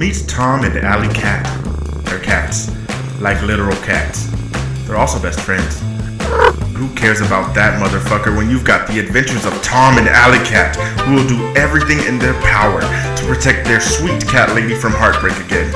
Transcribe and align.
Meet 0.00 0.24
Tom 0.26 0.64
and 0.64 0.78
Alley 0.78 1.12
Cat. 1.12 1.44
They're 2.06 2.20
cats, 2.20 2.70
like 3.20 3.38
literal 3.42 3.76
cats. 3.82 4.30
They're 4.86 4.96
also 4.96 5.20
best 5.20 5.40
friends. 5.40 5.78
Who 6.74 6.88
cares 6.94 7.20
about 7.20 7.54
that 7.54 7.78
motherfucker 7.78 8.34
when 8.34 8.48
you've 8.48 8.64
got 8.64 8.88
the 8.88 8.98
adventures 8.98 9.44
of 9.44 9.52
Tom 9.62 9.98
and 9.98 10.08
Alley 10.08 10.38
Cat, 10.38 10.74
who 11.00 11.16
will 11.16 11.28
do 11.28 11.54
everything 11.54 11.98
in 12.08 12.18
their 12.18 12.32
power 12.40 12.80
to 12.80 13.24
protect 13.26 13.66
their 13.66 13.78
sweet 13.78 14.26
cat 14.26 14.54
lady 14.54 14.74
from 14.74 14.92
heartbreak 14.92 15.36
again, 15.36 15.68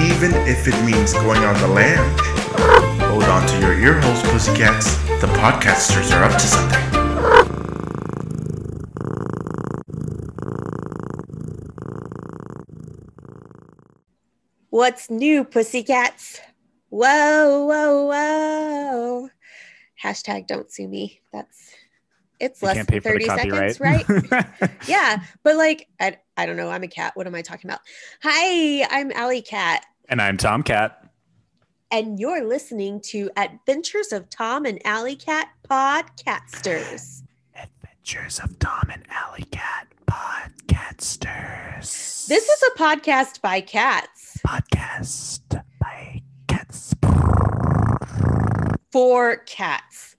even 0.00 0.32
if 0.48 0.66
it 0.66 0.82
means 0.82 1.12
going 1.12 1.44
on 1.44 1.60
the 1.60 1.68
lam. 1.68 2.00
Hold 3.10 3.24
on 3.24 3.46
to 3.46 3.60
your 3.60 3.74
ear 3.74 4.00
holes, 4.00 4.22
pussycats. 4.22 4.96
The 5.20 5.28
podcasters 5.36 6.16
are 6.16 6.24
up 6.24 6.32
to 6.32 6.46
something. 6.46 7.05
What's 14.76 15.08
new, 15.08 15.42
pussycats? 15.42 16.38
Whoa, 16.90 17.64
whoa, 17.64 18.04
whoa. 18.08 19.30
Hashtag 20.04 20.46
don't 20.46 20.70
sue 20.70 20.86
me. 20.86 21.22
That's 21.32 21.72
it's 22.38 22.60
You 22.60 22.68
less 22.68 22.76
than 22.76 22.84
pay 22.84 23.00
for 23.00 23.18
the 23.18 23.24
30 23.24 23.24
seconds, 23.24 23.80
right? 23.80 24.04
yeah. 24.86 25.22
But 25.42 25.56
like 25.56 25.88
I 25.98 26.18
I 26.36 26.44
don't 26.44 26.58
know. 26.58 26.68
I'm 26.68 26.82
a 26.82 26.88
cat. 26.88 27.16
What 27.16 27.26
am 27.26 27.34
I 27.34 27.40
talking 27.40 27.70
about? 27.70 27.80
Hi, 28.22 28.86
I'm 28.90 29.12
Alley 29.12 29.40
Cat. 29.40 29.86
and 30.10 30.20
I'm 30.20 30.36
Tom 30.36 30.62
Cat. 30.62 31.08
And 31.90 32.20
you're 32.20 32.44
listening 32.44 33.00
to 33.06 33.30
Adventures 33.34 34.12
of 34.12 34.28
Tom 34.28 34.66
and 34.66 34.78
Alley 34.84 35.16
Cat 35.16 35.48
Podcasters. 35.70 37.22
Adventures 37.54 38.40
of 38.40 38.58
Tom 38.58 38.90
and 38.92 39.04
Alley 39.08 39.46
Cat 39.50 39.86
Podcasters. 40.06 42.26
This 42.26 42.46
is 42.46 42.62
a 42.62 42.78
podcast 42.78 43.40
by 43.40 43.62
cats 43.62 44.25
podcast 44.46 45.60
by 45.80 46.22
cats. 46.46 46.94
for 48.92 49.38
cats. 49.38 50.14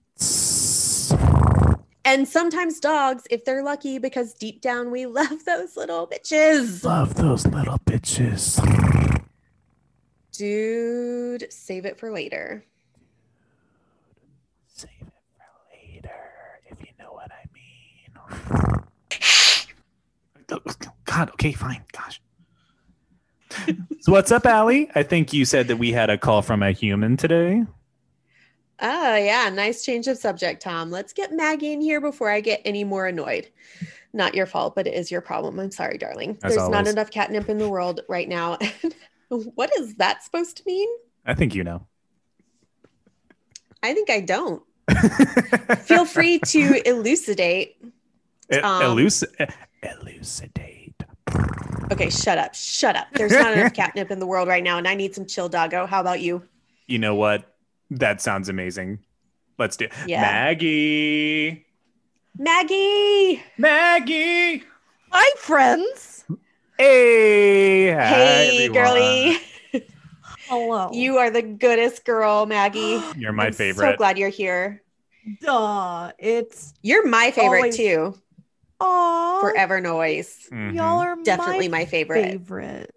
And 2.03 2.27
sometimes 2.27 2.81
dogs, 2.81 3.23
if 3.29 3.45
they're 3.45 3.63
lucky, 3.63 3.99
because 3.99 4.33
deep 4.33 4.61
down 4.61 4.91
we 4.91 5.05
love 5.19 5.45
those 5.45 5.77
little 5.77 6.07
bitches. 6.07 6.83
Love 6.83 7.15
those 7.15 7.45
little 7.47 7.79
bitches. 7.85 8.59
Dude, 10.33 11.51
save 11.51 11.85
it 11.85 11.97
for 11.97 12.11
later. 12.11 12.65
Save 14.67 14.89
it 15.01 15.13
for 15.37 15.45
later, 15.71 16.19
if 16.65 16.79
you 16.81 16.91
know 16.99 17.13
what 17.13 17.31
I 17.31 17.45
mean. 17.53 18.11
God, 21.05 21.29
okay, 21.31 21.53
fine. 21.53 21.83
Gosh. 21.93 22.21
So 23.99 24.11
what's 24.11 24.31
up, 24.31 24.45
Allie? 24.45 24.89
I 24.95 25.03
think 25.03 25.33
you 25.33 25.45
said 25.45 25.67
that 25.67 25.77
we 25.77 25.91
had 25.91 26.09
a 26.09 26.17
call 26.17 26.41
from 26.41 26.63
a 26.63 26.71
human 26.71 27.17
today. 27.17 27.63
Oh, 28.79 29.15
yeah. 29.15 29.49
Nice 29.49 29.83
change 29.83 30.07
of 30.07 30.17
subject, 30.17 30.61
Tom. 30.61 30.91
Let's 30.91 31.13
get 31.13 31.31
Maggie 31.31 31.73
in 31.73 31.81
here 31.81 31.99
before 31.99 32.29
I 32.29 32.41
get 32.41 32.61
any 32.63 32.83
more 32.83 33.07
annoyed. 33.07 33.49
Not 34.13 34.35
your 34.35 34.45
fault, 34.45 34.75
but 34.75 34.87
it 34.87 34.93
is 34.93 35.11
your 35.11 35.21
problem. 35.21 35.59
I'm 35.59 35.71
sorry, 35.71 35.97
darling. 35.97 36.37
As 36.43 36.55
There's 36.55 36.69
not 36.69 36.87
enough 36.87 37.09
catnip 37.11 37.49
in 37.49 37.57
the 37.57 37.69
world 37.69 38.01
right 38.07 38.29
now. 38.29 38.57
what 39.29 39.71
is 39.79 39.95
that 39.95 40.23
supposed 40.23 40.57
to 40.57 40.63
mean? 40.65 40.87
I 41.25 41.33
think 41.33 41.55
you 41.55 41.63
know. 41.63 41.85
I 43.83 43.93
think 43.93 44.09
I 44.09 44.21
don't. 44.21 44.63
Feel 45.81 46.05
free 46.05 46.39
to 46.39 46.81
elucidate. 46.87 47.75
E- 48.53 48.57
Um, 48.59 48.81
eluci- 48.83 49.51
elucidate. 49.83 50.86
Okay, 51.91 52.09
shut 52.09 52.37
up. 52.37 52.53
Shut 52.53 52.95
up. 52.95 53.07
There's 53.13 53.31
not 53.31 53.53
enough 53.53 53.73
catnip 53.73 54.11
in 54.11 54.19
the 54.19 54.27
world 54.27 54.47
right 54.47 54.63
now, 54.63 54.77
and 54.77 54.87
I 54.87 54.93
need 54.95 55.15
some 55.15 55.25
chill 55.25 55.47
doggo. 55.49 55.85
How 55.85 56.01
about 56.01 56.19
you? 56.21 56.43
You 56.87 56.99
know 56.99 57.15
what? 57.15 57.55
That 57.91 58.21
sounds 58.21 58.49
amazing. 58.49 58.99
Let's 59.57 59.77
do 59.77 59.85
it. 59.85 59.93
Yeah. 60.05 60.21
Maggie. 60.21 61.65
Maggie! 62.37 63.41
Maggie. 63.57 64.63
Hi, 65.11 65.39
friends. 65.39 66.25
Hey. 66.77 67.91
Hi, 67.91 67.99
hey, 67.99 68.67
girly. 68.67 69.37
Hello. 70.47 70.89
You 70.93 71.17
are 71.17 71.29
the 71.29 71.41
goodest 71.41 72.05
girl, 72.05 72.45
Maggie. 72.45 73.01
You're 73.17 73.33
my 73.33 73.47
I'm 73.47 73.53
favorite. 73.53 73.91
So 73.93 73.97
glad 73.97 74.17
you're 74.17 74.29
here. 74.29 74.81
Duh. 75.41 76.11
It's 76.19 76.73
You're 76.81 77.05
my 77.07 77.31
favorite 77.31 77.57
Always. 77.57 77.77
too. 77.77 78.13
Aw. 78.79 79.39
Forever 79.41 79.79
noise. 79.81 80.47
Mhm. 80.51 80.75
Y'all 80.75 80.99
are 80.99 81.15
Definitely 81.23 81.67
my 81.67 81.85
favorite. 81.85 82.23
favorite. 82.23 82.93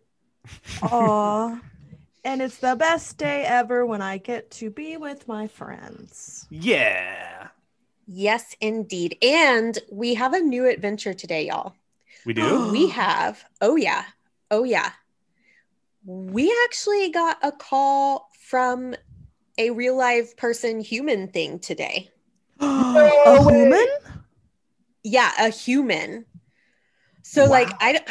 Aw. 0.82 1.60
and 2.24 2.42
it's 2.42 2.58
the 2.58 2.76
best 2.76 3.16
day 3.18 3.44
ever 3.44 3.86
when 3.86 4.02
I 4.02 4.18
get 4.18 4.50
to 4.52 4.70
be 4.70 4.96
with 4.96 5.26
my 5.28 5.46
friends. 5.46 6.46
Yeah. 6.50 7.48
Yes, 8.06 8.54
indeed. 8.60 9.16
And 9.22 9.78
we 9.90 10.14
have 10.14 10.34
a 10.34 10.40
new 10.40 10.66
adventure 10.66 11.14
today, 11.14 11.46
y'all. 11.46 11.74
We 12.26 12.34
do? 12.34 12.68
We 12.70 12.88
have, 12.88 13.44
oh 13.60 13.76
yeah, 13.76 14.04
oh 14.50 14.64
yeah. 14.64 14.90
We 16.04 16.52
actually 16.64 17.10
got 17.10 17.38
a 17.42 17.52
call 17.52 18.28
from 18.42 18.94
a 19.58 19.70
real 19.70 19.96
life 19.96 20.36
person 20.36 20.80
human 20.80 21.28
thing 21.28 21.58
today. 21.58 22.10
a 22.60 23.42
human? 23.50 23.86
Yeah, 25.02 25.32
a 25.38 25.48
human. 25.48 26.26
So 27.22 27.44
like 27.44 27.70
I 27.80 28.04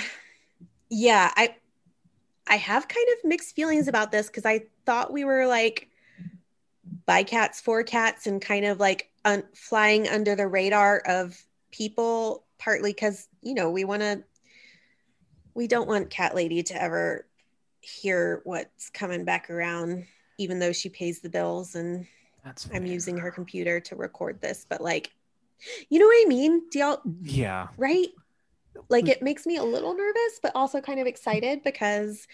yeah, 0.89 1.31
I 1.35 1.55
I 2.47 2.55
have 2.55 2.87
kind 2.87 3.07
of 3.17 3.29
mixed 3.29 3.55
feelings 3.55 3.87
about 3.87 4.11
this 4.11 4.27
because 4.27 4.45
I 4.45 4.63
thought 4.85 5.13
we 5.13 5.23
were 5.23 5.45
like 5.45 5.89
by 7.05 7.23
cats 7.23 7.61
for 7.61 7.83
cats 7.83 8.27
and 8.27 8.41
kind 8.41 8.65
of 8.65 8.79
like 8.79 9.09
un- 9.25 9.43
flying 9.53 10.07
under 10.07 10.35
the 10.35 10.47
radar 10.47 10.99
of 10.99 11.39
people 11.71 12.45
partly 12.57 12.91
because 12.91 13.27
you 13.41 13.53
know 13.53 13.69
we 13.69 13.83
want 13.83 14.01
to 14.01 14.23
we 15.53 15.67
don't 15.67 15.87
want 15.87 16.09
cat 16.09 16.35
lady 16.35 16.63
to 16.63 16.81
ever 16.81 17.27
hear 17.81 18.41
what's 18.43 18.89
coming 18.89 19.23
back 19.23 19.49
around 19.49 20.05
even 20.37 20.59
though 20.59 20.71
she 20.71 20.89
pays 20.89 21.19
the 21.19 21.29
bills 21.29 21.75
and 21.75 22.05
That's 22.43 22.67
i'm 22.73 22.85
using 22.85 23.17
her 23.17 23.31
computer 23.31 23.79
to 23.81 23.95
record 23.95 24.41
this 24.41 24.65
but 24.67 24.81
like 24.81 25.11
you 25.89 25.99
know 25.99 26.05
what 26.05 26.25
i 26.25 26.27
mean 26.27 26.61
do 26.69 26.79
y'all 26.79 27.01
Yeah. 27.21 27.67
right? 27.77 28.07
Like 28.87 29.05
mm. 29.05 29.09
it 29.09 29.21
makes 29.21 29.45
me 29.45 29.57
a 29.57 29.63
little 29.63 29.93
nervous, 29.93 30.39
but 30.41 30.51
also 30.55 30.79
kind 30.79 30.99
of 30.99 31.07
excited 31.07 31.63
because 31.63 32.27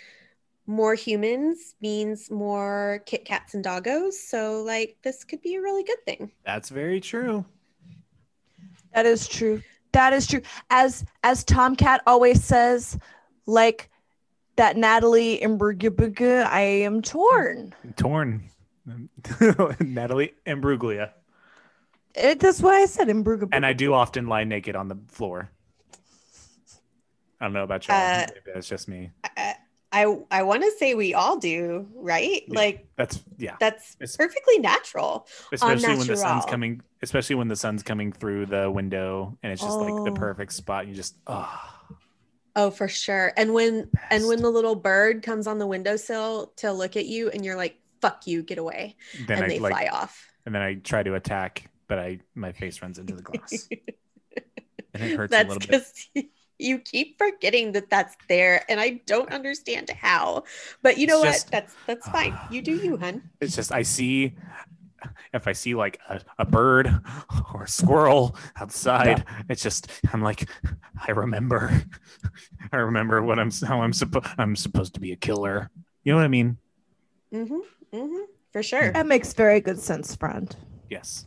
more 0.68 0.96
humans 0.96 1.76
means 1.82 2.30
more 2.32 3.02
Kit 3.06 3.26
Kats 3.26 3.54
and 3.54 3.64
doggos. 3.64 4.14
So, 4.14 4.64
like, 4.64 4.98
this 5.04 5.24
could 5.24 5.42
be 5.42 5.56
a 5.56 5.62
really 5.62 5.84
good 5.84 6.04
thing. 6.06 6.32
That's 6.46 6.70
very 6.70 7.00
true. 7.00 7.46
That 8.94 9.06
is 9.06 9.28
true. 9.28 9.62
That 9.92 10.14
is 10.14 10.28
true. 10.28 10.42
As 10.70 11.06
as 11.24 11.44
Tomcat 11.44 12.02
always 12.08 12.44
says, 12.44 12.98
like 13.46 13.90
that 14.56 14.78
Natalie 14.78 15.40
Imbruglia, 15.40 16.46
I 16.46 16.62
am 16.62 17.02
torn. 17.02 17.74
Torn. 17.96 18.44
Natalie 19.80 20.34
Imbruglia. 20.46 21.12
It, 22.18 22.40
that's 22.40 22.62
why 22.62 22.82
I 22.82 22.86
said 22.86 23.08
Imbruglia. 23.10 23.50
And 23.52 23.66
I 23.66 23.74
do 23.74 23.94
often 23.94 24.28
lie 24.28 24.44
naked 24.44 24.76
on 24.76 24.88
the 24.88 24.98
floor. 25.08 25.50
I 27.40 27.46
don't 27.46 27.54
know 27.54 27.64
about 27.64 27.88
y'all. 27.88 27.98
Uh, 27.98 28.26
Maybe 28.30 28.40
that's 28.54 28.68
just 28.68 28.88
me. 28.88 29.12
I 29.24 29.56
I, 29.92 30.18
I 30.30 30.44
want 30.44 30.62
to 30.64 30.72
say 30.78 30.94
we 30.94 31.14
all 31.14 31.38
do, 31.38 31.88
right? 31.96 32.44
Yeah. 32.48 32.54
Like 32.54 32.88
That's 32.98 33.24
yeah. 33.38 33.56
that's 33.60 33.96
It's- 33.96 34.18
perfectly 34.18 34.60
natural. 34.60 35.28
Especially 35.54 35.96
when 35.96 36.08
the 36.08 36.18
sun's 36.18 36.46
coming 36.46 36.82
especially 37.02 37.36
when 37.36 37.48
the 37.48 37.56
sun's 37.56 37.84
coming 37.84 38.12
through 38.12 38.48
the 38.48 38.70
window 38.70 39.38
and 39.44 39.52
it's 39.54 39.62
just 39.62 39.78
like 39.78 39.94
the 40.06 40.12
Oh. 40.12 40.14
perfect 40.16 40.54
spot. 40.54 40.88
You 40.88 40.96
just 40.96 41.16
oh 41.28 41.72
Oh, 42.58 42.72
for 42.72 42.88
sure. 42.88 43.34
And 43.36 43.54
when 43.54 43.90
and 44.10 44.28
when 44.28 44.42
the 44.42 44.50
little 44.50 44.76
bird 44.76 45.24
comes 45.24 45.46
on 45.46 45.60
the 45.60 45.68
windowsill 45.68 46.54
to 46.58 46.72
look 46.72 46.96
at 46.96 47.06
you, 47.06 47.30
and 47.30 47.44
you're 47.44 47.58
like, 47.58 47.78
"Fuck 48.02 48.28
you, 48.28 48.44
get 48.44 48.58
away," 48.58 48.96
then 49.28 49.38
and 49.38 49.46
I 49.46 49.50
they 49.50 49.60
like 49.60 49.74
fly 49.74 49.90
off. 49.92 50.26
and 50.46 50.56
then 50.56 50.62
I 50.62 50.76
try 50.76 51.04
to 51.04 51.16
attack, 51.16 51.70
but 51.88 52.00
I 52.00 52.20
my 52.36 52.52
face 52.52 52.82
runs 52.82 53.00
into 53.00 53.16
the 53.16 53.22
glass. 53.22 53.68
and 54.94 55.04
it 55.04 55.16
hurts 55.18 55.34
a 55.34 55.38
little 55.44 55.60
bit. 55.60 55.70
because 55.70 56.08
you 56.58 56.80
keep 56.80 57.18
forgetting 57.18 57.74
that 57.74 57.90
that's 57.90 58.16
there 58.30 58.64
and 58.70 58.80
i 58.80 58.92
don't 59.06 59.30
understand 59.34 59.90
how 59.90 60.42
but 60.82 60.98
you 60.98 61.06
know 61.06 61.18
It's 61.18 61.26
what 61.26 61.34
just- 61.34 61.52
that's 61.52 61.76
that's 61.86 62.08
fine 62.08 62.38
you 62.50 62.62
do 62.62 62.72
you 62.76 62.96
hun 62.96 63.30
It's 63.42 63.56
just 63.58 63.74
I 63.74 63.82
see 63.82 64.36
if 65.34 65.48
I 65.48 65.52
see 65.52 65.76
like 65.76 66.00
a, 66.10 66.22
a 66.40 66.46
bird 66.46 66.88
or 67.54 67.64
a 67.64 67.68
squirrel 67.68 68.36
outside, 68.56 69.24
it's 69.50 69.62
just 69.62 69.92
I'm 70.14 70.22
like 70.24 70.50
I 71.08 71.12
remember 71.12 71.84
I 72.72 72.78
remember 72.78 73.22
what 73.22 73.38
I'm 73.38 73.52
how 73.52 73.82
I'm 73.82 73.94
supposed 73.94 74.28
I'm 74.38 74.56
supposed 74.56 74.94
to 74.96 75.00
be 75.00 75.12
a 75.12 75.16
killer. 75.16 75.70
You 76.04 76.14
know 76.14 76.18
what 76.18 76.26
I 76.26 76.30
mean? 76.30 76.58
mm-hmm, 77.34 77.60
mm-hmm, 77.94 78.24
for 78.52 78.64
sure 78.64 78.92
that 78.94 79.06
makes 79.06 79.34
very 79.34 79.60
good 79.60 79.80
sense, 79.80 80.16
friend. 80.16 80.56
Yes. 80.90 81.26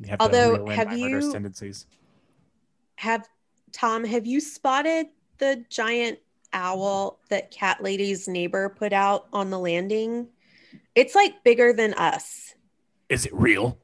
You 0.00 0.08
have 0.08 0.20
Although, 0.20 0.66
have 0.66 0.96
you- 0.96 1.32
tendencies? 1.32 1.86
have 2.96 3.26
tom 3.72 4.04
have 4.04 4.26
you 4.26 4.40
spotted 4.40 5.06
the 5.38 5.64
giant 5.70 6.18
owl 6.52 7.18
that 7.30 7.50
Cat 7.50 7.82
Lady's 7.82 8.26
neighbor 8.28 8.68
put 8.68 8.92
out 8.92 9.26
on 9.32 9.50
the 9.50 9.58
landing. 9.58 10.26
It's 10.94 11.14
like 11.14 11.42
bigger 11.44 11.72
than 11.72 11.94
us. 11.94 12.54
Is 13.08 13.24
it 13.26 13.32
real? 13.34 13.78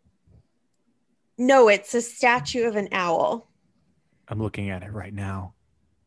No, 1.38 1.68
it's 1.68 1.94
a 1.94 2.02
statue 2.02 2.66
of 2.66 2.76
an 2.76 2.88
owl. 2.92 3.48
I'm 4.28 4.42
looking 4.42 4.70
at 4.70 4.82
it 4.82 4.92
right 4.92 5.14
now. 5.14 5.54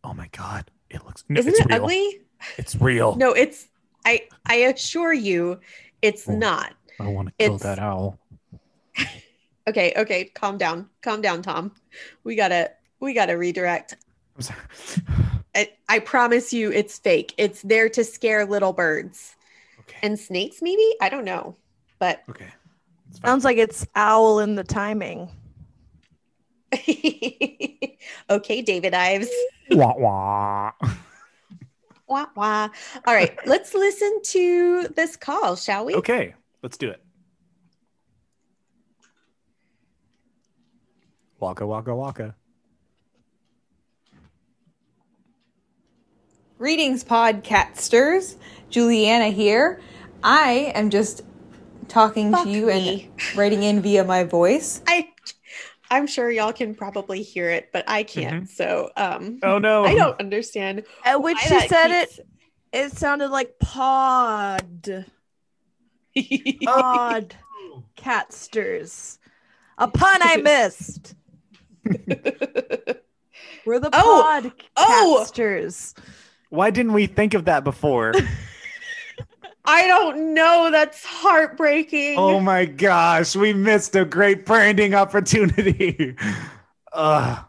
Oh 0.03 0.13
my 0.13 0.27
god, 0.35 0.69
it 0.89 1.03
looks. 1.05 1.23
No, 1.29 1.39
Isn't 1.39 1.51
it's 1.51 1.59
it 1.61 1.67
real. 1.69 1.83
ugly? 1.83 2.21
It's 2.57 2.75
real. 2.75 3.15
No, 3.15 3.31
it's 3.33 3.67
I 4.05 4.27
I 4.45 4.55
assure 4.55 5.13
you 5.13 5.59
it's 6.01 6.27
Oh. 6.27 6.35
not. 6.35 6.73
I 6.99 7.07
want 7.07 7.29
to 7.29 7.33
kill 7.37 7.55
it's- 7.55 7.63
that 7.63 7.79
owl. 7.79 8.19
Okay, 9.69 9.93
okay, 9.95 10.25
calm 10.25 10.57
down. 10.57 10.89
Calm 11.03 11.21
down, 11.21 11.43
Tom. 11.43 11.71
We 12.23 12.35
got 12.35 12.47
to 12.47 12.71
we 12.99 13.13
got 13.13 13.27
to 13.27 13.33
redirect. 13.33 13.95
I'm 14.35 14.41
sorry. 14.41 14.59
I, 15.55 15.69
I 15.87 15.99
promise 15.99 16.51
you 16.51 16.71
it's 16.71 16.97
fake. 16.97 17.35
It's 17.37 17.61
there 17.61 17.87
to 17.89 18.03
scare 18.03 18.45
little 18.45 18.73
birds 18.73 19.35
Okay. 19.81 19.99
and 20.01 20.17
snakes 20.19 20.61
maybe? 20.63 20.95
I 21.01 21.09
don't 21.09 21.23
know. 21.23 21.55
But 21.99 22.23
okay. 22.29 22.47
Sounds 23.23 23.43
like 23.45 23.57
it's 23.57 23.85
owl 23.95 24.39
in 24.39 24.55
the 24.55 24.63
timing. 24.63 25.29
okay, 28.29 28.61
David 28.63 28.95
Ives. 28.95 29.29
wah 29.71 29.93
wah. 29.97 30.71
Wah, 32.07 32.25
wah. 32.35 32.69
All 33.05 33.13
right, 33.13 33.37
let's 33.45 33.75
listen 33.75 34.19
to 34.23 34.87
this 34.95 35.15
call, 35.15 35.55
shall 35.55 35.85
we? 35.85 35.93
Okay, 35.93 36.33
let's 36.63 36.75
do 36.75 36.89
it. 36.89 37.03
Waka 41.39 41.65
waka 41.65 41.95
waka. 41.95 42.35
Greetings, 46.57 47.03
podcasters. 47.03 48.35
Juliana 48.69 49.29
here. 49.29 49.79
I 50.23 50.71
am 50.75 50.89
just 50.89 51.21
talking 51.87 52.31
Fuck 52.31 52.43
to 52.43 52.49
you 52.49 52.65
me. 52.67 53.09
and 53.29 53.37
writing 53.37 53.63
in 53.63 53.81
via 53.81 54.03
my 54.03 54.23
voice. 54.25 54.81
I 54.87 55.09
I'm 55.91 56.05
sure 56.05 56.29
y'all 56.29 56.53
can 56.53 56.75
probably 56.75 57.23
hear 57.23 57.49
it, 57.49 57.69
but 57.71 57.85
I 57.87 58.03
can't. 58.03 58.49
So 58.49 58.89
um 58.97 59.39
Oh 59.43 59.57
no. 59.57 59.85
I 59.85 59.95
don't 59.95 60.19
understand. 60.19 60.83
At 61.05 61.21
which 61.23 61.37
she 61.39 61.67
said 61.67 61.87
keeps- 61.87 62.19
it, 62.19 62.27
it 62.73 62.91
sounded 62.91 63.29
like 63.29 63.57
pod. 63.59 65.05
Pod 66.65 67.35
catsters. 67.95 69.17
A 69.77 69.87
pun 69.87 70.19
I 70.21 70.37
missed. 70.37 71.15
We're 73.65 73.79
the 73.79 73.89
Oh, 73.93 74.21
pod 74.43 74.51
oh. 74.77 75.25
Why 76.49 76.69
didn't 76.71 76.93
we 76.93 77.05
think 77.07 77.33
of 77.33 77.45
that 77.45 77.63
before? 77.63 78.13
I 79.65 79.85
don't 79.87 80.33
know. 80.33 80.69
That's 80.71 81.05
heartbreaking. 81.05 82.15
oh 82.17 82.39
my 82.39 82.65
gosh, 82.65 83.35
we 83.35 83.53
missed 83.53 83.95
a 83.95 84.05
great 84.05 84.45
branding 84.45 84.95
opportunity. 84.95 86.15
Ugh. 86.93 87.45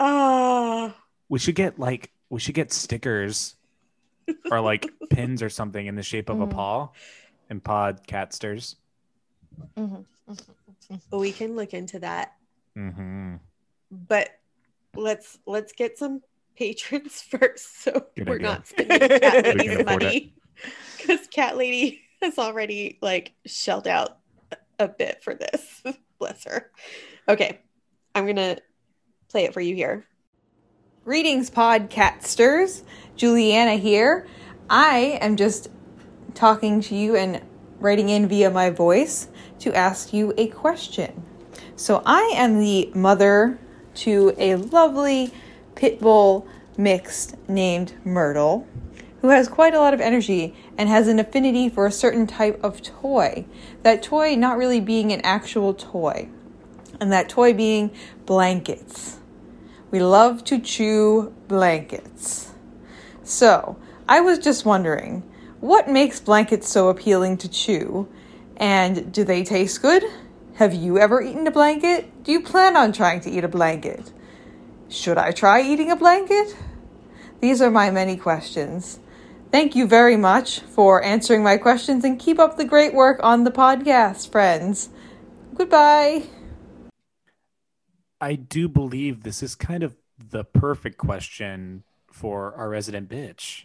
Ah. 0.00 0.96
We 1.28 1.38
should 1.38 1.54
get 1.54 1.78
like 1.78 2.10
we 2.28 2.40
should 2.40 2.54
get 2.56 2.72
stickers 2.72 3.54
or 4.50 4.60
like 4.60 4.88
pins 5.10 5.42
or 5.42 5.48
something 5.48 5.86
in 5.86 5.94
the 5.94 6.02
shape 6.02 6.28
of 6.28 6.40
a 6.40 6.46
Mhm. 6.46 6.50
paw 6.52 6.88
and 7.48 7.62
podcasters. 7.62 8.76
Mhm. 9.76 10.04
we 11.12 11.30
can 11.32 11.54
look 11.54 11.72
into 11.74 11.98
that. 12.00 12.34
Mm-hmm. 12.76 13.36
But 13.90 14.30
let's 14.96 15.38
let's 15.46 15.72
get 15.72 15.98
some 15.98 16.20
patrons 16.56 17.22
first 17.30 17.82
so 17.82 18.06
Good 18.16 18.28
we're 18.28 18.34
idea. 18.36 18.46
not 18.46 18.66
spending 18.66 19.20
cat 19.20 19.44
lady's 19.56 19.84
money. 19.84 20.34
Because 20.96 21.26
cat 21.28 21.56
lady 21.56 22.02
has 22.20 22.38
already 22.38 22.98
like 23.00 23.32
shelled 23.46 23.88
out 23.88 24.18
a 24.78 24.88
bit 24.88 25.22
for 25.22 25.34
this. 25.34 25.82
Bless 26.18 26.44
her. 26.44 26.70
Okay. 27.28 27.60
I'm 28.14 28.26
gonna 28.26 28.58
play 29.28 29.44
it 29.44 29.54
for 29.54 29.60
you 29.60 29.74
here. 29.74 30.04
Greetings, 31.04 31.50
podcasters. 31.50 32.82
Juliana 33.16 33.76
here. 33.76 34.26
I 34.68 35.18
am 35.20 35.36
just 35.36 35.70
talking 36.34 36.80
to 36.82 36.94
you 36.94 37.16
and 37.16 37.40
writing 37.78 38.08
in 38.08 38.28
via 38.28 38.50
my 38.50 38.70
voice 38.70 39.28
to 39.60 39.74
ask 39.74 40.12
you 40.12 40.34
a 40.36 40.48
question. 40.48 41.24
So, 41.76 42.02
I 42.04 42.32
am 42.34 42.60
the 42.60 42.90
mother 42.94 43.58
to 43.94 44.34
a 44.38 44.56
lovely 44.56 45.32
pit 45.74 46.00
bull 46.00 46.46
mixed 46.76 47.36
named 47.48 47.94
Myrtle, 48.04 48.66
who 49.20 49.28
has 49.28 49.48
quite 49.48 49.74
a 49.74 49.80
lot 49.80 49.94
of 49.94 50.00
energy 50.00 50.54
and 50.78 50.88
has 50.88 51.08
an 51.08 51.18
affinity 51.18 51.68
for 51.68 51.86
a 51.86 51.92
certain 51.92 52.26
type 52.26 52.58
of 52.62 52.82
toy. 52.82 53.44
That 53.82 54.02
toy 54.02 54.34
not 54.34 54.56
really 54.56 54.80
being 54.80 55.12
an 55.12 55.20
actual 55.22 55.74
toy, 55.74 56.28
and 57.00 57.12
that 57.12 57.28
toy 57.28 57.52
being 57.52 57.90
blankets. 58.26 59.18
We 59.90 60.00
love 60.00 60.44
to 60.44 60.58
chew 60.58 61.34
blankets. 61.48 62.52
So, 63.24 63.76
I 64.08 64.20
was 64.20 64.38
just 64.38 64.64
wondering, 64.64 65.22
what 65.60 65.88
makes 65.88 66.20
blankets 66.20 66.68
so 66.68 66.88
appealing 66.88 67.36
to 67.38 67.48
chew? 67.48 68.08
And 68.56 69.12
do 69.12 69.24
they 69.24 69.42
taste 69.42 69.82
good? 69.82 70.04
Have 70.60 70.74
you 70.74 70.98
ever 70.98 71.22
eaten 71.22 71.46
a 71.46 71.50
blanket? 71.50 72.22
Do 72.22 72.32
you 72.32 72.42
plan 72.42 72.76
on 72.76 72.92
trying 72.92 73.20
to 73.22 73.30
eat 73.30 73.44
a 73.44 73.48
blanket? 73.48 74.12
Should 74.90 75.16
I 75.16 75.32
try 75.32 75.62
eating 75.62 75.90
a 75.90 75.96
blanket? 75.96 76.54
These 77.40 77.62
are 77.62 77.70
my 77.70 77.90
many 77.90 78.18
questions. 78.18 79.00
Thank 79.50 79.74
you 79.74 79.86
very 79.86 80.18
much 80.18 80.60
for 80.60 81.02
answering 81.02 81.42
my 81.42 81.56
questions 81.56 82.04
and 82.04 82.20
keep 82.20 82.38
up 82.38 82.58
the 82.58 82.66
great 82.66 82.92
work 82.92 83.20
on 83.22 83.44
the 83.44 83.50
podcast, 83.50 84.30
friends. 84.30 84.90
Goodbye. 85.54 86.24
I 88.20 88.34
do 88.34 88.68
believe 88.68 89.22
this 89.22 89.42
is 89.42 89.54
kind 89.54 89.82
of 89.82 89.96
the 90.18 90.44
perfect 90.44 90.98
question 90.98 91.84
for 92.12 92.54
our 92.54 92.68
resident 92.68 93.08
bitch. 93.08 93.64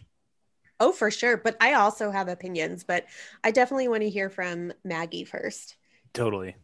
Oh, 0.80 0.92
for 0.92 1.10
sure. 1.10 1.36
But 1.36 1.58
I 1.60 1.74
also 1.74 2.10
have 2.10 2.28
opinions, 2.28 2.84
but 2.84 3.04
I 3.44 3.50
definitely 3.50 3.88
want 3.88 4.00
to 4.00 4.08
hear 4.08 4.30
from 4.30 4.72
Maggie 4.82 5.24
first. 5.24 5.76
Totally. 6.14 6.56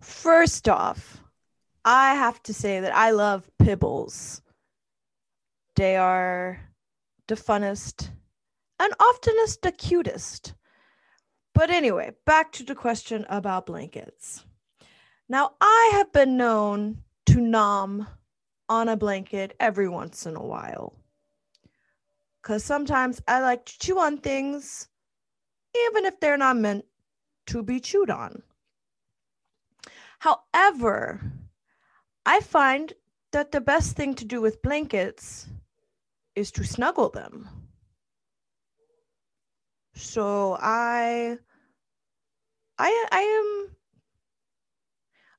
First 0.00 0.68
off, 0.68 1.22
I 1.84 2.14
have 2.14 2.42
to 2.44 2.54
say 2.54 2.80
that 2.80 2.94
I 2.94 3.10
love 3.10 3.50
Pibbles. 3.58 4.42
They 5.76 5.96
are 5.96 6.60
the 7.28 7.34
funnest 7.36 8.10
and 8.78 8.92
oftenest 8.98 9.62
the 9.62 9.72
cutest. 9.72 10.54
But 11.54 11.70
anyway, 11.70 12.12
back 12.24 12.52
to 12.52 12.64
the 12.64 12.74
question 12.74 13.26
about 13.28 13.66
blankets. 13.66 14.44
Now, 15.28 15.52
I 15.60 15.90
have 15.92 16.12
been 16.12 16.36
known 16.36 17.02
to 17.26 17.40
nom 17.40 18.06
on 18.68 18.88
a 18.88 18.96
blanket 18.96 19.54
every 19.60 19.88
once 19.88 20.26
in 20.26 20.36
a 20.36 20.42
while. 20.42 20.94
Because 22.40 22.64
sometimes 22.64 23.20
I 23.28 23.40
like 23.40 23.66
to 23.66 23.78
chew 23.78 23.98
on 23.98 24.18
things, 24.18 24.88
even 25.88 26.06
if 26.06 26.18
they're 26.20 26.38
not 26.38 26.56
meant 26.56 26.86
to 27.46 27.62
be 27.62 27.80
chewed 27.80 28.10
on. 28.10 28.42
However, 30.20 31.32
I 32.26 32.40
find 32.40 32.92
that 33.32 33.52
the 33.52 33.60
best 33.60 33.96
thing 33.96 34.14
to 34.16 34.24
do 34.26 34.42
with 34.42 34.60
blankets 34.60 35.48
is 36.36 36.50
to 36.52 36.64
snuggle 36.64 37.08
them. 37.08 37.48
So 39.94 40.58
I 40.60 41.38
I 42.78 43.06
I 43.10 43.20
am 43.20 43.76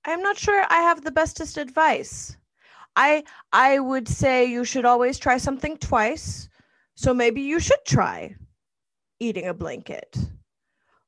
I 0.05 0.11
am 0.11 0.23
not 0.23 0.39
sure 0.39 0.65
I 0.67 0.81
have 0.81 1.03
the 1.03 1.11
bestest 1.11 1.57
advice. 1.57 2.35
I 2.95 3.23
I 3.53 3.77
would 3.77 4.07
say 4.07 4.45
you 4.45 4.65
should 4.65 4.85
always 4.85 5.19
try 5.19 5.37
something 5.37 5.77
twice. 5.77 6.49
So 6.95 7.13
maybe 7.13 7.41
you 7.41 7.59
should 7.59 7.85
try 7.85 8.35
eating 9.19 9.47
a 9.47 9.53
blanket. 9.53 10.17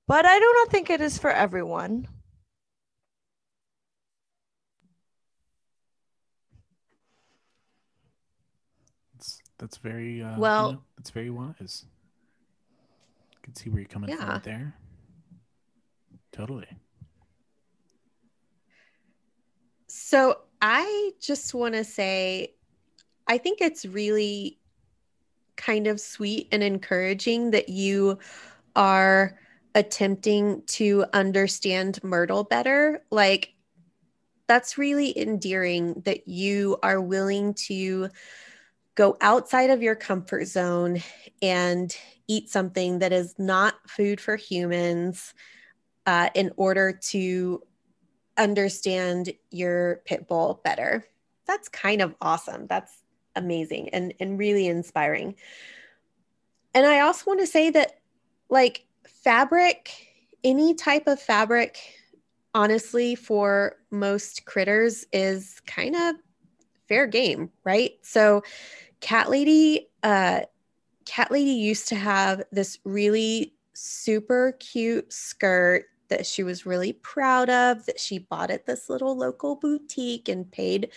But 0.08 0.26
I 0.28 0.38
do 0.38 0.54
not 0.58 0.70
think 0.70 0.92
it 0.92 1.02
is 1.02 1.18
for 1.18 1.32
everyone. 1.32 2.08
That's 9.58 9.78
very 9.78 10.22
uh, 10.22 10.40
Well- 10.40 10.68
you 10.68 10.74
know, 10.74 10.84
that's 10.98 11.10
very 11.10 11.30
wise. 11.30 11.86
Can 13.44 13.56
see 13.56 13.70
where 13.70 13.80
you're 13.82 13.90
coming 13.90 14.16
from 14.16 14.26
Yeah. 14.26 14.34
with 14.36 14.44
there. 14.44 14.74
Totally. 16.32 16.68
So 19.88 20.40
I 20.62 21.12
just 21.20 21.54
want 21.54 21.76
to 21.76 21.84
say, 21.84 22.56
I 23.28 23.38
think 23.38 23.60
it's 23.62 23.86
really 23.86 24.60
kind 25.56 25.88
of 25.88 26.00
sweet 26.00 26.48
and 26.52 26.64
encouraging 26.64 27.52
that 27.52 27.70
you 27.70 28.18
are 28.76 29.38
attempting 29.76 30.64
to 30.66 31.06
understand 31.14 32.04
Myrtle 32.04 32.44
better. 32.44 33.04
Like, 33.12 33.54
that's 34.48 34.78
really 34.78 35.18
endearing 35.18 36.02
that 36.06 36.28
you 36.28 36.78
are 36.82 37.02
willing 37.02 37.54
to 37.54 38.10
go 38.96 39.18
outside 39.22 39.70
of 39.70 39.82
your 39.82 39.96
comfort 39.96 40.46
zone 40.46 41.02
and 41.42 41.96
eat 42.28 42.50
something 42.50 43.00
that 43.00 43.12
is 43.12 43.36
not 43.38 43.76
food 43.90 44.22
for 44.22 44.36
humans 44.36 45.34
uh, 46.06 46.30
in 46.36 46.52
order 46.58 46.92
to 46.92 47.62
understand 48.38 49.34
your 49.52 50.02
pit 50.06 50.28
bull 50.28 50.62
better. 50.64 51.06
That's 51.46 51.70
kind 51.70 52.02
of 52.02 52.16
awesome. 52.22 52.68
That's 52.68 53.04
amazing 53.36 53.90
and, 53.90 54.14
and 54.20 54.38
really 54.38 54.68
inspiring. 54.68 55.36
And 56.74 56.86
I 56.86 57.02
also 57.02 57.26
want 57.28 57.40
to 57.40 57.48
say 57.48 57.70
that, 57.72 58.00
like, 58.50 58.86
fabric, 59.08 59.92
any 60.44 60.74
type 60.74 61.08
of 61.08 61.22
fabric, 61.22 61.78
honestly, 62.54 63.16
for 63.16 63.76
most 63.92 64.46
critters 64.46 65.06
is 65.14 65.60
kind 65.68 65.96
of 65.96 66.16
fair 66.94 67.08
game, 67.08 67.50
right? 67.64 67.94
So, 68.04 68.44
Cat 69.02 69.30
Lady, 69.30 69.88
uh, 70.04 70.42
Cat 71.06 71.32
Lady 71.32 71.52
used 71.52 71.88
to 71.90 71.96
have 71.96 72.44
this 72.52 72.78
really 72.86 73.56
super 73.74 74.56
cute 74.60 75.12
skirt 75.12 75.86
that 76.10 76.26
she 76.28 76.44
was 76.44 76.66
really 76.66 76.94
proud 76.94 77.50
of 77.50 77.84
that 77.88 78.00
she 78.00 78.20
bought 78.20 78.52
at 78.52 78.68
this 78.68 78.90
little 78.90 79.18
local 79.18 79.56
boutique 79.56 80.30
and 80.30 80.52
paid 80.52 80.92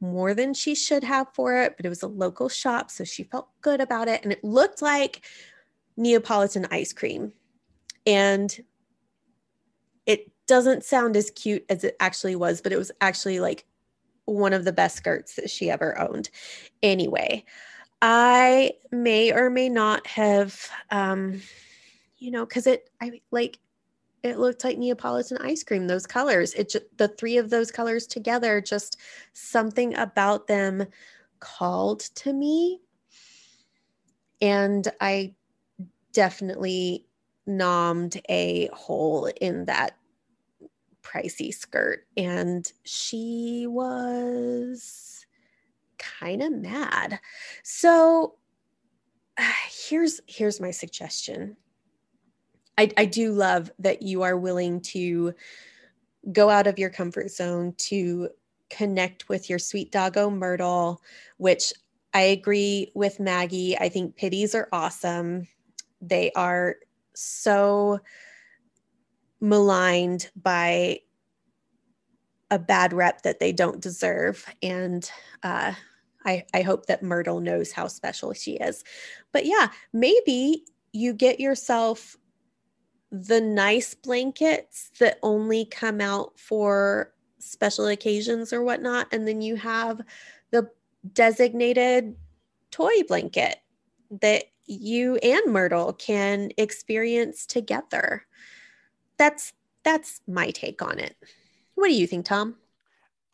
more 0.00 0.32
than 0.32 0.54
she 0.54 0.74
should 0.74 1.04
have 1.04 1.26
for 1.34 1.54
it 1.54 1.76
but 1.76 1.84
it 1.84 1.90
was 1.90 2.02
a 2.02 2.08
local 2.08 2.48
shop 2.48 2.90
so 2.90 3.04
she 3.04 3.22
felt 3.24 3.48
good 3.60 3.82
about 3.82 4.08
it 4.08 4.22
and 4.22 4.32
it 4.32 4.42
looked 4.42 4.80
like 4.80 5.26
neapolitan 5.98 6.66
ice 6.70 6.92
cream 6.92 7.32
and 8.06 8.60
it 10.06 10.30
doesn't 10.46 10.84
sound 10.84 11.18
as 11.18 11.30
cute 11.32 11.66
as 11.68 11.84
it 11.84 11.94
actually 12.00 12.36
was 12.36 12.62
but 12.62 12.72
it 12.72 12.78
was 12.78 12.90
actually 13.02 13.40
like 13.40 13.66
one 14.26 14.52
of 14.52 14.64
the 14.64 14.72
best 14.72 14.96
skirts 14.96 15.34
that 15.34 15.50
she 15.50 15.70
ever 15.70 15.98
owned 15.98 16.30
anyway 16.82 17.44
i 18.00 18.72
may 18.90 19.32
or 19.32 19.50
may 19.50 19.68
not 19.68 20.06
have 20.06 20.68
um 20.90 21.40
you 22.18 22.30
know 22.30 22.44
because 22.46 22.66
it 22.66 22.90
i 23.00 23.20
like 23.30 23.58
it 24.22 24.38
looked 24.38 24.62
like 24.62 24.78
Neapolitan 24.78 25.38
ice 25.38 25.64
cream. 25.64 25.88
Those 25.88 26.06
colors, 26.06 26.54
it 26.54 26.68
just, 26.68 26.84
the 26.96 27.08
three 27.08 27.38
of 27.38 27.50
those 27.50 27.72
colors 27.72 28.06
together, 28.06 28.60
just 28.60 28.98
something 29.32 29.96
about 29.96 30.46
them 30.46 30.86
called 31.40 32.00
to 32.00 32.32
me, 32.32 32.80
and 34.40 34.86
I 35.00 35.34
definitely 36.12 37.06
nommed 37.48 38.20
a 38.28 38.68
hole 38.72 39.30
in 39.40 39.64
that 39.64 39.96
pricey 41.02 41.52
skirt, 41.52 42.06
and 42.16 42.70
she 42.84 43.66
was 43.68 45.26
kind 45.98 46.42
of 46.42 46.52
mad. 46.52 47.20
So 47.62 48.34
here's 49.88 50.20
here's 50.26 50.60
my 50.60 50.70
suggestion 50.70 51.56
I, 52.78 52.90
I 52.96 53.04
do 53.04 53.32
love 53.32 53.70
that 53.78 54.02
you 54.02 54.22
are 54.22 54.36
willing 54.36 54.80
to 54.80 55.34
go 56.32 56.48
out 56.48 56.66
of 56.66 56.78
your 56.78 56.90
comfort 56.90 57.30
zone 57.30 57.74
to 57.76 58.30
connect 58.70 59.28
with 59.28 59.50
your 59.50 59.58
sweet 59.58 59.92
doggo 59.92 60.30
Myrtle, 60.30 61.02
which 61.36 61.72
I 62.14 62.22
agree 62.22 62.90
with 62.94 63.20
Maggie. 63.20 63.76
I 63.78 63.88
think 63.88 64.16
pitties 64.16 64.54
are 64.54 64.68
awesome. 64.72 65.46
They 66.00 66.32
are 66.32 66.76
so 67.14 68.00
maligned 69.42 70.30
by 70.40 71.00
a 72.50 72.58
bad 72.58 72.92
rep 72.92 73.22
that 73.22 73.40
they 73.40 73.52
don't 73.52 73.80
deserve. 73.80 74.46
And 74.62 75.10
uh, 75.42 75.72
I, 76.24 76.44
I 76.54 76.62
hope 76.62 76.86
that 76.86 77.02
Myrtle 77.02 77.40
knows 77.40 77.72
how 77.72 77.88
special 77.88 78.32
she 78.32 78.52
is. 78.52 78.84
But 79.32 79.44
yeah, 79.44 79.68
maybe 79.92 80.64
you 80.92 81.12
get 81.12 81.40
yourself 81.40 82.16
the 83.10 83.40
nice 83.40 83.94
blankets 83.94 84.90
that 85.00 85.18
only 85.22 85.64
come 85.64 86.00
out 86.00 86.38
for 86.38 87.12
special 87.38 87.86
occasions 87.86 88.52
or 88.52 88.62
whatnot. 88.62 89.08
And 89.12 89.26
then 89.26 89.42
you 89.42 89.56
have 89.56 90.00
the 90.52 90.70
designated 91.14 92.14
toy 92.70 93.02
blanket 93.08 93.56
that 94.20 94.44
you 94.66 95.16
and 95.16 95.52
Myrtle 95.52 95.94
can 95.94 96.52
experience 96.58 97.44
together. 97.44 98.24
That's 99.22 99.52
that's 99.84 100.20
my 100.26 100.50
take 100.50 100.82
on 100.82 100.98
it. 100.98 101.14
What 101.76 101.86
do 101.86 101.94
you 101.94 102.08
think, 102.08 102.26
Tom? 102.26 102.56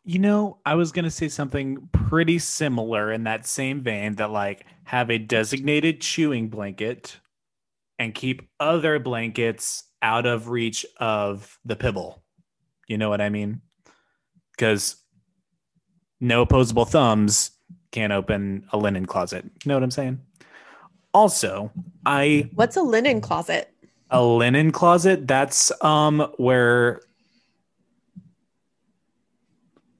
You 0.03 0.19
know, 0.19 0.59
I 0.63 0.75
was 0.75 0.91
going 0.91 1.05
to 1.05 1.09
say 1.09 1.29
something 1.29 1.89
pretty 1.91 2.37
similar 2.37 3.11
in 3.11 3.23
that 3.23 3.47
same 3.47 3.81
vein 3.81 4.13
that 4.17 4.29
like 4.29 4.67
have 4.83 5.09
a 5.09 5.17
designated 5.17 5.99
chewing 5.99 6.49
blanket 6.49 7.17
and 7.97 8.13
keep 8.13 8.47
other 8.59 8.99
blankets 8.99 9.83
out 10.03 10.27
of 10.27 10.49
reach 10.49 10.85
of 10.97 11.57
the 11.65 11.75
pibble. 11.75 12.21
You 12.87 12.99
know 12.99 13.09
what 13.09 13.19
I 13.19 13.29
mean? 13.29 13.61
Because 14.51 14.95
no 16.19 16.43
opposable 16.43 16.85
thumbs 16.85 17.49
can't 17.91 18.13
open 18.13 18.67
a 18.71 18.77
linen 18.77 19.07
closet. 19.07 19.43
You 19.43 19.69
know 19.69 19.73
what 19.73 19.83
I'm 19.83 19.89
saying? 19.89 20.19
Also, 21.15 21.71
I 22.05 22.47
What's 22.53 22.77
a 22.77 22.83
linen 22.83 23.21
closet? 23.21 23.73
A 24.09 24.23
linen 24.23 24.71
closet 24.71 25.27
that's 25.27 25.71
um 25.83 26.31
where 26.37 27.01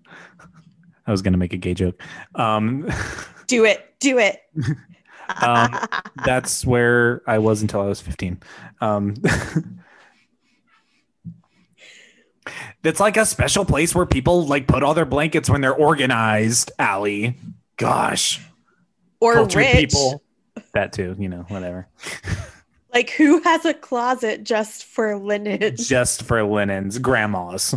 I 1.07 1.11
was 1.11 1.21
gonna 1.21 1.37
make 1.37 1.53
a 1.53 1.57
gay 1.57 1.73
joke. 1.73 2.01
Um 2.35 2.89
Do 3.49 3.65
it. 3.65 3.95
Do 3.99 4.19
it. 4.19 4.41
um, 5.41 5.75
that's 6.23 6.63
where 6.63 7.23
I 7.25 7.39
was 7.39 7.63
until 7.63 7.81
I 7.81 7.85
was 7.85 7.99
15. 7.99 8.39
Um, 8.79 9.15
that's 12.83 12.99
like 12.99 13.17
a 13.17 13.25
special 13.25 13.65
place 13.65 13.95
where 13.95 14.05
people 14.05 14.45
like 14.45 14.67
put 14.67 14.83
all 14.83 14.93
their 14.93 15.05
blankets 15.05 15.49
when 15.49 15.61
they're 15.61 15.73
organized. 15.73 16.71
Allie, 16.77 17.37
gosh, 17.77 18.39
or 19.19 19.33
cultured 19.33 19.57
rich. 19.57 19.89
people. 19.89 20.21
That 20.73 20.93
too, 20.93 21.15
you 21.17 21.27
know, 21.27 21.45
whatever. 21.47 21.87
Like 22.93 23.11
who 23.11 23.41
has 23.43 23.65
a 23.65 23.73
closet 23.73 24.43
just 24.43 24.83
for 24.83 25.15
linens? 25.17 25.87
Just 25.87 26.23
for 26.23 26.43
linens, 26.43 26.97
grandmas. 26.97 27.75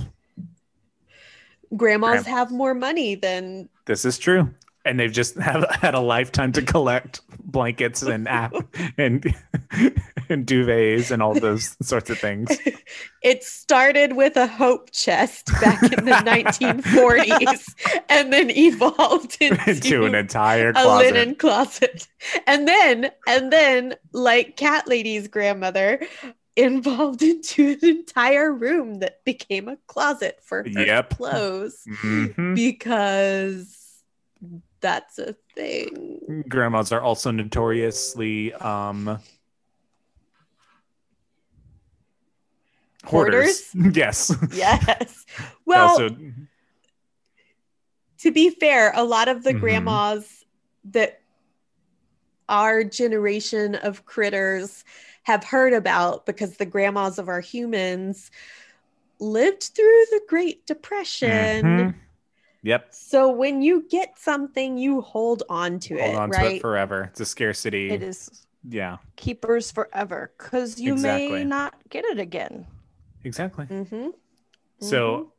Grandmas 1.76 2.26
have 2.26 2.50
more 2.50 2.74
money 2.74 3.14
than 3.14 3.68
This 3.86 4.04
is 4.04 4.18
true. 4.18 4.50
And 4.84 4.98
they've 4.98 5.12
just 5.12 5.36
have 5.38 5.64
had 5.70 5.94
a 5.94 6.00
lifetime 6.00 6.52
to 6.52 6.62
collect 6.62 7.20
blankets 7.44 8.02
and 8.02 8.26
app 8.28 8.52
and 8.98 9.24
and 10.28 10.46
duvets 10.46 11.10
and 11.10 11.22
all 11.22 11.34
those 11.34 11.76
sorts 11.82 12.10
of 12.10 12.18
things. 12.18 12.56
it 13.22 13.42
started 13.44 14.14
with 14.16 14.36
a 14.36 14.46
hope 14.46 14.90
chest 14.90 15.46
back 15.60 15.82
in 15.82 16.04
the 16.04 16.12
1940s 16.12 17.74
and 18.08 18.32
then 18.32 18.50
evolved 18.50 19.36
into, 19.40 19.70
into 19.70 20.04
an 20.06 20.14
entire 20.14 20.72
a 20.74 20.86
linen 20.96 21.34
closet 21.34 22.06
and 22.46 22.66
then 22.66 23.10
and 23.26 23.52
then 23.52 23.94
like 24.12 24.56
cat 24.56 24.86
lady's 24.88 25.28
grandmother 25.28 26.00
evolved 26.56 27.22
into 27.22 27.78
an 27.82 27.88
entire 27.88 28.52
room 28.52 28.96
that 29.00 29.24
became 29.24 29.68
a 29.68 29.76
closet 29.86 30.38
for 30.42 30.62
her 30.62 30.68
Yep. 30.68 31.10
clothes 31.16 31.82
Mhm. 31.88 32.54
because 32.54 33.78
that's 34.82 35.18
a 35.18 35.34
thing 35.54 36.44
Grandmas 36.48 36.92
are 36.92 37.00
also 37.00 37.30
notoriously 37.30 38.52
um 38.54 39.18
hoarders. 43.04 43.70
yes. 43.92 44.34
yes 44.52 45.24
well 45.66 45.88
also 45.88 46.16
to 48.18 48.30
be 48.30 48.50
fair, 48.50 48.92
a 48.94 49.02
lot 49.02 49.26
of 49.28 49.42
the 49.42 49.52
Mhm. 49.52 49.60
grandmas 49.60 50.44
that 50.84 51.20
our 52.48 52.84
generation 52.84 53.74
of 53.74 54.04
critters 54.04 54.84
have 55.24 55.42
heard 55.42 55.72
about 55.72 56.24
because 56.26 56.56
the 56.56 56.66
grandmas 56.66 57.18
of 57.18 57.28
our 57.28 57.40
humans 57.40 58.30
lived 59.18 59.62
through 59.74 60.04
the 60.10 60.20
Great 60.28 60.66
Depression. 60.66 61.64
Mhm. 61.64 61.94
Yep. 62.62 62.86
So 62.94 63.30
when 63.30 63.62
you 63.62 63.86
get 63.88 64.18
something, 64.18 64.78
you 64.78 65.00
hold 65.00 65.42
on 65.48 65.80
to 65.80 65.94
Hold 65.98 66.14
it, 66.14 66.16
on 66.16 66.30
to 66.30 66.38
right? 66.38 66.56
it 66.56 66.60
forever. 66.62 67.08
It's 67.10 67.20
a 67.20 67.26
scarcity. 67.26 67.88
It 67.88 68.02
is 68.02 68.46
Yeah, 68.68 68.98
keepers 69.16 69.70
forever 69.72 70.32
because 70.38 70.80
you 70.80 70.94
Exactly. 70.94 71.38
may 71.38 71.44
not 71.44 71.74
get 71.90 72.04
it 72.04 72.18
again. 72.18 72.66
exactly. 73.24 73.66
hmm 73.66 74.08
So 74.78 75.32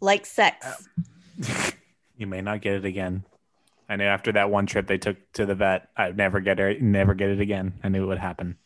like 0.00 0.26
sex. 0.26 0.88
Uh, 1.42 1.70
you 2.16 2.26
may 2.26 2.40
not 2.40 2.60
get 2.60 2.74
it 2.74 2.84
again. 2.84 3.24
I 3.88 3.96
knew 3.96 4.04
after 4.04 4.32
that 4.32 4.50
one 4.50 4.66
trip 4.66 4.86
they 4.86 4.98
took 4.98 5.16
to 5.34 5.46
the 5.46 5.54
vet, 5.54 5.88
I'd 5.96 6.16
never 6.16 6.40
get 6.40 6.60
it, 6.60 6.82
never 6.82 7.14
get 7.14 7.30
it 7.30 7.40
again. 7.40 7.74
I 7.82 7.88
knew 7.88 8.04
it 8.04 8.06
would 8.08 8.18
happen. 8.18 8.58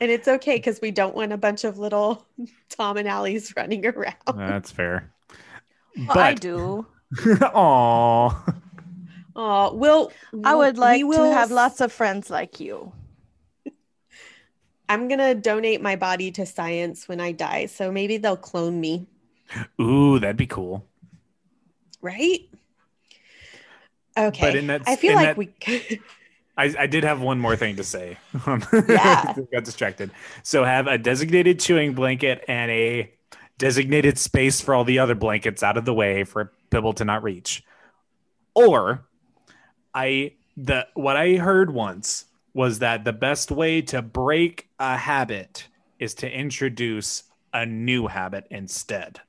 and 0.00 0.10
it's 0.10 0.28
okay 0.28 0.56
because 0.56 0.80
we 0.80 0.90
don't 0.90 1.14
want 1.14 1.32
a 1.32 1.36
bunch 1.36 1.64
of 1.64 1.78
little 1.78 2.26
Tom 2.70 2.96
and 2.96 3.08
Allies 3.08 3.52
running 3.56 3.86
around. 3.86 4.14
That's 4.34 4.70
fair. 4.70 5.10
Well, 5.96 6.18
I 6.18 6.34
do. 6.34 6.86
Aw. 7.42 8.44
Oh, 9.36 9.74
we'll. 9.74 10.12
I 10.44 10.54
would 10.54 10.76
we 10.76 10.80
like 10.80 11.00
to 11.00 11.06
will 11.06 11.32
have 11.32 11.50
s- 11.50 11.54
lots 11.54 11.80
of 11.80 11.92
friends 11.92 12.30
like 12.30 12.60
you. 12.60 12.92
I'm 14.88 15.08
gonna 15.08 15.34
donate 15.34 15.80
my 15.80 15.96
body 15.96 16.30
to 16.32 16.44
science 16.46 17.08
when 17.08 17.20
I 17.20 17.32
die, 17.32 17.66
so 17.66 17.90
maybe 17.90 18.16
they'll 18.18 18.36
clone 18.36 18.80
me, 18.80 19.06
Ooh, 19.80 20.18
that'd 20.18 20.36
be 20.36 20.46
cool. 20.46 20.84
right? 22.02 22.40
Okay. 24.16 24.40
But 24.40 24.56
in 24.56 24.66
that- 24.68 24.82
I 24.86 24.96
feel 24.96 25.12
in 25.12 25.16
like 25.16 25.26
that- 25.26 25.36
we. 25.36 26.00
I, 26.56 26.72
I 26.78 26.86
did 26.86 27.02
have 27.02 27.20
one 27.20 27.40
more 27.40 27.56
thing 27.56 27.74
to 27.76 27.84
say. 27.84 28.16
Yeah. 28.88 29.34
Got 29.52 29.64
distracted. 29.64 30.12
So 30.44 30.62
have 30.62 30.86
a 30.86 30.96
designated 30.98 31.58
chewing 31.58 31.94
blanket 31.94 32.44
and 32.46 32.70
a 32.70 33.12
designated 33.58 34.18
space 34.18 34.60
for 34.60 34.74
all 34.74 34.84
the 34.84 34.98
other 34.98 35.14
blankets 35.14 35.62
out 35.62 35.76
of 35.76 35.84
the 35.84 35.94
way 35.94 36.24
for 36.24 36.52
Pibble 36.70 36.92
to 36.94 37.04
not 37.04 37.22
reach. 37.22 37.62
Or 38.54 39.06
I 39.94 40.34
the 40.56 40.86
what 40.94 41.16
I 41.16 41.34
heard 41.34 41.72
once 41.72 42.26
was 42.52 42.78
that 42.78 43.04
the 43.04 43.12
best 43.12 43.50
way 43.50 43.82
to 43.82 44.00
break 44.02 44.68
a 44.78 44.96
habit 44.96 45.68
is 45.98 46.14
to 46.14 46.30
introduce 46.30 47.24
a 47.52 47.66
new 47.66 48.06
habit 48.06 48.46
instead. 48.50 49.20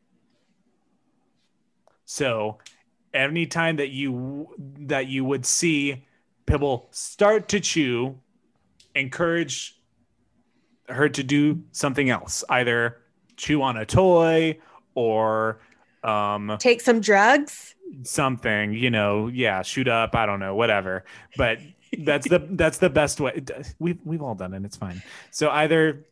So 2.06 2.60
anytime 3.14 3.78
that 3.78 3.90
you 3.90 4.50
that 4.82 5.08
you 5.08 5.26
would 5.26 5.46
see 5.46 6.06
Pibble 6.46 6.88
start 6.92 7.48
to 7.50 7.60
chew, 7.60 8.20
encourage 8.94 9.80
her 10.88 11.10
to 11.10 11.24
do 11.24 11.64
something 11.72 12.10
else, 12.10 12.44
either 12.50 12.98
chew 13.38 13.62
on 13.62 13.78
a 13.78 13.86
toy 13.86 14.60
or 14.94 15.60
um, 16.04 16.56
Take 16.60 16.82
some 16.82 17.02
drugs. 17.02 17.76
something, 18.04 18.74
you 18.74 18.90
know, 18.90 19.28
yeah, 19.28 19.62
shoot 19.62 19.88
up, 19.88 20.16
I 20.16 20.26
don't 20.26 20.40
know, 20.40 20.56
whatever. 20.56 21.04
But 21.38 21.60
that's 22.00 22.28
the 22.28 22.40
that's 22.52 22.78
the 22.78 22.90
best 22.90 23.20
way. 23.20 23.44
We've 23.80 24.00
we've 24.04 24.22
all 24.22 24.36
done 24.36 24.54
it. 24.54 24.64
It's 24.66 24.78
fine. 24.78 25.02
So 25.32 25.50
either 25.50 26.06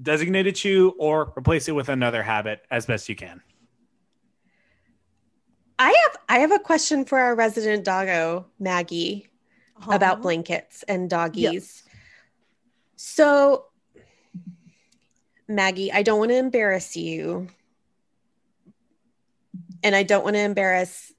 designated 0.00 0.54
chew 0.54 0.94
or 0.98 1.32
replace 1.36 1.68
it 1.68 1.72
with 1.72 1.88
another 1.88 2.22
habit 2.22 2.62
as 2.70 2.86
best 2.86 3.08
you 3.08 3.16
can. 3.16 3.40
I 5.78 5.88
have 5.88 6.16
I 6.28 6.38
have 6.40 6.52
a 6.52 6.58
question 6.58 7.04
for 7.04 7.18
our 7.18 7.34
resident 7.34 7.84
doggo, 7.84 8.46
Maggie, 8.58 9.28
about 9.88 10.22
blankets 10.22 10.82
and 10.88 11.08
doggies. 11.08 11.84
So, 12.96 13.66
Maggie, 15.48 15.90
I 15.92 16.02
don't 16.02 16.18
want 16.18 16.30
to 16.30 16.36
embarrass 16.36 16.96
you. 16.96 17.48
And 19.82 19.94
I 19.96 20.02
don't 20.02 20.24
want 20.24 20.36
to 20.36 20.40
embarrass 20.40 21.12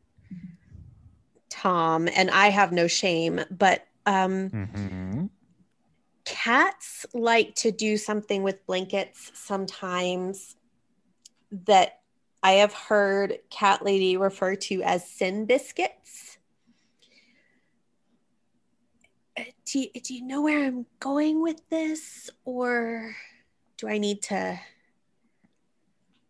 Tom, 1.49 2.07
and 2.15 2.29
I 2.29 2.49
have 2.49 2.71
no 2.71 2.87
shame, 2.87 3.41
but 3.49 3.85
um 4.05 4.49
Mm-hmm. 4.53 5.25
cats 6.25 7.05
like 7.13 7.55
to 7.55 7.71
do 7.71 7.97
something 7.97 8.43
with 8.43 8.65
blankets 8.67 9.31
sometimes 9.33 10.55
that 11.65 11.99
I 12.43 12.53
have 12.53 12.73
heard 12.73 13.39
cat 13.49 13.83
lady 13.83 14.15
refer 14.15 14.55
to 14.55 14.83
as 14.83 15.09
sin 15.09 15.45
biscuits. 15.45 16.37
Uh, 19.37 19.43
Do 19.65 19.79
you, 19.79 19.89
do 20.01 20.13
you 20.13 20.23
know 20.23 20.41
where 20.41 20.63
I'm 20.65 20.85
going 20.99 21.41
with 21.41 21.67
this, 21.69 22.29
or 22.45 23.15
do 23.79 23.87
I 23.87 23.97
need 23.97 24.21
to 24.23 24.59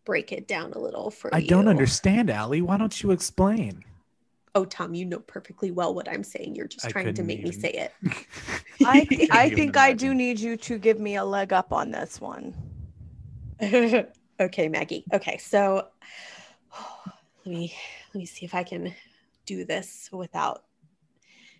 break 0.04 0.32
it 0.32 0.46
down 0.46 0.72
a 0.72 0.78
little 0.78 1.10
for 1.10 1.34
I 1.34 1.38
you? 1.38 1.48
don't 1.48 1.68
understand, 1.68 2.30
Allie. 2.30 2.62
Why 2.62 2.76
don't 2.76 3.02
you 3.02 3.10
explain? 3.10 3.84
Oh, 4.54 4.64
Tom, 4.64 4.94
you 4.94 5.04
know 5.04 5.18
perfectly 5.18 5.70
well 5.70 5.94
what 5.94 6.08
I'm 6.08 6.24
saying. 6.24 6.54
You're 6.54 6.68
just 6.68 6.86
I 6.86 6.90
trying 6.90 7.06
to 7.06 7.12
couldn't 7.12 7.26
make 7.26 7.42
me 7.42 7.52
say 7.52 7.70
it. 7.70 7.92
I, 8.84 9.06
I 9.30 9.50
think 9.50 9.76
I 9.76 9.92
do 9.92 10.14
need 10.14 10.40
you 10.40 10.56
to 10.58 10.78
give 10.78 10.98
me 10.98 11.16
a 11.16 11.24
leg 11.24 11.52
up 11.52 11.72
on 11.72 11.90
this 11.90 12.20
one. 12.20 12.54
okay, 13.62 14.68
Maggie. 14.68 15.04
Okay, 15.12 15.36
so 15.38 15.88
let 17.44 17.52
me 17.52 17.74
let 18.14 18.18
me 18.18 18.26
see 18.26 18.44
if 18.44 18.54
I 18.54 18.62
can 18.62 18.94
do 19.44 19.64
this 19.64 20.08
without 20.12 20.64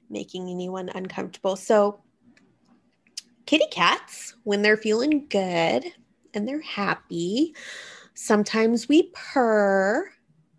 making 0.08 0.48
anyone 0.48 0.88
uncomfortable. 0.88 1.56
So 1.56 2.00
kitty 3.50 3.66
cats, 3.72 4.36
when 4.44 4.62
they're 4.62 4.76
feeling 4.76 5.26
good 5.28 5.84
and 6.34 6.46
they're 6.46 6.60
happy, 6.60 7.52
sometimes 8.14 8.88
we 8.88 9.10
purr, 9.12 10.08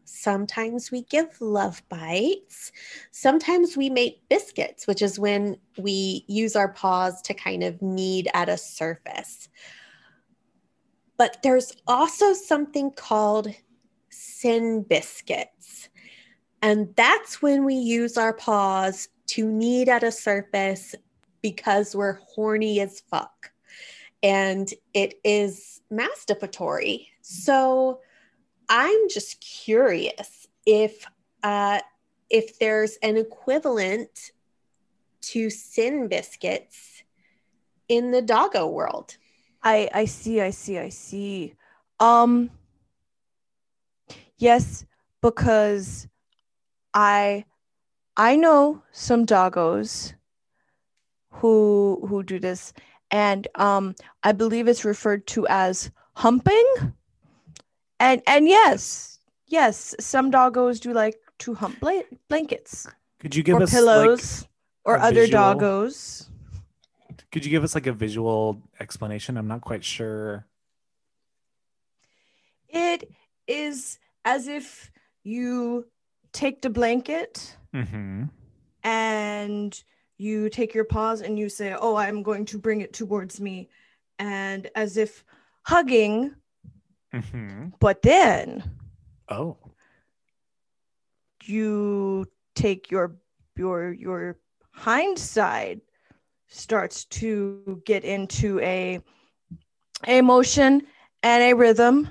sometimes 0.03 0.91
we 0.91 1.03
give 1.03 1.39
love 1.39 1.81
bites, 1.87 2.73
sometimes 3.11 3.77
we 3.77 3.89
make 3.89 4.27
biscuits, 4.27 4.87
which 4.87 5.01
is 5.01 5.17
when 5.17 5.55
we 5.77 6.25
use 6.27 6.53
our 6.57 6.67
paws 6.67 7.21
to 7.21 7.33
kind 7.33 7.63
of 7.63 7.81
knead 7.81 8.27
at 8.33 8.49
a 8.49 8.57
surface. 8.57 9.47
But 11.15 11.37
there's 11.43 11.71
also 11.87 12.33
something 12.33 12.91
called 12.91 13.47
sin 14.09 14.83
biscuits. 14.83 15.87
And 16.61 16.93
that's 16.97 17.41
when 17.41 17.63
we 17.63 17.75
use 17.75 18.17
our 18.17 18.33
paws 18.33 19.07
to 19.27 19.47
knead 19.47 19.87
at 19.87 20.03
a 20.03 20.11
surface 20.11 20.93
because 21.41 21.95
we're 21.95 22.19
horny 22.35 22.79
as 22.79 23.01
fuck. 23.01 23.51
And 24.23 24.71
it 24.93 25.19
is 25.23 25.81
masturbatory. 25.91 27.07
So 27.21 28.01
I'm 28.69 29.09
just 29.09 29.41
curious 29.41 30.47
if 30.65 31.05
uh, 31.43 31.79
if 32.29 32.59
there's 32.59 32.97
an 33.03 33.17
equivalent 33.17 34.31
to 35.21 35.49
sin 35.49 36.07
biscuits 36.07 37.03
in 37.87 38.11
the 38.11 38.21
doggo 38.21 38.67
world. 38.67 39.17
I 39.63 39.89
I 39.93 40.05
see, 40.05 40.41
I 40.41 40.51
see, 40.51 40.77
I 40.77 40.89
see. 40.89 41.55
Um 41.99 42.49
yes, 44.37 44.85
because 45.21 46.07
I 46.93 47.45
I 48.17 48.35
know 48.35 48.83
some 48.91 49.25
doggos 49.25 50.13
who 51.31 52.05
who 52.07 52.23
do 52.23 52.39
this 52.39 52.73
and 53.09 53.47
um 53.55 53.95
I 54.23 54.31
believe 54.31 54.67
it's 54.67 54.85
referred 54.85 55.25
to 55.27 55.47
as 55.47 55.89
humping. 56.13 56.65
And 57.99 58.21
and 58.27 58.47
yes, 58.47 59.19
yes, 59.47 59.95
some 59.99 60.31
doggos 60.31 60.79
do 60.79 60.93
like 60.93 61.15
to 61.39 61.53
hump 61.53 61.79
bla- 61.79 62.03
blankets 62.29 62.87
Could 63.19 63.35
you 63.35 63.43
give 63.43 63.57
or 63.57 63.63
us 63.63 63.71
pillows 63.71 64.47
or 64.85 64.97
other 64.99 65.21
visual? 65.25 65.41
doggos. 65.43 66.27
could 67.31 67.45
you 67.45 67.51
give 67.51 67.63
us 67.63 67.75
like 67.75 67.87
a 67.87 67.93
visual 67.93 68.61
explanation? 68.79 69.37
I'm 69.37 69.47
not 69.47 69.61
quite 69.61 69.83
sure. 69.83 70.45
It 72.69 73.09
is 73.47 73.99
as 74.25 74.47
if 74.47 74.91
you 75.23 75.85
take 76.33 76.61
the 76.61 76.69
blanket 76.69 77.57
Mm-hmm. 77.73 78.23
and 78.83 79.83
you 80.21 80.49
take 80.49 80.73
your 80.75 80.85
paws 80.85 81.21
and 81.21 81.37
you 81.39 81.49
say, 81.49 81.75
Oh, 81.79 81.95
I'm 81.95 82.21
going 82.23 82.45
to 82.45 82.57
bring 82.59 82.81
it 82.81 82.93
towards 82.93 83.41
me. 83.41 83.69
And 84.19 84.69
as 84.75 84.97
if 84.97 85.25
hugging, 85.63 86.35
Mm-hmm. 87.13 87.75
but 87.79 88.01
then 88.01 88.63
Oh. 89.29 89.57
you 91.45 92.25
take 92.55 92.91
your 92.91 93.15
your 93.55 93.91
your 93.93 94.37
hind 94.71 95.17
side 95.19 95.81
starts 96.47 97.05
to 97.05 97.81
get 97.85 98.03
into 98.03 98.59
a 98.61 98.99
a 100.07 100.21
motion 100.21 100.81
and 101.23 101.43
a 101.43 101.53
rhythm 101.53 102.07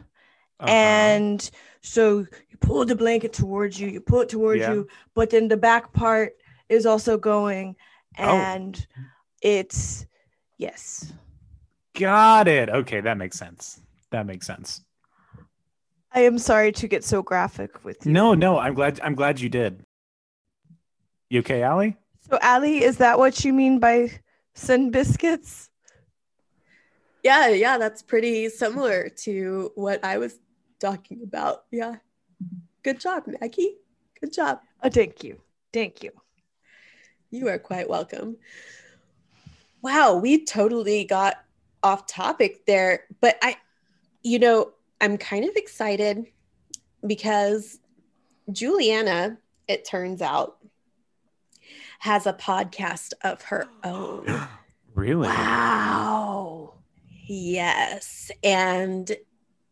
Uh-huh. 0.60 0.70
and 0.72 1.50
so 1.82 2.18
you 2.50 2.56
pull 2.60 2.84
the 2.84 2.94
blanket 2.94 3.32
towards 3.32 3.78
you 3.80 3.88
you 3.88 4.00
pull 4.00 4.20
it 4.20 4.28
towards 4.28 4.60
Yeah. 4.62 4.72
you 4.72 4.86
but 5.14 5.30
then 5.30 5.48
the 5.48 5.56
back 5.56 5.92
part 5.92 6.32
is 6.68 6.84
also 6.86 7.16
going 7.16 7.76
Oh. 8.18 8.36
and 8.36 8.86
it's 9.42 10.06
yes 10.58 11.12
got 11.94 12.48
it. 12.48 12.68
Okay, 12.70 13.00
that 13.00 13.18
makes 13.18 13.38
sense. 13.38 13.80
That 14.10 14.26
makes 14.26 14.46
sense. 14.46 14.82
i 16.12 16.20
am 16.20 16.38
sorry 16.38 16.72
to 16.72 16.88
get 16.88 17.04
so 17.04 17.22
graphic 17.22 17.84
with 17.84 18.04
you 18.06 18.12
No, 18.12 18.34
no, 18.34 18.58
I'm 18.58 18.74
glad 18.74 19.00
I'm 19.02 19.14
glad 19.14 19.40
you 19.40 19.48
did. 19.48 19.84
You 21.28 21.40
okay, 21.40 21.62
Allie? 21.62 21.96
so 22.28 22.38
ali 22.42 22.82
is 22.82 22.96
that 22.98 23.18
what 23.18 23.44
you 23.44 23.52
mean 23.52 23.78
by 23.80 24.10
sin 24.54 24.90
biscuits 24.90 25.70
Yeah, 27.22 27.48
yeah, 27.50 27.76
that's 27.78 28.02
pretty 28.02 28.48
similar 28.48 29.08
to 29.24 29.72
what 29.74 30.02
I 30.02 30.16
was 30.18 30.38
talking 30.80 31.20
about. 31.22 31.64
Yeah. 31.70 31.96
Good 32.82 32.98
job, 32.98 33.24
Maggie. 33.26 33.76
Good 34.20 34.32
job. 34.32 34.60
oh 34.82 34.88
thank 34.90 35.22
you 35.24 35.40
thank 35.72 36.02
you 36.02 36.12
You 37.30 37.48
are 37.48 37.58
quite 37.58 37.88
welcome. 37.88 38.36
Wow, 39.82 40.16
we 40.16 40.44
totally 40.44 41.04
got 41.04 41.36
off 41.82 42.06
topic 42.06 42.66
there, 42.66 43.04
but 43.20 43.38
I 43.42 43.56
you 44.22 44.38
know, 44.38 44.72
I'm 45.00 45.16
kind 45.16 45.44
of 45.44 45.56
excited 45.56 46.26
because 47.06 47.78
Juliana, 48.52 49.38
it 49.68 49.86
turns 49.86 50.20
out, 50.20 50.58
has 52.00 52.26
a 52.26 52.32
podcast 52.32 53.12
of 53.22 53.42
her 53.42 53.68
own. 53.84 54.26
Really? 54.94 55.28
Wow. 55.28 56.74
Yes. 57.26 58.30
And 58.42 59.16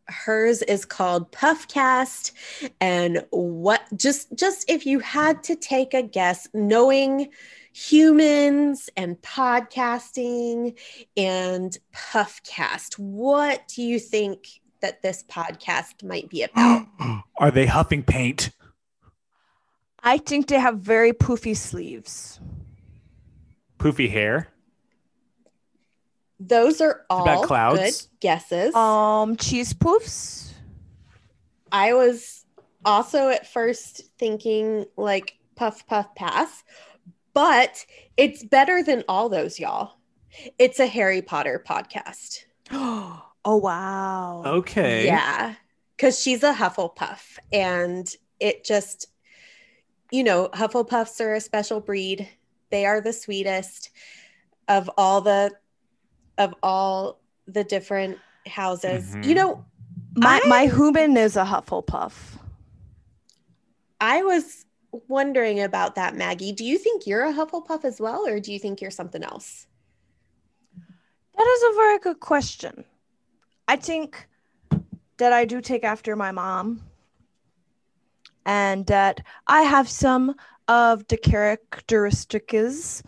hers 0.09 0.63
is 0.63 0.85
called 0.85 1.31
Puffcast. 1.33 2.33
And 2.81 3.25
what 3.31 3.83
just 3.97 4.35
just 4.35 4.69
if 4.69 4.87
you 4.87 4.99
had 5.01 5.43
to 5.45 5.57
take 5.57 5.95
a 5.95 6.03
guess, 6.03 6.49
knowing 6.53 7.31
humans 7.73 8.91
and 8.97 9.21
podcasting 9.23 10.79
and 11.17 11.77
Puffcast, 11.95 12.99
what 12.99 13.67
do 13.69 13.83
you 13.83 13.99
think 13.99 14.61
that 14.81 15.03
this 15.03 15.25
podcast 15.25 16.03
might 16.03 16.29
be 16.29 16.43
about? 16.43 16.87
Are 17.39 17.51
they 17.51 17.67
huffing 17.67 18.03
paint? 18.03 18.51
I 20.03 20.19
think 20.19 20.47
they 20.47 20.59
have 20.59 20.79
very 20.79 21.13
poofy 21.13 21.57
sleeves. 21.57 22.41
Poofy 23.79 24.11
hair? 24.11 24.49
Those 26.41 26.81
are 26.81 27.05
about 27.11 27.29
all 27.29 27.43
clouds? 27.45 27.81
good 27.81 28.21
guesses. 28.21 28.75
Um, 28.75 29.37
cheese 29.37 29.73
poofs. 29.75 30.53
I 31.73 31.95
was 31.95 32.45
also 32.85 33.29
at 33.29 33.47
first 33.47 34.03
thinking 34.19 34.87
like 34.97 35.37
puff 35.57 35.87
puff 35.87 36.15
pass, 36.15 36.63
but 37.35 37.85
it's 38.17 38.45
better 38.45 38.83
than 38.83 39.05
all 39.09 39.29
those, 39.29 39.59
y'all. 39.59 39.95
It's 40.59 40.79
a 40.79 40.87
Harry 40.87 41.23
Potter 41.23 41.63
podcast. 41.67 42.45
oh 42.71 43.23
wow. 43.45 44.43
Okay. 44.45 45.07
Yeah. 45.07 45.55
Cause 45.99 46.21
she's 46.21 46.45
a 46.45 46.55
Hufflepuff 46.55 47.39
and 47.53 48.09
it 48.39 48.65
just, 48.65 49.09
you 50.13 50.23
know, 50.23 50.49
Hufflepuffs 50.53 51.21
are 51.21 51.35
a 51.35 51.41
special 51.41 51.81
breed. 51.81 52.29
They 52.71 52.87
are 52.87 53.01
the 53.01 53.13
sweetest 53.13 53.91
of 54.69 54.89
all 54.97 55.21
the 55.23 55.51
of 56.39 56.55
all 56.63 57.19
the 57.47 57.65
different 57.65 58.19
houses. 58.47 59.15
You 59.17 59.35
Mhm. 59.35 59.37
know, 59.37 59.65
My 60.17 60.41
I- 60.43 60.49
my 60.49 60.67
human 60.67 61.17
is 61.17 61.37
a 61.37 61.45
Hufflepuff. 61.45 62.39
I 64.01 64.23
was 64.23 64.65
wondering 65.07 65.61
about 65.61 65.95
that, 65.97 66.17
Maggie. 66.17 66.53
Do 66.53 66.65
you 66.65 66.79
think 66.79 67.07
you're 67.07 67.25
a 67.25 67.33
Hufflepuff 67.33 67.85
as 67.85 68.01
well, 68.01 68.27
or 68.27 68.41
do 68.41 68.53
you 68.53 68.59
think 68.59 68.81
you're 68.81 68.91
something 68.91 69.23
else? 69.23 69.67
That 71.37 71.47
is 71.47 71.63
a 71.63 71.77
very 71.77 71.99
good 71.99 72.21
question. 72.21 72.85
I 73.69 73.77
think 73.77 74.29
that 75.19 75.33
I 75.33 75.45
do 75.45 75.61
take 75.61 75.85
after 75.85 76.17
my 76.17 76.33
mom 76.33 76.83
and 78.45 78.87
that 78.87 79.21
I 79.47 79.63
have 79.63 79.89
some 79.89 80.35
of 80.67 81.07
the 81.09 81.17
characteristics 81.17 83.03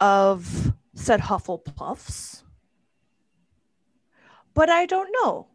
of 0.00 0.72
said 0.94 1.20
Hufflepuffs. 1.20 2.41
But 4.54 4.70
I 4.70 4.86
don't 4.86 5.10
know. 5.22 5.46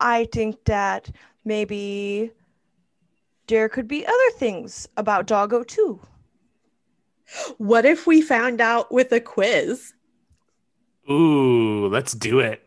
I 0.00 0.26
think 0.32 0.64
that 0.64 1.10
maybe 1.44 2.30
there 3.48 3.68
could 3.68 3.88
be 3.88 4.06
other 4.06 4.30
things 4.36 4.88
about 4.96 5.26
Doggo 5.26 5.64
too. 5.64 6.00
What 7.58 7.84
if 7.84 8.06
we 8.06 8.22
found 8.22 8.60
out 8.60 8.92
with 8.92 9.12
a 9.12 9.20
quiz? 9.20 9.92
Ooh, 11.10 11.88
let's 11.88 12.12
do 12.12 12.40
it. 12.40 12.62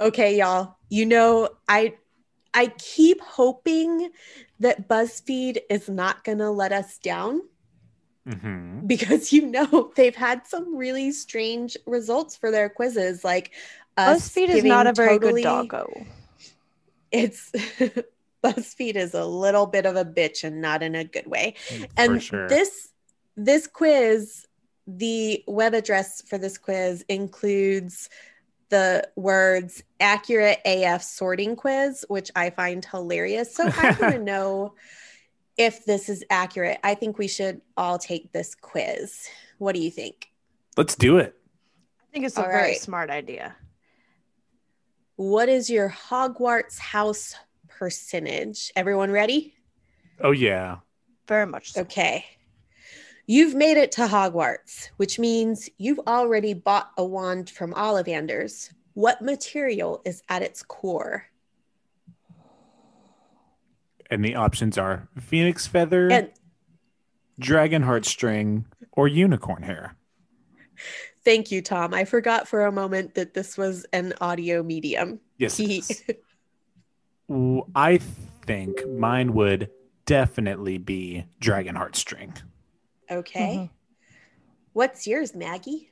Okay, 0.00 0.36
y'all. 0.38 0.76
You 0.88 1.06
know, 1.06 1.48
I 1.68 1.94
I 2.54 2.66
keep 2.78 3.20
hoping 3.20 4.10
that 4.60 4.88
BuzzFeed 4.88 5.58
is 5.70 5.88
not 5.88 6.24
going 6.24 6.38
to 6.38 6.50
let 6.50 6.72
us 6.72 6.98
down 6.98 7.42
hmm 8.26 8.80
because 8.86 9.32
you 9.32 9.46
know 9.46 9.90
they've 9.96 10.14
had 10.14 10.46
some 10.46 10.76
really 10.76 11.10
strange 11.10 11.76
results 11.86 12.36
for 12.36 12.50
their 12.50 12.68
quizzes 12.68 13.24
like 13.24 13.50
us 13.50 13.50
BuzzFeed 13.98 14.48
is 14.48 14.64
not 14.64 14.86
a 14.86 14.92
very 14.92 15.18
totally- 15.18 15.42
good 15.42 15.48
doggo. 15.48 16.06
It's 17.10 17.50
BuzzFeed 18.44 18.96
is 18.96 19.14
a 19.14 19.24
little 19.24 19.66
bit 19.66 19.86
of 19.86 19.96
a 19.96 20.04
bitch 20.04 20.44
and 20.44 20.60
not 20.60 20.82
in 20.82 20.94
a 20.94 21.04
good 21.04 21.26
way. 21.26 21.54
Mm, 21.68 21.80
for 21.80 21.88
and 21.96 22.22
sure. 22.22 22.48
this 22.48 22.88
this 23.36 23.66
quiz 23.66 24.46
the 24.86 25.44
web 25.46 25.74
address 25.74 26.22
for 26.22 26.38
this 26.38 26.58
quiz 26.58 27.04
includes 27.08 28.08
the 28.68 29.06
words 29.16 29.82
accurate 30.00 30.58
af 30.64 31.02
sorting 31.02 31.54
quiz 31.54 32.04
which 32.08 32.30
i 32.34 32.50
find 32.50 32.84
hilarious 32.86 33.54
so 33.54 33.64
i 33.76 33.96
want 34.00 34.14
to 34.14 34.18
know 34.18 34.74
if 35.56 35.84
this 35.84 36.08
is 36.08 36.24
accurate 36.30 36.78
i 36.82 36.94
think 36.94 37.16
we 37.16 37.28
should 37.28 37.60
all 37.76 37.96
take 37.96 38.32
this 38.32 38.54
quiz 38.56 39.28
what 39.58 39.74
do 39.74 39.80
you 39.80 39.90
think 39.90 40.32
let's 40.76 40.96
do 40.96 41.18
it. 41.18 41.36
I 42.00 42.04
think 42.12 42.26
it's 42.26 42.36
a 42.36 42.42
All 42.42 42.48
very 42.48 42.62
right. 42.72 42.80
smart 42.80 43.08
idea. 43.08 43.54
What 45.30 45.48
is 45.48 45.70
your 45.70 45.88
hogwarts 45.88 46.78
house 46.78 47.34
percentage 47.68 48.72
everyone 48.76 49.10
ready 49.10 49.54
Oh 50.22 50.30
yeah. 50.30 50.78
Very 51.26 51.46
much 51.46 51.72
so. 51.72 51.82
Okay. 51.82 52.24
You've 53.26 53.54
made 53.54 53.76
it 53.76 53.92
to 53.92 54.02
Hogwarts, 54.02 54.90
which 54.96 55.18
means 55.18 55.68
you've 55.78 56.00
already 56.06 56.54
bought 56.54 56.90
a 56.96 57.04
wand 57.04 57.50
from 57.50 57.72
Ollivanders. 57.74 58.72
What 58.94 59.22
material 59.22 60.02
is 60.04 60.22
at 60.28 60.42
its 60.42 60.62
core? 60.62 61.26
And 64.10 64.24
the 64.24 64.34
options 64.34 64.76
are 64.76 65.08
phoenix 65.18 65.66
feather, 65.66 66.10
And 66.10 66.30
dragon 67.38 67.82
heartstring, 67.82 68.64
or 68.92 69.08
unicorn 69.08 69.62
hair. 69.62 69.96
Thank 71.24 71.50
you, 71.50 71.62
Tom. 71.62 71.94
I 71.94 72.04
forgot 72.04 72.48
for 72.48 72.66
a 72.66 72.72
moment 72.72 73.14
that 73.14 73.34
this 73.34 73.56
was 73.56 73.86
an 73.92 74.14
audio 74.20 74.62
medium. 74.62 75.20
Yes. 75.38 75.56
He- 75.56 75.78
is. 75.78 76.02
I 77.74 77.98
think 78.46 78.86
mine 78.86 79.32
would 79.32 79.70
definitely 80.04 80.78
be 80.78 81.24
dragon 81.40 81.76
heartstring. 81.76 82.36
okay. 83.10 83.56
Mhm. 83.56 83.70
What's 84.74 85.06
yours, 85.06 85.34
Maggie? 85.34 85.90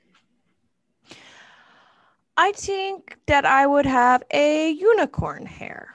I 2.37 2.53
think 2.53 3.19
that 3.27 3.45
I 3.45 3.66
would 3.66 3.85
have 3.87 4.23
a 4.31 4.71
unicorn 4.71 5.45
hair. 5.47 5.95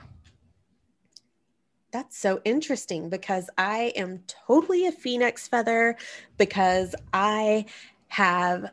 That's 1.92 2.18
so 2.18 2.42
interesting 2.44 3.10
because 3.10 3.50
I 3.58 3.94
am 3.96 4.24
totally 4.28 4.86
a 4.86 4.92
phoenix 4.92 5.48
feather 5.48 5.96
because 6.38 6.94
I 7.14 7.66
have 8.10 8.72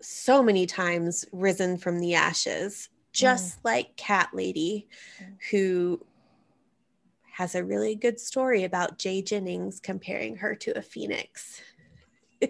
so 0.00 0.42
many 0.42 0.66
times 0.66 1.24
risen 1.32 1.78
from 1.78 1.98
the 2.00 2.14
ashes, 2.14 2.88
just 3.12 3.58
mm. 3.58 3.64
like 3.64 3.96
Cat 3.96 4.30
Lady, 4.32 4.88
mm. 5.22 5.36
who 5.50 6.04
has 7.32 7.54
a 7.54 7.64
really 7.64 7.94
good 7.94 8.20
story 8.20 8.64
about 8.64 8.98
Jay 8.98 9.22
Jennings 9.22 9.80
comparing 9.80 10.36
her 10.36 10.54
to 10.56 10.76
a 10.76 10.82
phoenix. 10.82 11.62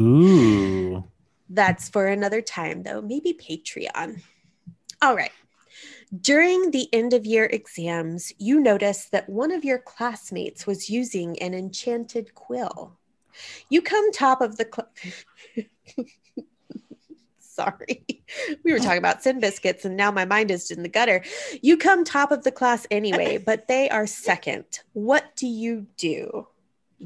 Ooh. 0.00 1.04
That's 1.48 1.88
for 1.88 2.06
another 2.06 2.42
time, 2.42 2.82
though, 2.82 3.00
maybe 3.00 3.32
Patreon. 3.32 4.22
All 5.02 5.14
right. 5.14 5.30
During 6.20 6.70
the 6.70 6.88
end 6.92 7.12
of 7.12 7.26
year 7.26 7.44
exams, 7.44 8.32
you 8.38 8.60
noticed 8.60 9.12
that 9.12 9.28
one 9.28 9.52
of 9.52 9.64
your 9.64 9.78
classmates 9.78 10.66
was 10.66 10.90
using 10.90 11.38
an 11.40 11.54
enchanted 11.54 12.34
quill. 12.34 12.98
You 13.68 13.82
come 13.82 14.12
top 14.12 14.40
of 14.40 14.56
the 14.56 14.68
cl- 14.72 15.66
Sorry. 17.38 18.04
We 18.64 18.72
were 18.72 18.80
talking 18.80 18.98
about 18.98 19.22
sin 19.22 19.38
biscuits 19.38 19.84
and 19.84 19.96
now 19.96 20.10
my 20.10 20.24
mind 20.24 20.50
is 20.50 20.72
in 20.72 20.82
the 20.82 20.88
gutter. 20.88 21.22
You 21.62 21.76
come 21.76 22.04
top 22.04 22.32
of 22.32 22.42
the 22.42 22.50
class 22.50 22.86
anyway, 22.90 23.38
but 23.46 23.68
they 23.68 23.88
are 23.90 24.06
second. 24.06 24.64
What 24.92 25.36
do 25.36 25.46
you 25.46 25.86
do? 25.96 26.48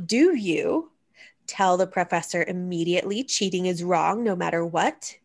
Do 0.07 0.37
you 0.37 0.91
tell 1.47 1.77
the 1.77 1.87
professor 1.87 2.45
immediately 2.45 3.25
cheating 3.25 3.67
is 3.67 3.85
wrong 3.85 4.25
no 4.25 4.35
matter 4.35 4.65
what? 4.65 5.17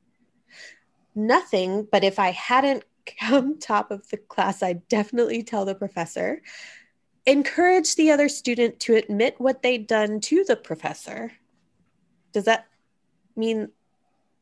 Nothing, 1.16 1.88
but 1.90 2.04
if 2.04 2.20
I 2.20 2.32
hadn't 2.32 2.84
come 3.20 3.60
top 3.60 3.92
of 3.92 4.10
the 4.10 4.18
class, 4.18 4.64
I'd 4.64 4.88
definitely 4.88 5.44
tell 5.44 5.66
the 5.66 5.76
professor. 5.76 6.42
Encourage 7.26 7.96
the 7.96 8.12
other 8.12 8.28
student 8.28 8.80
to 8.82 8.96
admit 8.96 9.36
what 9.38 9.62
they'd 9.62 9.88
done 9.88 10.20
to 10.22 10.44
the 10.44 10.56
professor. 10.56 11.32
Does 12.34 12.46
that 12.46 12.68
mean 13.36 13.70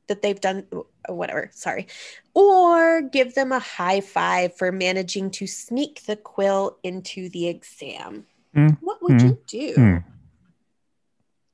that 0.08 0.22
they've 0.22 0.40
done 0.40 0.66
whatever? 1.08 1.50
Sorry. 1.54 1.88
Or 2.34 3.02
give 3.02 3.34
them 3.36 3.52
a 3.52 3.60
high 3.60 4.02
five 4.02 4.56
for 4.58 4.72
managing 4.72 5.32
to 5.32 5.48
sneak 5.48 6.04
the 6.06 6.16
quill 6.16 6.78
into 6.84 7.30
the 7.30 7.48
exam. 7.48 8.26
Mm, 8.56 8.78
What 8.82 9.02
would 9.02 9.22
you 9.22 9.40
do? 9.48 9.74
Hmm. 9.76 9.98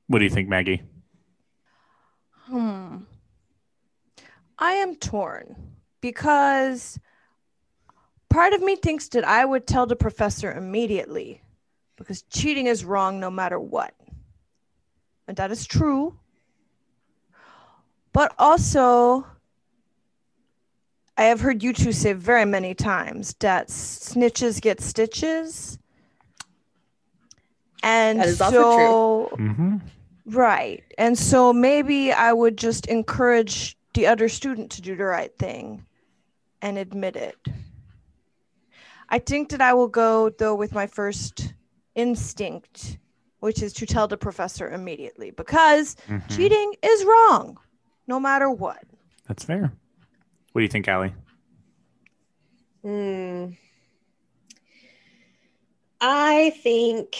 What 0.07 0.19
do 0.19 0.25
you 0.25 0.31
think, 0.31 0.49
Maggie? 0.49 0.81
Hmm. 2.45 2.97
I 4.57 4.73
am 4.73 4.95
torn 4.95 5.55
because 6.01 6.97
part 8.29 8.53
of 8.53 8.61
me 8.61 8.75
thinks 8.75 9.09
that 9.09 9.23
I 9.27 9.45
would 9.45 9.67
tell 9.67 9.85
the 9.85 9.95
professor 9.95 10.51
immediately 10.51 11.41
because 11.97 12.23
cheating 12.23 12.67
is 12.67 12.83
wrong 12.85 13.19
no 13.19 13.29
matter 13.29 13.59
what. 13.59 13.93
and 15.27 15.35
that 15.37 15.51
is 15.51 15.67
true. 15.67 16.17
But 18.17 18.33
also, 18.39 19.27
I 21.15 21.25
have 21.25 21.39
heard 21.39 21.61
you 21.61 21.71
two 21.71 21.91
say 21.91 22.13
very 22.13 22.45
many 22.45 22.73
times 22.73 23.35
that 23.41 23.67
snitches 23.67 24.59
get 24.59 24.81
stitches. 24.81 25.77
And 27.83 28.19
That 28.19 28.27
is 28.29 28.41
also 28.41 28.59
so, 28.71 29.37
Mm-hmm. 29.37 29.75
right. 30.25 30.83
And 30.97 31.15
so 31.15 31.53
maybe 31.53 32.11
I 32.11 32.33
would 32.33 32.57
just 32.57 32.87
encourage 32.87 33.77
the 33.93 34.07
other 34.07 34.29
student 34.29 34.71
to 34.71 34.81
do 34.81 34.95
the 34.95 35.03
right 35.05 35.37
thing 35.37 35.85
and 36.63 36.79
admit 36.79 37.15
it. 37.15 37.37
I 39.09 39.19
think 39.19 39.49
that 39.49 39.61
I 39.61 39.75
will 39.75 39.89
go, 39.89 40.31
though, 40.31 40.55
with 40.55 40.73
my 40.73 40.87
first 40.87 41.53
instinct, 41.93 42.97
which 43.41 43.61
is 43.61 43.73
to 43.73 43.85
tell 43.85 44.07
the 44.07 44.17
professor 44.17 44.71
immediately 44.71 45.29
because 45.29 45.95
Mm-hmm. 46.09 46.35
cheating 46.35 46.73
is 46.81 47.05
wrong, 47.05 47.59
no 48.07 48.19
matter 48.19 48.49
what. 48.49 48.83
That's 49.27 49.43
fair. 49.43 49.73
What 50.51 50.59
do 50.59 50.63
you 50.63 50.69
think, 50.69 50.87
Allie? 50.87 51.13
Hmm. 52.81 53.47
I 55.99 56.51
think 56.63 57.17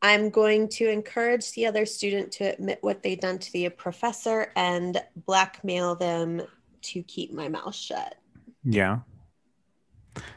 I'm 0.00 0.30
going 0.30 0.68
to 0.70 0.88
encourage 0.88 1.52
the 1.52 1.66
other 1.66 1.86
student 1.86 2.32
to 2.32 2.44
admit 2.44 2.78
what 2.80 3.02
they've 3.02 3.20
done 3.20 3.38
to 3.38 3.52
the 3.52 3.68
professor 3.68 4.50
and 4.56 5.00
blackmail 5.26 5.94
them 5.94 6.42
to 6.82 7.02
keep 7.04 7.32
my 7.32 7.48
mouth 7.48 7.74
shut. 7.74 8.16
Yeah. 8.64 9.00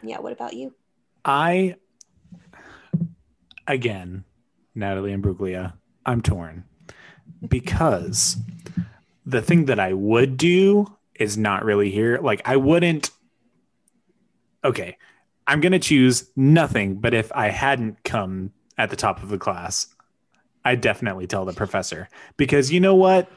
Yeah, 0.03 0.19
what 0.19 0.33
about 0.33 0.53
you? 0.53 0.73
I 1.23 1.75
again, 3.67 4.23
Natalie 4.75 5.15
Imbruglia, 5.15 5.73
I'm 6.05 6.21
torn 6.21 6.65
because 7.47 8.37
the 9.25 9.41
thing 9.41 9.65
that 9.65 9.79
I 9.79 9.93
would 9.93 10.37
do 10.37 10.95
is 11.15 11.37
not 11.37 11.65
really 11.65 11.91
here. 11.91 12.19
Like 12.21 12.41
I 12.45 12.57
wouldn't 12.57 13.11
Okay, 14.65 14.97
I'm 15.45 15.61
to 15.73 15.79
choose 15.79 16.31
nothing, 16.35 16.95
but 16.95 17.13
if 17.13 17.31
I 17.33 17.49
hadn't 17.49 18.03
come 18.03 18.51
at 18.79 18.89
the 18.89 18.95
top 18.95 19.21
of 19.21 19.29
the 19.29 19.37
class, 19.37 19.87
I'd 20.65 20.81
definitely 20.81 21.27
tell 21.27 21.45
the 21.45 21.53
professor 21.53 22.09
because 22.35 22.71
you 22.71 22.79
know 22.79 22.95
what? 22.95 23.29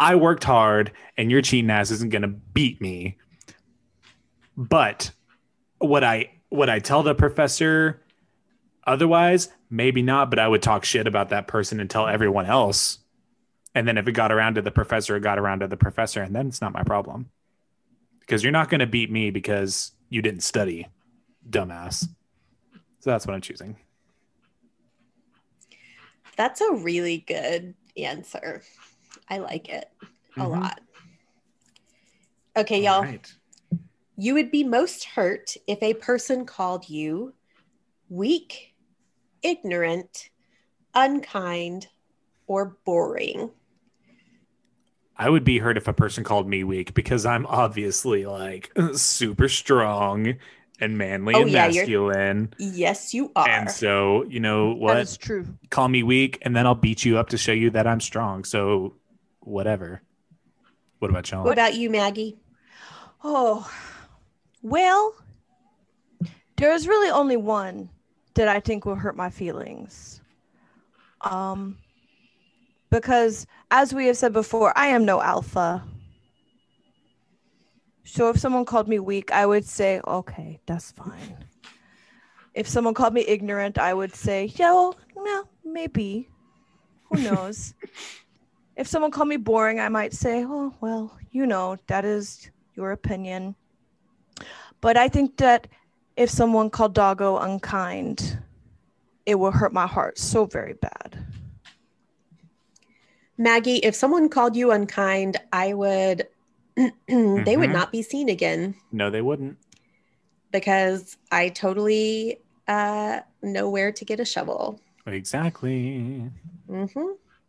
I 0.00 0.16
worked 0.16 0.42
hard 0.42 0.90
and 1.16 1.30
your 1.30 1.40
cheating 1.40 1.70
ass 1.70 1.92
isn't 1.92 2.10
to 2.22 2.28
beat 2.28 2.80
me. 2.80 3.16
But 4.56 5.12
would 5.80 6.02
I 6.02 6.32
would 6.50 6.68
I 6.68 6.80
tell 6.80 7.04
the 7.04 7.14
professor 7.14 8.02
otherwise? 8.84 9.48
Maybe 9.70 10.02
not, 10.02 10.30
but 10.30 10.40
I 10.40 10.48
would 10.48 10.62
talk 10.62 10.84
shit 10.84 11.06
about 11.06 11.28
that 11.28 11.46
person 11.46 11.78
and 11.78 11.88
tell 11.88 12.08
everyone 12.08 12.46
else. 12.46 12.98
And 13.74 13.88
then 13.88 13.96
if 13.96 14.06
it 14.06 14.12
got 14.12 14.32
around 14.32 14.56
to 14.56 14.62
the 14.62 14.70
professor, 14.70 15.16
it 15.16 15.20
got 15.20 15.38
around 15.38 15.60
to 15.60 15.68
the 15.68 15.76
professor, 15.76 16.22
and 16.22 16.34
then 16.34 16.48
it's 16.48 16.60
not 16.60 16.72
my 16.72 16.82
problem. 16.82 17.30
Because 18.20 18.42
you're 18.42 18.52
not 18.52 18.68
going 18.68 18.80
to 18.80 18.86
beat 18.86 19.10
me 19.10 19.30
because 19.30 19.92
you 20.08 20.22
didn't 20.22 20.42
study, 20.42 20.88
dumbass. 21.48 22.06
So 23.00 23.10
that's 23.10 23.26
what 23.26 23.34
I'm 23.34 23.40
choosing. 23.40 23.76
That's 26.36 26.60
a 26.60 26.72
really 26.72 27.18
good 27.18 27.74
answer. 27.96 28.62
I 29.28 29.38
like 29.38 29.68
it 29.68 29.90
a 30.36 30.44
Mhm. 30.44 30.50
lot. 30.50 30.80
Okay, 32.56 32.82
y'all. 32.82 32.96
All 32.96 33.02
right. 33.02 33.34
You 34.16 34.34
would 34.34 34.50
be 34.50 34.62
most 34.62 35.04
hurt 35.04 35.56
if 35.66 35.82
a 35.82 35.94
person 35.94 36.44
called 36.44 36.88
you 36.88 37.34
weak, 38.08 38.74
ignorant, 39.42 40.30
unkind, 40.94 41.88
or 42.46 42.76
boring. 42.84 43.50
I 45.16 45.28
would 45.28 45.44
be 45.44 45.58
hurt 45.58 45.76
if 45.76 45.88
a 45.88 45.92
person 45.92 46.24
called 46.24 46.48
me 46.48 46.64
weak 46.64 46.94
because 46.94 47.26
I'm 47.26 47.46
obviously 47.46 48.24
like 48.26 48.72
super 48.94 49.48
strong 49.48 50.34
and 50.80 50.98
manly 50.98 51.34
Oh, 51.34 51.42
and 51.42 51.50
yeah, 51.50 51.66
masculine. 51.66 52.54
Yes, 52.58 53.14
you 53.14 53.30
are. 53.36 53.48
And 53.48 53.70
so, 53.70 54.24
you 54.24 54.40
know 54.40 54.72
what? 54.74 54.96
is 54.98 55.16
true. 55.16 55.46
Call 55.70 55.88
me 55.88 56.02
weak 56.02 56.38
and 56.42 56.56
then 56.56 56.66
I'll 56.66 56.74
beat 56.74 57.04
you 57.04 57.18
up 57.18 57.28
to 57.30 57.38
show 57.38 57.52
you 57.52 57.70
that 57.70 57.86
I'm 57.86 58.00
strong. 58.00 58.44
So, 58.44 58.94
whatever. 59.40 60.02
What 60.98 61.10
about 61.10 61.30
y'all? 61.30 61.44
what 61.44 61.52
about 61.52 61.74
you, 61.74 61.90
Maggie? 61.90 62.38
Oh, 63.24 63.70
well, 64.62 65.14
there's 66.56 66.88
really 66.88 67.10
only 67.10 67.36
one 67.36 67.90
that 68.34 68.48
I 68.48 68.60
think 68.60 68.84
will 68.86 68.94
hurt 68.94 69.16
my 69.16 69.30
feelings. 69.30 70.20
Um, 71.20 71.78
because 72.92 73.46
as 73.70 73.94
we 73.94 74.06
have 74.06 74.18
said 74.18 74.34
before, 74.34 74.76
I 74.76 74.88
am 74.88 75.06
no 75.06 75.22
alpha. 75.22 75.82
So 78.04 78.28
if 78.28 78.38
someone 78.38 78.66
called 78.66 78.86
me 78.86 78.98
weak, 78.98 79.32
I 79.32 79.46
would 79.46 79.64
say, 79.64 80.02
okay, 80.06 80.60
that's 80.66 80.92
fine. 80.92 81.46
If 82.52 82.68
someone 82.68 82.92
called 82.92 83.14
me 83.14 83.24
ignorant, 83.26 83.78
I 83.78 83.94
would 83.94 84.14
say, 84.14 84.52
yeah, 84.56 84.72
well, 84.72 84.96
no, 85.16 85.44
maybe. 85.64 86.28
Who 87.04 87.22
knows? 87.30 87.72
if 88.76 88.86
someone 88.86 89.10
called 89.10 89.28
me 89.28 89.38
boring, 89.38 89.80
I 89.80 89.88
might 89.88 90.12
say, 90.12 90.44
oh, 90.44 90.74
well, 90.82 91.18
you 91.30 91.46
know, 91.46 91.78
that 91.86 92.04
is 92.04 92.50
your 92.74 92.92
opinion. 92.92 93.54
But 94.82 94.98
I 94.98 95.08
think 95.08 95.38
that 95.38 95.66
if 96.18 96.28
someone 96.28 96.68
called 96.68 96.92
Doggo 96.94 97.38
unkind, 97.38 98.38
it 99.24 99.36
will 99.36 99.50
hurt 99.50 99.72
my 99.72 99.86
heart 99.86 100.18
so 100.18 100.44
very 100.44 100.74
bad. 100.74 101.11
Maggie, 103.42 103.78
if 103.78 103.94
someone 103.96 104.28
called 104.28 104.54
you 104.54 104.70
unkind, 104.70 105.36
I 105.52 105.74
would, 105.74 106.28
they 106.76 107.56
would 107.56 107.70
Mhm. 107.70 107.72
not 107.72 107.90
be 107.90 108.02
seen 108.02 108.28
again 108.28 108.74
no, 108.92 109.10
they 109.10 109.20
wouldn't. 109.20 109.58
because 110.52 111.16
I 111.32 111.48
totally 111.48 112.38
uh, 112.68 113.20
know 113.42 113.68
where 113.68 113.90
to 113.90 114.04
get 114.04 114.20
a 114.20 114.24
shovel. 114.24 114.80
Exactly. 115.06 116.30
Mm-hmm. 116.70 117.00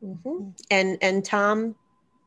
Mm-hmm. 0.04 0.50
And 0.72 0.98
and 1.02 1.24
Tom, 1.24 1.76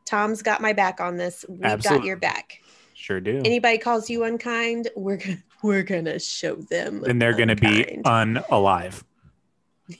Tom's 0.05 0.41
got 0.43 0.61
my 0.61 0.73
back 0.73 1.01
on 1.01 1.17
this. 1.17 1.45
We've 1.49 1.83
got 1.83 2.05
your 2.05 2.17
back. 2.17 2.61
Sure 2.95 3.21
do. 3.21 3.39
Anybody 3.45 3.79
calls 3.79 4.09
you 4.09 4.23
unkind, 4.25 4.89
we're 4.97 5.17
gonna 5.17 5.43
we're 5.63 5.83
gonna 5.83 6.19
show 6.21 6.55
them. 6.55 7.03
And 7.05 7.21
they're 7.21 7.35
going 7.35 7.49
to 7.49 7.57
be 7.57 8.01
unalive. 8.05 9.03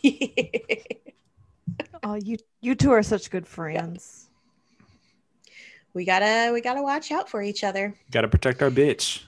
Oh, 2.03 2.15
you 2.15 2.37
you 2.61 2.75
two 2.75 2.91
are 2.93 3.03
such 3.03 3.31
good 3.31 3.47
friends. 3.47 4.29
we 5.95 6.05
gotta 6.05 6.51
we 6.53 6.61
gotta 6.61 6.83
watch 6.83 7.11
out 7.11 7.29
for 7.29 7.43
each 7.43 7.65
other. 7.65 7.95
Got 8.11 8.23
to 8.23 8.29
protect 8.29 8.63
our 8.63 8.71
bitch. 8.71 9.23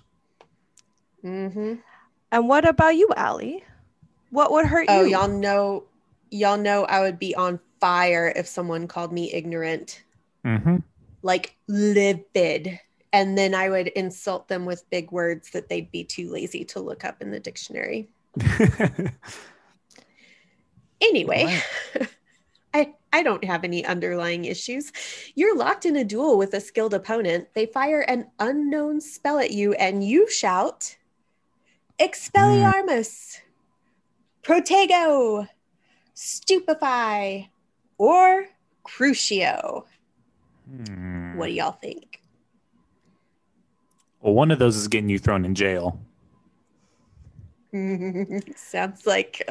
Mm-hmm. 1.24 1.74
And 2.32 2.48
what 2.48 2.68
about 2.68 2.94
you, 2.96 3.08
Allie? 3.16 3.64
What 4.30 4.52
would 4.52 4.66
hurt 4.66 4.86
Oh, 4.88 5.02
you? 5.04 5.12
y'all 5.12 5.28
know, 5.28 5.84
y'all 6.30 6.58
know 6.58 6.84
I 6.84 7.00
would 7.00 7.18
be 7.18 7.34
on 7.34 7.58
fire 7.80 8.32
if 8.36 8.46
someone 8.46 8.86
called 8.86 9.12
me 9.12 9.32
ignorant, 9.32 10.02
Mm-hmm. 10.44 10.76
like 11.22 11.56
livid. 11.68 12.78
And 13.14 13.38
then 13.38 13.54
I 13.54 13.70
would 13.70 13.88
insult 13.88 14.48
them 14.48 14.66
with 14.66 14.88
big 14.90 15.10
words 15.10 15.50
that 15.52 15.68
they'd 15.70 15.90
be 15.90 16.04
too 16.04 16.30
lazy 16.30 16.62
to 16.66 16.80
look 16.80 17.04
up 17.06 17.22
in 17.22 17.30
the 17.30 17.40
dictionary. 17.40 18.08
Anyway, 21.00 21.60
I, 23.12 23.22
don't 23.22 23.44
have 23.44 23.64
any 23.64 23.84
underlying 23.84 24.44
issues. 24.44 24.92
You're 25.34 25.56
locked 25.56 25.86
in 25.86 25.96
a 25.96 26.04
duel 26.04 26.38
with 26.38 26.54
a 26.54 26.60
skilled 26.60 26.94
opponent. 26.94 27.48
They 27.54 27.66
fire 27.66 28.00
an 28.02 28.26
unknown 28.38 29.00
spell 29.00 29.38
at 29.38 29.50
you, 29.50 29.72
and 29.74 30.04
you 30.04 30.30
shout, 30.30 30.96
Expelliarmus, 31.98 33.38
Protego, 34.42 35.48
Stupefy, 36.14 37.50
or 37.98 38.46
Crucio. 38.86 39.84
Hmm. 40.68 41.36
What 41.36 41.46
do 41.46 41.52
y'all 41.52 41.72
think? 41.72 42.22
Well, 44.20 44.34
one 44.34 44.50
of 44.50 44.58
those 44.58 44.76
is 44.76 44.88
getting 44.88 45.08
you 45.08 45.18
thrown 45.18 45.44
in 45.44 45.54
jail. 45.54 46.00
Sounds 48.56 49.06
like 49.06 49.46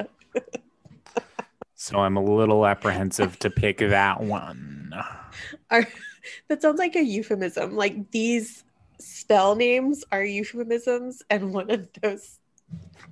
So 1.80 2.00
I'm 2.00 2.18
a 2.18 2.24
little 2.24 2.66
apprehensive 2.66 3.38
to 3.40 3.52
pick 3.52 3.78
that 3.78 4.20
one. 4.22 4.94
Are, 5.70 5.88
that 6.50 6.62
sounds 6.62 6.80
like 6.80 6.96
a 6.96 7.04
euphemism. 7.04 7.76
Like 7.76 8.10
these 8.12 8.64
spell 9.00 9.56
names 9.56 10.04
are 10.12 10.24
euphemisms, 10.24 11.22
and 11.30 11.54
one 11.54 11.70
of 11.70 11.88
those 12.02 12.40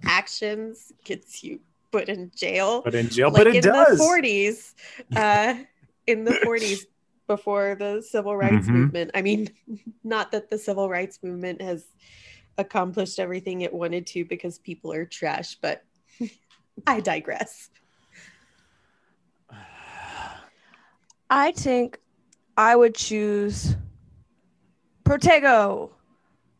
actions 0.07 0.91
gets 1.03 1.43
you 1.43 1.59
put 1.91 2.09
in 2.09 2.31
jail. 2.35 2.81
Put 2.81 2.95
in 2.95 3.07
jail, 3.09 3.29
like 3.29 3.45
but 3.45 3.47
it 3.55 3.55
in 3.57 3.61
does. 3.61 3.97
the 3.99 4.03
40s, 4.03 4.73
uh, 5.15 5.53
in 6.07 6.23
the 6.25 6.31
40s 6.31 6.79
before 7.27 7.75
the 7.75 8.01
civil 8.01 8.35
rights 8.35 8.67
Mhm. 8.67 8.73
movement. 8.73 9.11
I 9.13 9.21
mean, 9.21 9.49
not 10.03 10.31
that 10.31 10.49
the 10.49 10.57
civil 10.57 10.89
rights 10.89 11.19
movement 11.21 11.61
has 11.61 11.85
accomplished 12.57 13.19
everything 13.19 13.61
it 13.61 13.73
wanted 13.73 14.07
to 14.07 14.25
because 14.25 14.57
people 14.57 14.91
are 14.91 15.05
trash, 15.05 15.57
but 15.61 15.83
I 16.87 16.99
digress. 16.99 17.69
I 21.29 21.51
think 21.51 21.99
I 22.57 22.75
would 22.75 22.95
choose 22.95 23.75
Protego 25.03 25.89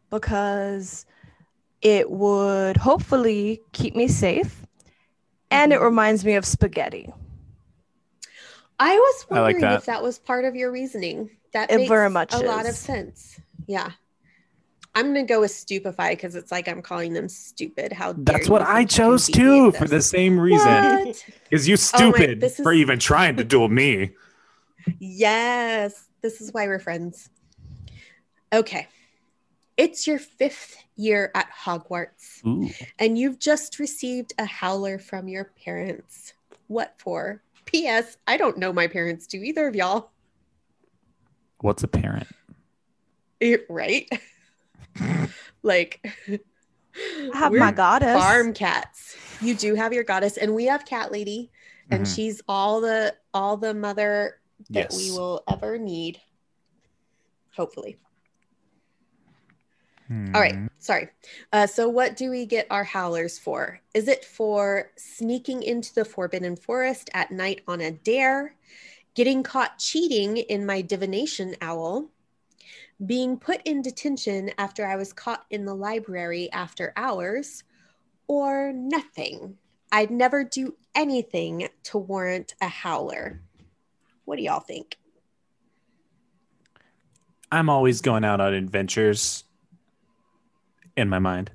because 0.10 1.06
it 1.82 2.10
would 2.10 2.78
hopefully 2.78 3.62
keep 3.74 3.96
me 3.96 4.08
safe 4.08 4.66
and 5.52 5.72
it 5.74 5.80
Mhm. 5.80 5.84
reminds 5.84 6.26
me 6.26 6.34
of 6.36 6.46
spaghetti. 6.46 7.12
I 8.80 8.96
was 8.98 9.26
I 9.32 9.36
like 9.36 9.42
wondering 9.56 9.62
that. 9.62 9.80
if 9.80 9.86
that 9.86 10.04
was 10.04 10.20
part 10.20 10.46
of 10.46 10.56
your 10.56 10.72
reasoning. 10.72 11.30
That 11.54 11.72
It 11.72 11.78
makes 11.78 11.90
very 11.90 12.10
much 12.10 12.34
a 12.34 12.40
lot 12.40 12.66
of 12.66 12.76
sense. 12.76 13.40
Yeah. 13.68 13.92
I'm 14.94 15.08
gonna 15.08 15.24
go 15.24 15.42
with 15.42 15.52
stupefy 15.52 16.10
because 16.10 16.36
it's 16.36 16.52
like 16.52 16.68
I'm 16.68 16.82
calling 16.82 17.14
them 17.14 17.30
stupid. 17.30 17.94
How 17.94 18.14
dare 18.14 18.38
That's 18.38 18.50
what 18.50 18.62
I 18.62 18.66
think 18.80 18.92
you 18.92 18.98
can 18.98 19.06
chose 19.06 19.28
too 19.28 19.72
for 19.74 19.86
the 19.88 20.02
same 20.02 20.40
reason. 20.40 20.68
What? 20.68 21.26
Because 21.50 21.68
you 21.68 21.76
Oh 21.76 21.78
my- 21.78 22.12
stupid 22.18 22.52
for 22.64 22.74
even 22.74 23.00
trying 23.00 23.38
to 23.38 23.44
duel 23.44 23.70
me. 23.70 24.12
Yes, 25.00 26.08
this 26.22 26.42
is 26.42 26.54
why 26.54 26.68
we're 26.68 26.80
friends. 26.80 27.30
Okay. 28.54 28.88
It's 29.78 30.08
your 30.08 30.20
fifth 30.20 30.78
year 30.96 31.32
at 31.36 31.50
Hogwarts, 31.52 32.46
Ooh. 32.46 32.70
and 32.98 33.18
you've 33.18 33.40
just 33.40 33.78
received 33.78 34.34
a 34.40 34.46
howler 34.46 34.98
from 34.98 35.28
your 35.28 35.52
parents. 35.66 36.34
What 36.68 36.94
for? 36.98 37.42
P.S. 37.66 38.16
I 38.26 38.38
don't 38.38 38.58
know 38.58 38.72
my 38.72 38.88
parents. 38.88 39.28
Do 39.28 39.38
either 39.38 39.68
of 39.68 39.76
y'all? 39.76 40.12
What's 41.60 41.84
a 41.84 41.88
parent? 41.90 42.28
Eh, 43.42 43.58
Right? 43.70 44.08
like, 45.64 46.00
I 46.30 47.38
have 47.38 47.52
my 47.52 47.72
goddess. 47.72 48.14
farm 48.14 48.54
cats. 48.54 49.18
You 49.42 49.56
do 49.56 49.76
have 49.76 49.92
your 49.92 50.06
goddess, 50.06 50.38
and 50.38 50.56
we 50.56 50.66
have 50.66 50.86
cat 50.86 51.12
lady, 51.12 51.52
and 51.92 52.06
Mhm. 52.06 52.16
she's 52.16 52.42
all 52.48 52.80
the 52.80 53.14
all 53.34 53.58
the 53.58 53.74
mother 53.74 54.40
that 54.70 54.94
we 54.94 55.12
will 55.12 55.44
ever 55.48 55.78
need. 55.78 56.22
Hopefully. 57.56 57.98
All 60.08 60.08
Hmm. 60.08 60.36
right, 60.36 60.70
sorry. 60.80 61.10
Uh, 61.52 61.66
so, 61.66 61.90
what 61.90 62.16
do 62.16 62.30
we 62.30 62.46
get 62.46 62.68
our 62.70 62.84
howlers 62.84 63.40
for? 63.40 63.80
Is 63.94 64.08
it 64.08 64.24
for 64.24 64.92
sneaking 64.98 65.64
into 65.64 65.94
the 65.94 66.06
Forbidden 66.06 66.56
Forest 66.56 67.10
at 67.14 67.32
night 67.32 67.62
on 67.68 67.82
a 67.82 67.92
dare, 67.92 68.56
getting 69.14 69.44
caught 69.44 69.80
cheating 69.80 70.38
in 70.38 70.66
my 70.66 70.82
divination 70.82 71.56
owl, 71.62 72.10
being 73.06 73.38
put 73.38 73.62
in 73.66 73.82
detention 73.82 74.52
after 74.58 74.86
I 74.86 74.96
was 74.96 75.12
caught 75.14 75.46
in 75.50 75.66
the 75.66 75.74
library 75.76 76.52
after 76.52 76.94
hours, 76.96 77.64
or 78.28 78.74
nothing? 78.74 79.58
I'd 79.92 80.12
never 80.12 80.44
do 80.44 80.76
anything 80.94 81.70
to 81.84 81.98
warrant 81.98 82.56
a 82.62 82.68
howler. 82.68 83.42
What 84.26 84.38
do 84.38 84.44
y'all 84.44 84.60
think? 84.60 84.98
I'm 87.52 87.70
always 87.70 88.02
going 88.02 88.26
out 88.26 88.42
on 88.42 88.54
adventures 88.54 89.44
in 90.98 91.10
my 91.10 91.20
mind. 91.20 91.52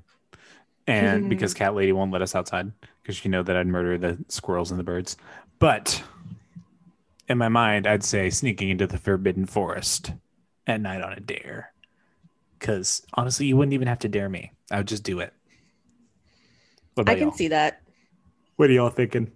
And 0.87 1.29
because 1.29 1.53
Cat 1.53 1.75
Lady 1.75 1.91
won't 1.91 2.11
let 2.11 2.21
us 2.21 2.35
outside 2.35 2.71
because 3.01 3.23
you 3.23 3.31
know 3.31 3.43
that 3.43 3.55
I'd 3.55 3.67
murder 3.67 3.97
the 3.97 4.23
squirrels 4.27 4.71
and 4.71 4.79
the 4.79 4.83
birds. 4.83 5.17
But 5.59 6.01
in 7.27 7.37
my 7.37 7.49
mind, 7.49 7.87
I'd 7.87 8.03
say 8.03 8.29
sneaking 8.29 8.69
into 8.69 8.87
the 8.87 8.97
forbidden 8.97 9.45
forest 9.45 10.13
at 10.67 10.81
night 10.81 11.01
on 11.01 11.13
a 11.13 11.19
dare. 11.19 11.73
Because 12.57 13.05
honestly, 13.13 13.47
you 13.47 13.57
wouldn't 13.57 13.73
even 13.73 13.87
have 13.87 13.99
to 13.99 14.09
dare 14.09 14.29
me. 14.29 14.51
I 14.69 14.77
would 14.77 14.87
just 14.87 15.03
do 15.03 15.19
it. 15.19 15.33
I 16.97 17.15
can 17.15 17.19
y'all? 17.19 17.31
see 17.31 17.47
that. 17.49 17.81
What 18.57 18.69
are 18.69 18.73
y'all 18.73 18.89
thinking? 18.89 19.31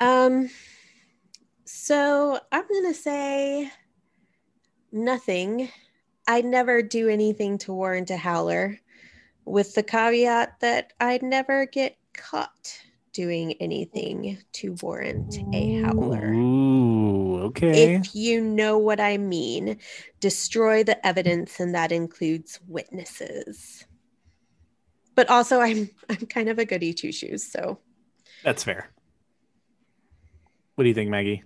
Um, 0.00 0.50
so 1.64 2.38
I'm 2.52 2.64
gonna 2.68 2.94
say 2.94 3.70
nothing. 4.92 5.68
I'd 6.28 6.44
never 6.44 6.82
do 6.82 7.08
anything 7.08 7.58
to 7.58 7.72
warrant 7.72 8.10
a 8.10 8.16
howler, 8.16 8.80
with 9.44 9.74
the 9.74 9.82
caveat 9.82 10.60
that 10.60 10.92
I'd 11.00 11.22
never 11.22 11.66
get 11.66 11.96
caught 12.12 12.80
doing 13.12 13.52
anything 13.54 14.38
to 14.52 14.76
warrant 14.82 15.38
a 15.54 15.82
howler. 15.82 16.32
Ooh, 16.34 17.38
okay. 17.44 17.94
If 17.94 18.14
you 18.14 18.42
know 18.42 18.76
what 18.76 19.00
I 19.00 19.16
mean, 19.16 19.78
destroy 20.20 20.84
the 20.84 21.04
evidence, 21.06 21.60
and 21.60 21.74
that 21.74 21.92
includes 21.92 22.60
witnesses. 22.66 23.86
But 25.14 25.30
also, 25.30 25.60
I'm 25.60 25.88
I'm 26.10 26.26
kind 26.26 26.48
of 26.48 26.58
a 26.58 26.66
goody 26.66 26.92
two 26.92 27.12
shoes, 27.12 27.50
so 27.50 27.78
That's 28.42 28.64
fair. 28.64 28.90
What 30.76 30.84
do 30.84 30.88
you 30.88 30.94
think, 30.94 31.10
Maggie? 31.10 31.42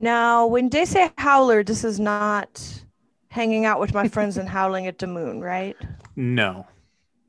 Now, 0.00 0.46
when 0.46 0.68
they 0.68 0.84
say 0.84 1.12
howler, 1.16 1.62
this 1.62 1.84
is 1.84 2.00
not 2.00 2.84
hanging 3.28 3.64
out 3.64 3.78
with 3.78 3.94
my 3.94 4.08
friends 4.08 4.36
and 4.36 4.48
howling 4.48 4.88
at 4.88 4.98
the 4.98 5.06
moon, 5.06 5.40
right? 5.40 5.76
No. 6.16 6.66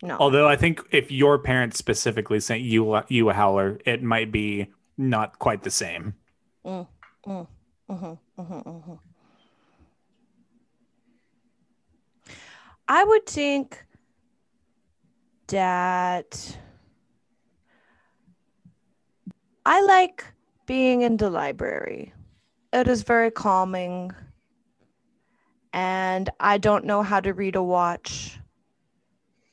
No. 0.01 0.17
Although 0.19 0.49
I 0.49 0.55
think 0.55 0.81
if 0.91 1.11
your 1.11 1.37
parents 1.37 1.77
specifically 1.77 2.39
sent 2.39 2.61
you 2.61 2.99
you 3.07 3.29
a 3.29 3.33
howler, 3.33 3.79
it 3.85 4.03
might 4.03 4.31
be 4.31 4.67
not 4.97 5.39
quite 5.39 5.63
the 5.63 5.71
same. 5.71 6.15
Mhm, 6.65 6.87
mhm, 7.25 7.47
mhm. 8.37 8.99
I 12.87 13.03
would 13.03 13.25
think 13.27 13.85
that 15.47 16.57
I 19.65 19.81
like 19.83 20.32
being 20.65 21.01
in 21.01 21.17
the 21.17 21.29
library. 21.29 22.13
It 22.71 22.87
is 22.87 23.03
very 23.03 23.31
calming. 23.31 24.11
And 25.73 26.29
I 26.39 26.57
don't 26.57 26.85
know 26.85 27.01
how 27.03 27.19
to 27.19 27.33
read 27.33 27.55
a 27.55 27.63
watch. 27.63 28.39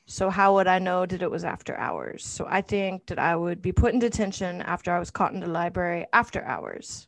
So, 0.07 0.29
how 0.29 0.55
would 0.55 0.67
I 0.67 0.81
know 0.81 1.07
that 1.07 1.23
it 1.23 1.31
was 1.31 1.45
after 1.45 1.77
hours? 1.77 2.25
So, 2.27 2.47
I 2.49 2.63
think 2.63 3.07
that 3.07 3.19
I 3.19 3.37
would 3.37 3.63
be 3.63 3.73
put 3.73 3.93
in 3.95 4.01
detention 4.01 4.61
after 4.63 4.93
I 4.93 4.99
was 4.99 5.11
caught 5.11 5.33
in 5.33 5.41
the 5.41 5.47
library 5.47 6.07
after 6.13 6.43
hours. 6.45 7.07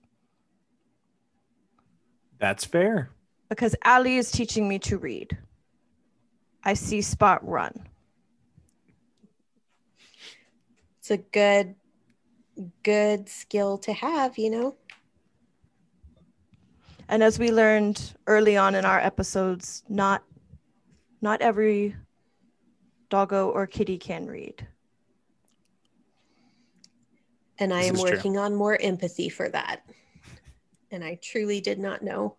That's 2.38 2.65
fair. 2.65 3.11
because 3.49 3.75
Ali 3.85 4.17
is 4.17 4.31
teaching 4.31 4.69
me 4.69 4.79
to 4.81 4.99
read. 4.99 5.37
I 6.65 6.75
see 6.75 7.03
Spot 7.03 7.47
run. 7.47 7.88
it's 10.99 11.11
a 11.11 11.17
good 11.19 11.75
good 12.83 13.29
skill 13.29 13.79
to 13.79 13.93
have, 13.93 14.38
you 14.38 14.51
know. 14.51 14.75
And 17.09 17.23
as 17.23 17.38
we 17.38 17.51
learned 17.51 18.15
early 18.27 18.57
on 18.57 18.75
in 18.75 18.85
our 18.85 18.99
episodes, 19.01 19.83
not 19.88 20.23
not 21.21 21.41
every 21.41 21.95
doggo 23.11 23.51
or 23.51 23.67
kitty 23.67 23.99
can 23.99 24.27
read. 24.27 24.67
And 27.59 27.73
I 27.73 27.81
This 27.81 27.88
am 27.88 27.95
is 27.95 28.01
true. 28.01 28.12
working 28.12 28.38
on 28.38 28.55
more 28.55 28.81
empathy 28.81 29.29
for 29.29 29.49
that. 29.51 29.83
And 30.91 31.05
I 31.05 31.19
truly 31.23 31.61
did 31.61 31.79
not 31.79 32.03
know. 32.03 32.37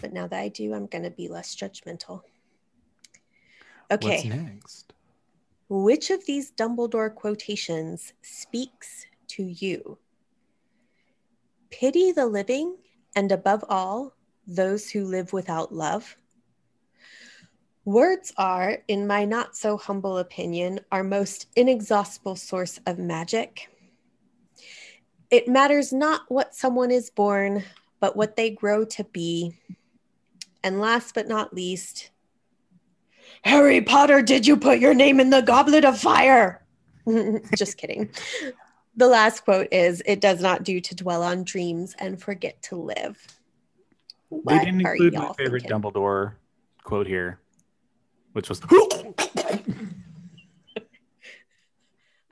But 0.00 0.12
now 0.12 0.26
that 0.26 0.40
I 0.40 0.48
do, 0.48 0.74
I'm 0.74 0.86
going 0.86 1.04
to 1.04 1.10
be 1.10 1.28
less 1.28 1.54
judgmental. 1.54 2.22
What's 3.88 4.24
Okay. 4.24 4.28
next? 4.28 4.92
Which 5.68 6.10
of 6.10 6.24
these 6.26 6.50
Dumbledore 6.52 7.14
quotations 7.14 8.12
speaks 8.22 9.06
to 9.30 9.44
you? 9.44 9.98
Pity 11.70 12.12
the 12.12 12.26
living, 12.26 12.76
and 13.14 13.30
above 13.32 13.64
all, 13.68 14.14
those 14.46 14.90
who 14.90 15.04
live 15.04 15.32
without 15.32 15.74
love. 15.74 16.16
Words 17.84 18.32
are, 18.36 18.78
in 18.88 19.06
my 19.06 19.24
not 19.24 19.56
so 19.56 19.76
humble 19.76 20.18
opinion, 20.18 20.80
our 20.92 21.02
most 21.02 21.46
inexhaustible 21.56 22.36
source 22.36 22.78
of 22.86 22.98
magic. 22.98 23.68
It 25.30 25.48
matters 25.48 25.92
not 25.92 26.22
what 26.28 26.54
someone 26.54 26.90
is 26.90 27.10
born, 27.10 27.64
but 28.00 28.16
what 28.16 28.36
they 28.36 28.50
grow 28.50 28.84
to 28.84 29.04
be. 29.04 29.54
And 30.62 30.80
last 30.80 31.14
but 31.14 31.28
not 31.28 31.54
least, 31.54 32.10
Harry 33.42 33.80
Potter, 33.80 34.22
did 34.22 34.46
you 34.46 34.56
put 34.56 34.80
your 34.80 34.94
name 34.94 35.20
in 35.20 35.30
the 35.30 35.40
goblet 35.40 35.84
of 35.84 35.98
fire? 35.98 36.62
Just 37.56 37.78
kidding. 37.78 38.10
The 38.96 39.06
last 39.06 39.44
quote 39.44 39.68
is 39.72 40.02
It 40.06 40.20
does 40.20 40.40
not 40.40 40.64
do 40.64 40.80
to 40.80 40.94
dwell 40.94 41.22
on 41.22 41.44
dreams 41.44 41.94
and 41.98 42.20
forget 42.20 42.60
to 42.64 42.76
live. 42.76 43.38
They 44.30 44.58
didn't 44.58 44.80
include 44.80 45.14
my 45.14 45.32
favorite 45.36 45.62
thinking? 45.62 45.80
Dumbledore 45.80 46.34
quote 46.84 47.06
here, 47.06 47.38
which 48.32 48.48
was 48.48 48.60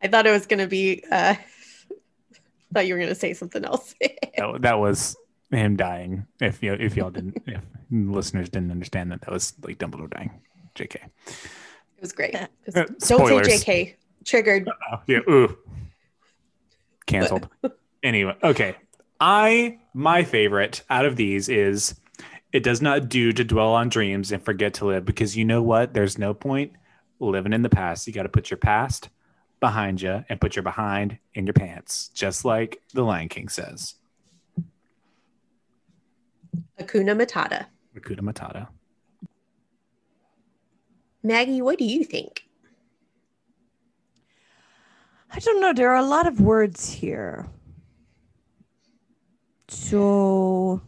I 0.02 0.06
thought 0.08 0.26
it 0.26 0.30
was 0.30 0.46
going 0.46 0.60
to 0.60 0.68
be, 0.68 1.02
uh, 1.10 1.34
thought 2.74 2.86
you 2.86 2.94
were 2.94 2.98
going 3.00 3.08
to 3.08 3.14
say 3.16 3.34
something 3.34 3.64
else. 3.64 3.94
it 4.00 4.16
that, 4.36 4.62
that 4.62 4.78
was 4.78 5.16
him 5.50 5.76
dying. 5.76 6.26
If 6.40 6.62
you 6.62 6.74
if 6.74 6.96
y'all 6.96 7.10
didn't, 7.10 7.42
if 7.46 7.60
listeners 7.90 8.48
didn't 8.48 8.70
understand 8.70 9.10
that, 9.12 9.22
that 9.22 9.30
was 9.32 9.54
like 9.62 9.78
Dumbledore 9.78 10.10
dying. 10.10 10.30
Jk. 10.76 10.98
was 12.00 12.12
great. 12.12 12.34
It 12.34 12.48
was- 12.66 12.76
Uh, 12.76 12.84
Don't 13.08 13.44
say 13.44 13.58
JK. 13.58 13.94
Triggered. 14.24 14.68
Oh, 14.92 15.00
yeah. 15.06 15.18
Ooh. 15.28 15.56
Cancelled. 17.08 17.48
Anyway, 18.00 18.36
okay. 18.44 18.76
I 19.18 19.80
my 19.92 20.22
favorite 20.22 20.84
out 20.88 21.04
of 21.04 21.16
these 21.16 21.48
is 21.48 21.96
it 22.52 22.62
does 22.62 22.80
not 22.80 23.08
do 23.08 23.32
to 23.32 23.42
dwell 23.42 23.74
on 23.74 23.88
dreams 23.88 24.30
and 24.30 24.40
forget 24.40 24.74
to 24.74 24.86
live 24.86 25.04
because 25.04 25.36
you 25.36 25.44
know 25.44 25.62
what? 25.62 25.94
There's 25.94 26.16
no 26.16 26.32
point 26.32 26.74
living 27.18 27.52
in 27.52 27.62
the 27.62 27.68
past. 27.68 28.06
You 28.06 28.12
got 28.12 28.22
to 28.22 28.28
put 28.28 28.50
your 28.50 28.58
past 28.58 29.08
behind 29.58 30.00
you 30.00 30.24
and 30.28 30.40
put 30.40 30.54
your 30.54 30.62
behind 30.62 31.18
in 31.34 31.44
your 31.44 31.54
pants, 31.54 32.08
just 32.14 32.44
like 32.44 32.80
the 32.94 33.02
Lion 33.02 33.28
King 33.28 33.48
says. 33.48 33.94
Akuna 36.80 37.20
Matata. 37.20 37.66
Akuta 37.98 38.20
Matata. 38.20 38.68
Maggie, 41.22 41.60
what 41.60 41.78
do 41.78 41.84
you 41.84 42.04
think? 42.04 42.47
I 45.38 45.40
don't 45.40 45.60
know. 45.60 45.72
There 45.72 45.90
are 45.90 46.02
a 46.02 46.02
lot 46.02 46.26
of 46.26 46.40
words 46.40 46.90
here. 46.90 47.46
So 49.68 50.82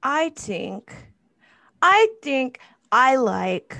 I 0.00 0.28
think 0.36 0.94
I 1.82 2.06
think 2.22 2.60
I 2.92 3.16
like 3.16 3.76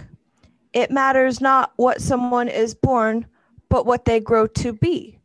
it 0.73 0.91
matters 0.91 1.41
not 1.41 1.75
what 1.77 2.01
someone 2.01 2.49
is 2.49 2.75
born, 2.75 3.25
but 3.69 3.87
what 3.87 4.05
they 4.05 4.19
grow 4.19 4.49
to 4.49 4.73
be. 4.73 5.21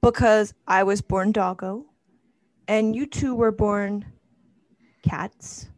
Because 0.00 0.54
I 0.66 0.84
was 0.84 1.02
born 1.02 1.30
doggo 1.30 1.84
and 2.68 2.96
you 2.96 3.04
two 3.04 3.34
were 3.34 3.52
born 3.52 4.06
cats. 5.02 5.68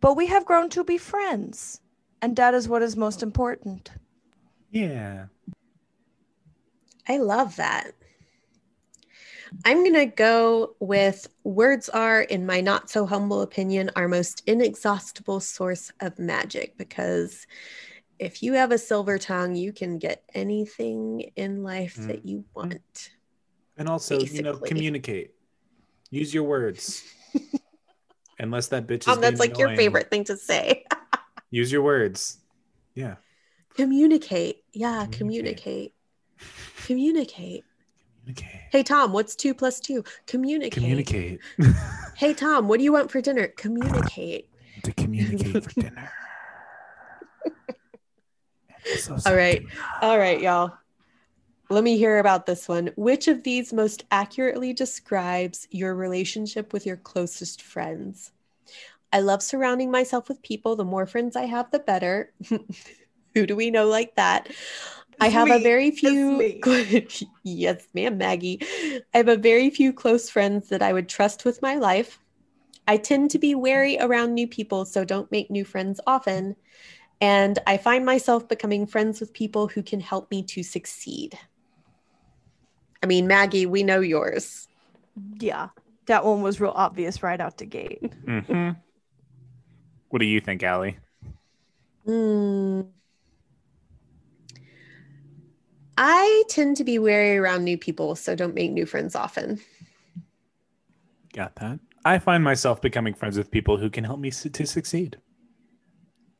But 0.00 0.16
we 0.16 0.28
have 0.28 0.46
grown 0.46 0.70
to 0.70 0.84
be 0.84 0.96
friends. 0.96 1.82
And 2.22 2.34
that 2.36 2.54
is 2.54 2.66
what 2.66 2.80
is 2.80 2.96
most 2.96 3.22
important. 3.22 3.90
Yeah. 4.70 5.26
I 7.08 7.18
love 7.18 7.56
that. 7.56 7.92
I'm 9.64 9.78
going 9.78 9.94
to 9.94 10.06
go 10.06 10.76
with 10.78 11.26
words 11.42 11.88
are, 11.88 12.20
in 12.20 12.44
my 12.44 12.60
not 12.60 12.90
so 12.90 13.06
humble 13.06 13.40
opinion, 13.40 13.90
our 13.96 14.08
most 14.08 14.42
inexhaustible 14.46 15.40
source 15.40 15.90
of 16.00 16.18
magic 16.18 16.76
because 16.76 17.46
if 18.18 18.42
you 18.42 18.54
have 18.54 18.72
a 18.72 18.78
silver 18.78 19.16
tongue, 19.16 19.54
you 19.54 19.72
can 19.72 19.98
get 19.98 20.22
anything 20.34 21.30
in 21.36 21.62
life 21.62 21.96
Mm. 21.96 22.06
that 22.08 22.26
you 22.26 22.44
want. 22.54 23.10
And 23.76 23.88
also, 23.88 24.20
you 24.20 24.42
know, 24.42 24.56
communicate. 24.56 25.34
Use 26.10 26.34
your 26.34 26.44
words. 26.44 27.02
Unless 28.38 28.68
that 28.68 28.86
bitch 28.86 29.02
is 29.02 29.08
Um, 29.08 29.20
that's 29.20 29.40
like 29.40 29.58
your 29.58 29.74
favorite 29.76 30.10
thing 30.10 30.24
to 30.24 30.36
say. 30.36 30.84
Use 31.50 31.72
your 31.72 31.82
words. 31.82 32.38
Yeah. 32.94 33.16
Communicate. 33.78 34.64
Yeah, 34.72 35.06
Communicate. 35.10 35.94
communicate. 36.86 37.64
Communicate. 38.26 38.44
Hey, 38.72 38.82
Tom, 38.82 39.12
what's 39.12 39.34
two 39.34 39.54
plus 39.54 39.80
two? 39.80 40.04
Communicate. 40.26 40.72
Communicate. 40.72 41.40
Hey, 42.16 42.34
Tom, 42.34 42.66
what 42.66 42.78
do 42.78 42.84
you 42.84 42.92
want 42.92 43.12
for 43.12 43.20
dinner? 43.20 43.46
Communicate. 43.46 44.48
to 44.82 44.92
communicate 44.92 45.62
for 45.64 45.80
dinner. 45.80 46.10
So 48.96 49.16
All 49.26 49.34
right. 49.36 49.62
All 50.00 50.18
right, 50.18 50.40
y'all. 50.40 50.72
Let 51.68 51.84
me 51.84 51.98
hear 51.98 52.18
about 52.18 52.46
this 52.46 52.66
one. 52.66 52.90
Which 52.96 53.28
of 53.28 53.42
these 53.42 53.72
most 53.72 54.04
accurately 54.10 54.72
describes 54.72 55.68
your 55.70 55.94
relationship 55.94 56.72
with 56.72 56.86
your 56.86 56.96
closest 56.96 57.60
friends? 57.60 58.32
I 59.12 59.20
love 59.20 59.42
surrounding 59.42 59.90
myself 59.90 60.28
with 60.28 60.40
people. 60.42 60.74
The 60.74 60.84
more 60.84 61.06
friends 61.06 61.36
I 61.36 61.44
have, 61.44 61.70
the 61.70 61.80
better. 61.80 62.32
Who 63.38 63.46
do 63.46 63.54
we 63.54 63.70
know 63.70 63.86
like 63.86 64.16
that? 64.16 64.48
I 65.20 65.26
It's 65.26 65.34
have 65.34 65.48
a 65.48 65.60
very 65.60 65.92
few. 65.92 66.60
yes, 67.44 67.86
ma'am, 67.94 68.18
Maggie. 68.18 68.58
I 69.14 69.18
have 69.18 69.28
a 69.28 69.36
very 69.36 69.70
few 69.70 69.92
close 69.92 70.28
friends 70.28 70.68
that 70.70 70.82
I 70.82 70.92
would 70.92 71.08
trust 71.08 71.44
with 71.44 71.62
my 71.62 71.76
life. 71.76 72.18
I 72.88 72.96
tend 72.96 73.30
to 73.30 73.38
be 73.38 73.54
wary 73.54 73.96
around 74.00 74.34
new 74.34 74.48
people, 74.48 74.84
so 74.84 75.04
don't 75.04 75.30
make 75.30 75.52
new 75.52 75.64
friends 75.64 76.00
often. 76.04 76.56
And 77.20 77.60
I 77.64 77.76
find 77.76 78.04
myself 78.04 78.48
becoming 78.48 78.88
friends 78.88 79.20
with 79.20 79.32
people 79.32 79.68
who 79.68 79.84
can 79.84 80.00
help 80.00 80.32
me 80.32 80.42
to 80.44 80.64
succeed. 80.64 81.38
I 83.04 83.06
mean, 83.06 83.28
Maggie, 83.28 83.66
we 83.66 83.84
know 83.84 84.00
yours. 84.00 84.66
Yeah. 85.38 85.68
That 86.06 86.24
one 86.24 86.42
was 86.42 86.60
real 86.60 86.72
obvious 86.74 87.22
right 87.22 87.40
out 87.40 87.58
the 87.58 87.66
gate. 87.66 88.02
Mhm. 88.26 88.76
What 90.08 90.18
do 90.18 90.24
you 90.26 90.40
think, 90.40 90.64
Allie? 90.64 90.98
Hmm. 92.04 92.80
I 96.00 96.44
tend 96.48 96.76
to 96.76 96.84
be 96.84 96.98
wary 97.00 97.36
around 97.36 97.64
new 97.64 97.76
people, 97.76 98.14
so 98.14 98.36
don't 98.36 98.54
make 98.54 98.70
new 98.70 98.86
friends 98.86 99.16
often. 99.16 99.60
Got 101.34 101.56
that? 101.56 101.80
I 102.04 102.20
find 102.20 102.44
myself 102.44 102.80
becoming 102.80 103.14
friends 103.14 103.36
with 103.36 103.50
people 103.50 103.76
who 103.78 103.90
can 103.90 104.04
help 104.04 104.20
me 104.20 104.30
su- 104.30 104.48
to 104.48 104.64
succeed. 104.64 105.18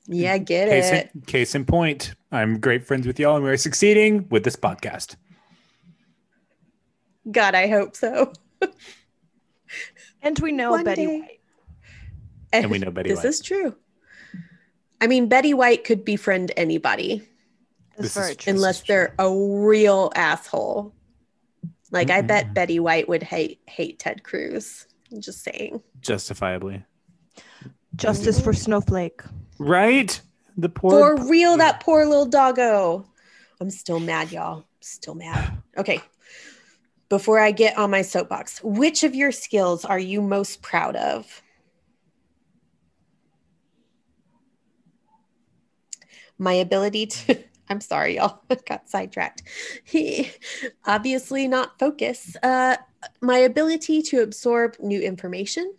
Yeah, 0.06 0.38
get 0.38 0.68
Case 0.68 0.90
it. 0.92 1.11
in, 1.12 1.20
case 1.22 1.54
in 1.56 1.64
point, 1.64 2.14
I'm 2.30 2.61
great 2.61 2.86
friends 2.86 3.04
with 3.06 3.18
y'all 3.18 3.34
and 3.34 3.44
we're 3.44 3.56
succeeding 3.56 4.28
with 4.30 4.44
this 4.44 4.54
podcast. 4.56 5.16
God, 7.30 7.54
I 7.56 7.66
hope 7.66 7.96
so. 7.96 8.32
And 10.22 10.38
we 10.38 10.50
know 10.52 10.70
One 10.70 10.84
Betty 10.84 11.06
day. 11.06 11.18
White. 11.20 11.40
And 12.52 12.70
we 12.70 12.78
know 12.78 12.90
Betty 12.90 13.11
this 13.11 13.18
White. 13.18 13.26
is 13.26 13.40
true. 13.40 13.76
I 15.00 15.06
mean, 15.09 15.28
Betty 15.28 15.52
White 15.52 15.84
could 15.84 16.04
befriend 16.04 16.52
anybody 16.56 17.28
That's 17.99 18.14
This 18.14 18.14
very 18.14 18.30
is- 18.30 18.36
true. 18.36 18.53
unless 18.53 18.80
they're 18.82 19.14
a 19.18 19.28
real 19.34 20.12
asshole. 20.14 20.94
Like, 21.90 22.11
I 22.11 22.22
Mm-mm. 22.22 22.28
bet 22.28 22.55
Betty 22.55 22.78
White 22.78 23.09
would 23.09 23.22
hate 23.24 23.61
hate 23.66 23.99
Ted 23.99 24.22
Cruz. 24.22 24.86
I'm 25.11 25.20
just 25.20 25.42
saying. 25.42 25.82
Justifiably. 26.01 26.84
Justice 27.96 28.40
for 28.40 28.53
Snowflake. 28.53 29.22
Right? 29.59 30.20
The 30.57 30.68
poor 30.68 31.16
For 31.16 31.24
real, 31.28 31.57
that 31.57 31.80
poor 31.80 32.05
little 32.07 32.26
doggo. 32.26 33.05
I'm 33.61 33.70
still 33.70 33.99
mad, 33.99 34.30
y'all. 34.30 34.64
Still 34.80 35.14
mad. 35.16 35.61
Okay. 35.76 36.01
Before 37.09 37.40
I 37.40 37.51
get 37.51 37.76
on 37.78 37.90
my 37.90 38.03
soapbox, 38.03 38.62
which 38.62 39.03
of 39.03 39.14
your 39.14 39.32
skills 39.32 39.84
are 39.84 39.99
you 39.99 40.20
most 40.22 40.62
proud 40.62 40.94
of? 40.94 41.42
My 46.38 46.53
ability 46.53 47.07
to, 47.07 47.38
I'm 47.71 47.81
sorry, 47.81 48.16
y'all, 48.16 48.43
got 48.69 48.89
sidetracked. 48.89 49.43
He 49.85 50.31
obviously, 50.87 51.47
not 51.49 51.79
focus. 51.79 52.37
Uh, 52.43 52.77
my 53.21 53.39
ability 53.39 54.03
to 54.03 54.23
absorb 54.23 54.77
new 54.81 55.01
information, 55.01 55.75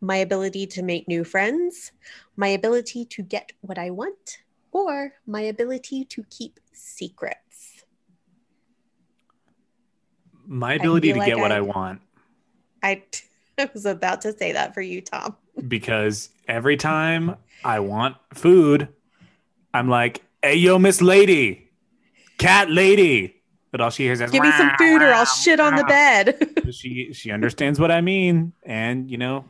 my 0.00 0.16
ability 0.16 0.66
to 0.68 0.82
make 0.82 1.08
new 1.08 1.24
friends, 1.24 1.92
my 2.36 2.48
ability 2.48 3.04
to 3.06 3.22
get 3.22 3.52
what 3.60 3.78
I 3.78 3.90
want, 3.90 4.38
or 4.72 5.14
my 5.26 5.42
ability 5.42 6.04
to 6.06 6.24
keep 6.30 6.60
secrets. 6.72 7.40
my 10.46 10.74
ability 10.74 11.08
to 11.08 11.14
feel 11.14 11.24
get 11.24 11.36
like 11.36 11.42
what 11.42 11.52
I- 11.52 11.56
I 11.56 11.60
want 11.62 12.00
I, 12.82 13.02
I 13.58 13.70
was 13.72 13.86
about 13.86 14.20
to 14.22 14.32
say 14.36 14.52
that 14.52 14.74
for 14.74 14.82
you, 14.82 15.00
Tom. 15.00 15.36
because 15.68 16.28
every 16.48 16.76
time 16.76 17.36
I 17.64 17.78
want 17.80 18.16
food, 18.34 18.88
I'm 19.72 19.88
like, 19.88 20.22
hey, 20.44 20.56
yo, 20.56 20.78
Miss 20.78 21.00
Lady, 21.00 21.70
cat 22.38 22.70
lady. 22.70 23.42
But 23.70 23.80
all 23.80 23.90
she 23.90 24.04
hears 24.04 24.20
is, 24.20 24.30
Give 24.30 24.42
me 24.42 24.52
some 24.52 24.70
food 24.78 25.02
or 25.02 25.12
I'll 25.12 25.24
shit 25.24 25.58
on 25.58 25.76
the 25.76 25.84
bed. 25.84 26.50
She 26.72 27.12
she 27.12 27.30
understands 27.30 27.78
what 27.78 27.90
I 27.90 28.00
mean, 28.00 28.52
and 28.64 29.08
you 29.08 29.18
know 29.18 29.44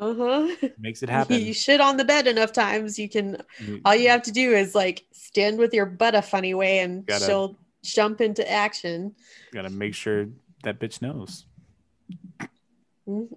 uh-huh. 0.00 0.68
makes 0.78 1.02
it 1.02 1.10
happen. 1.10 1.34
You 1.34 1.40
happen. 1.40 1.52
shit 1.54 1.80
on 1.80 1.96
the 1.96 2.04
bed 2.04 2.26
enough 2.26 2.52
times, 2.52 2.98
you 2.98 3.08
can. 3.08 3.42
All 3.84 3.94
you 3.94 4.08
have 4.08 4.22
to 4.22 4.32
do 4.32 4.52
is 4.52 4.74
like 4.74 5.04
stand 5.12 5.58
with 5.58 5.74
your 5.74 5.86
butt 5.86 6.14
a 6.14 6.22
funny 6.22 6.54
way, 6.54 6.78
and 6.78 7.04
Gotta- 7.04 7.24
she'll 7.26 7.56
jump 7.82 8.20
into 8.20 8.48
action. 8.50 9.14
Gotta 9.52 9.70
make 9.70 9.94
sure 9.94 10.28
that 10.62 10.78
bitch 10.78 11.02
knows. 11.02 11.46
Mhm. 13.08 13.28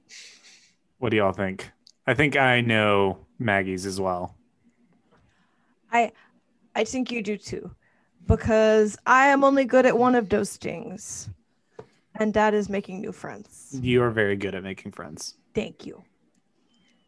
What 1.00 1.10
do 1.10 1.18
y'all 1.18 1.34
think? 1.34 1.72
I 2.08 2.14
think 2.14 2.38
I 2.38 2.62
know 2.62 3.26
Maggie's 3.40 3.86
as 3.86 4.00
well. 4.00 4.36
I 5.92 6.12
I 6.76 6.84
think 6.84 7.12
you 7.12 7.24
do 7.24 7.38
too. 7.38 7.72
Because 8.28 8.98
I 9.06 9.28
am 9.28 9.44
only 9.44 9.66
good 9.66 9.86
at 9.86 9.98
one 9.98 10.16
of 10.16 10.30
those 10.30 10.58
things. 10.58 11.30
And 12.16 12.34
that 12.34 12.54
is 12.54 12.70
making 12.70 13.02
new 13.02 13.12
friends. 13.12 13.78
You 13.82 14.02
are 14.04 14.10
very 14.10 14.36
good 14.36 14.56
at 14.56 14.64
making 14.64 14.94
friends. 14.94 15.36
Thank 15.54 15.86
you. 15.86 16.04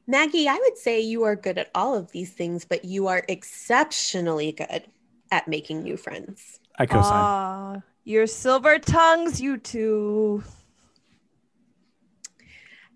Maggie, 0.06 0.48
I 0.48 0.56
would 0.56 0.78
say 0.78 1.02
you 1.02 1.24
are 1.24 1.36
good 1.36 1.58
at 1.58 1.70
all 1.76 1.96
of 1.96 2.12
these 2.12 2.32
things, 2.32 2.66
but 2.66 2.86
you 2.86 3.08
are 3.08 3.24
exceptionally 3.28 4.54
good 4.54 4.84
at 5.32 5.48
making 5.48 5.84
new 5.84 5.98
friends. 5.98 6.60
I 6.80 6.86
co-sign. 6.86 7.24
Ah, 7.24 7.82
your 8.06 8.28
silver 8.28 8.80
tongues, 8.80 9.42
you 9.42 9.58
two. 9.58 10.44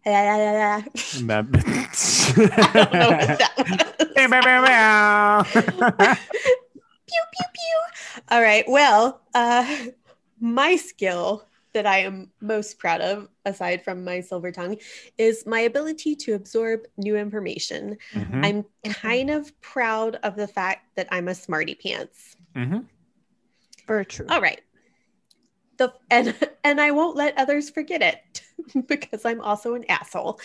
I 0.05 0.83
don't 2.73 2.93
know 2.93 3.11
what 3.11 3.37
that 3.37 3.57
was. 6.01 6.17
pew 7.11 7.23
pew 7.33 7.45
pew 7.53 8.23
all 8.29 8.41
right 8.41 8.65
well 8.67 9.21
uh 9.33 9.65
my 10.39 10.75
skill 10.75 11.45
that 11.73 11.85
I 11.85 11.99
am 11.99 12.31
most 12.41 12.79
proud 12.79 12.99
of, 12.99 13.29
aside 13.45 13.83
from 13.83 14.03
my 14.03 14.19
silver 14.19 14.51
tongue, 14.51 14.77
is 15.17 15.45
my 15.45 15.61
ability 15.61 16.17
to 16.17 16.33
absorb 16.33 16.81
new 16.97 17.15
information. 17.15 17.97
Mhm, 18.13 18.45
I'm 18.85 18.93
kind 18.93 19.29
of 19.29 19.59
proud 19.61 20.17
of 20.23 20.35
the 20.35 20.47
fact 20.47 20.95
that 20.95 21.07
I'm 21.11 21.27
a 21.29 21.35
smarty 21.35 21.75
pants. 21.75 22.35
mhm. 22.55 22.87
Very 23.87 24.05
true. 24.05 24.25
All 24.29 24.41
right. 24.41 24.61
The 25.77 25.93
and 26.09 26.35
and 26.63 26.81
I 26.81 26.91
won't 26.91 27.15
let 27.15 27.37
others 27.37 27.69
forget 27.69 28.01
it 28.01 28.41
because 28.87 29.23
I'm 29.25 29.41
also 29.41 29.73
an 29.75 29.85
asshole. 29.89 30.39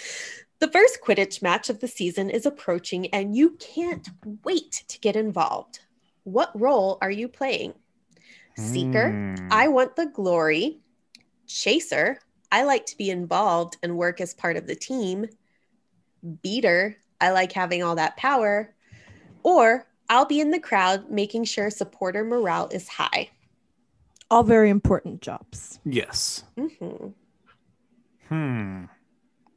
The 0.60 0.68
first 0.70 1.00
Quidditch 1.04 1.42
match 1.42 1.68
of 1.68 1.80
the 1.80 1.88
season 1.88 2.30
is 2.30 2.46
approaching 2.46 3.08
and 3.12 3.36
you 3.36 3.50
can't 3.58 4.08
wait 4.44 4.84
to 4.88 4.98
get 5.00 5.16
involved. 5.16 5.80
What 6.26 6.50
role 6.60 6.98
are 7.00 7.10
you 7.10 7.28
playing? 7.28 7.74
Seeker, 8.56 9.12
Mm. 9.12 9.48
I 9.52 9.68
want 9.68 9.94
the 9.94 10.06
glory. 10.06 10.80
Chaser, 11.46 12.18
I 12.50 12.64
like 12.64 12.84
to 12.86 12.96
be 12.96 13.10
involved 13.10 13.76
and 13.80 13.96
work 13.96 14.20
as 14.20 14.34
part 14.34 14.56
of 14.56 14.66
the 14.66 14.74
team. 14.74 15.26
Beater, 16.42 16.96
I 17.20 17.30
like 17.30 17.52
having 17.52 17.84
all 17.84 17.94
that 17.94 18.16
power. 18.16 18.74
Or 19.44 19.86
I'll 20.08 20.24
be 20.24 20.40
in 20.40 20.50
the 20.50 20.58
crowd 20.58 21.08
making 21.08 21.44
sure 21.44 21.70
supporter 21.70 22.24
morale 22.24 22.68
is 22.72 22.88
high. 22.88 23.30
All 24.28 24.42
very 24.42 24.68
important 24.68 25.22
jobs. 25.22 25.78
Yes. 25.84 26.42
Mhm. 26.56 27.14
Hmm. 28.28 28.84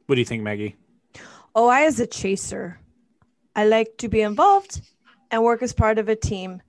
What 0.06 0.14
do 0.14 0.20
you 0.20 0.24
think, 0.24 0.44
Maggie? 0.44 0.76
Oh, 1.52 1.66
I 1.66 1.82
as 1.82 1.98
a 1.98 2.06
chaser. 2.06 2.78
I 3.56 3.66
like 3.66 3.96
to 3.98 4.08
be 4.08 4.20
involved 4.20 4.82
and 5.30 5.42
work 5.42 5.62
as 5.62 5.72
part 5.72 5.98
of 5.98 6.08
a 6.08 6.16
team, 6.16 6.62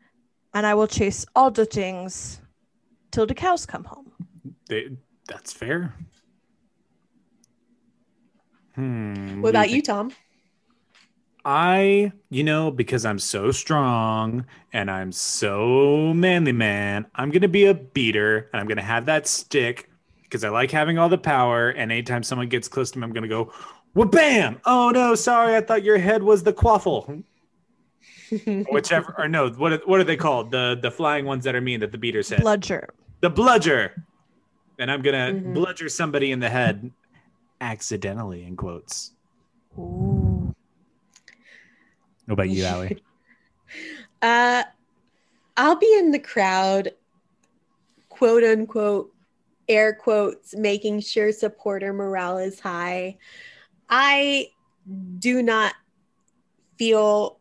and 0.54 0.66
I 0.66 0.74
will 0.74 0.88
chase 0.88 1.26
all 1.36 1.52
the 1.52 1.66
things 1.66 2.42
till 3.12 3.26
the 3.26 3.34
cows 3.34 3.66
come 3.66 3.84
home. 3.84 4.12
They, 4.68 4.90
that's 5.28 5.52
fair. 5.52 5.94
Hmm. 8.76 9.42
What 9.42 9.50
about 9.50 9.70
you, 9.70 9.76
think? 9.76 9.86
Tom? 9.86 10.12
I, 11.44 12.12
you 12.30 12.44
know, 12.44 12.70
because 12.70 13.06
I'm 13.06 13.18
so 13.18 13.52
strong 13.52 14.46
and 14.74 14.92
I'm 14.92 15.12
so 15.12 16.14
manly 16.14 16.52
man, 16.52 17.08
I'm 17.16 17.32
going 17.32 17.42
to 17.42 17.48
be 17.48 17.66
a 17.66 17.74
beater 17.74 18.50
and 18.54 18.60
I'm 18.60 18.68
going 18.68 18.78
to 18.78 18.84
have 18.84 19.08
that 19.08 19.28
stick 19.28 19.90
because 20.24 20.44
I 20.44 20.50
like 20.50 20.72
having 20.72 20.98
all 21.00 21.10
the 21.10 21.18
power. 21.18 21.70
And 21.70 21.92
anytime 21.92 22.24
someone 22.24 22.48
gets 22.48 22.68
close 22.68 22.92
to 22.92 23.00
me, 23.00 23.04
I'm 23.04 23.12
going 23.12 23.24
to 23.24 23.28
go, 23.28 23.52
well, 23.96 24.08
bam. 24.08 24.62
Oh, 24.66 24.92
no, 24.92 25.16
sorry. 25.16 25.56
I 25.56 25.62
thought 25.62 25.84
your 25.84 25.98
head 25.98 26.24
was 26.24 26.44
the 26.44 26.54
quaffle. 26.54 27.24
Whichever, 28.72 29.14
or 29.18 29.28
no, 29.28 29.50
what 29.50 29.74
are, 29.74 29.82
what 29.86 30.00
are 30.00 30.04
they 30.04 30.16
called? 30.16 30.52
The 30.52 30.78
the 30.82 30.90
flying 30.92 31.26
ones 31.26 31.44
that 31.44 31.56
are 31.56 31.62
mean 31.62 31.80
that 31.82 31.92
the 31.92 31.98
beater 31.98 32.24
said. 32.24 32.42
Bludger. 32.42 32.90
the 33.22 33.30
bludger. 33.30 34.04
And 34.80 34.90
I'm 34.90 35.02
going 35.02 35.14
to 35.14 35.40
Mhm. 35.48 35.54
bludger 35.54 35.90
somebody 35.90 36.32
in 36.32 36.40
the 36.40 36.50
head 36.50 36.92
accidentally, 37.60 38.44
in 38.44 38.56
quotes. 38.56 39.12
Ooh. 39.78 40.56
What 42.26 42.34
about 42.34 42.50
you, 42.50 42.64
Allie? 42.66 43.04
Uh, 44.22 44.64
I'll 45.58 45.78
be 45.78 45.94
in 45.98 46.12
the 46.12 46.20
crowd, 46.20 46.92
quote 48.10 48.44
unquote, 48.44 49.14
air 49.70 49.94
quotes, 49.94 50.54
making 50.56 51.00
sure 51.02 51.32
supporter 51.32 51.92
morale 51.94 52.38
is 52.38 52.60
high. 52.60 53.18
I 53.90 54.50
do 55.20 55.42
not 55.42 55.74
feel 56.78 57.40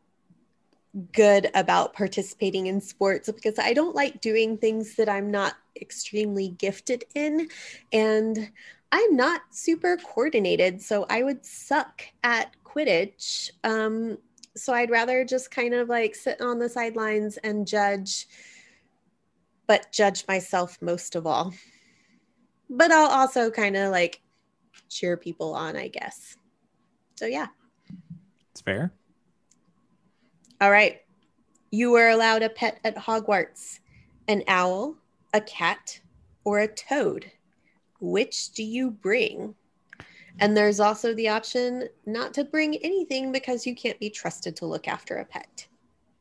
good 1.12 1.50
about 1.54 1.92
participating 1.92 2.66
in 2.66 2.80
sports 2.80 3.30
because 3.30 3.58
I 3.58 3.72
don't 3.72 3.94
like 3.94 4.20
doing 4.20 4.58
things 4.58 4.96
that 4.96 5.08
I'm 5.08 5.30
not 5.30 5.54
extremely 5.80 6.48
gifted 6.48 7.04
in. 7.14 7.48
And 7.92 8.50
I'm 8.92 9.16
not 9.16 9.42
super 9.50 9.96
coordinated, 9.96 10.82
so 10.82 11.06
I 11.08 11.22
would 11.22 11.44
suck 11.44 12.02
at 12.24 12.54
Quidditch. 12.64 13.50
Um, 13.62 14.18
so 14.56 14.72
I'd 14.72 14.90
rather 14.90 15.24
just 15.24 15.50
kind 15.50 15.74
of 15.74 15.88
like 15.88 16.14
sit 16.14 16.40
on 16.40 16.58
the 16.58 16.68
sidelines 16.68 17.36
and 17.38 17.66
judge, 17.66 18.26
but 19.68 19.92
judge 19.92 20.24
myself 20.26 20.76
most 20.82 21.14
of 21.14 21.26
all. 21.26 21.54
But 22.68 22.90
I'll 22.90 23.10
also 23.10 23.50
kind 23.50 23.76
of 23.76 23.92
like 23.92 24.20
cheer 24.88 25.16
people 25.16 25.54
on, 25.54 25.76
I 25.76 25.88
guess. 25.88 26.36
So 27.14 27.26
yeah. 27.26 27.46
It's 28.50 28.60
fair. 28.60 28.92
All 30.60 30.70
right. 30.70 31.00
You 31.70 31.90
were 31.92 32.08
allowed 32.08 32.42
a 32.42 32.48
pet 32.48 32.80
at 32.84 32.96
Hogwarts 32.96 33.78
an 34.28 34.44
owl, 34.46 34.94
a 35.34 35.40
cat, 35.40 35.98
or 36.44 36.60
a 36.60 36.68
toad. 36.68 37.30
Which 38.00 38.52
do 38.52 38.62
you 38.62 38.90
bring? 38.90 39.54
And 40.38 40.56
there's 40.56 40.78
also 40.78 41.14
the 41.14 41.28
option 41.28 41.88
not 42.06 42.32
to 42.34 42.44
bring 42.44 42.76
anything 42.76 43.32
because 43.32 43.66
you 43.66 43.74
can't 43.74 43.98
be 43.98 44.08
trusted 44.08 44.56
to 44.56 44.66
look 44.66 44.86
after 44.86 45.16
a 45.16 45.24
pet. 45.24 45.66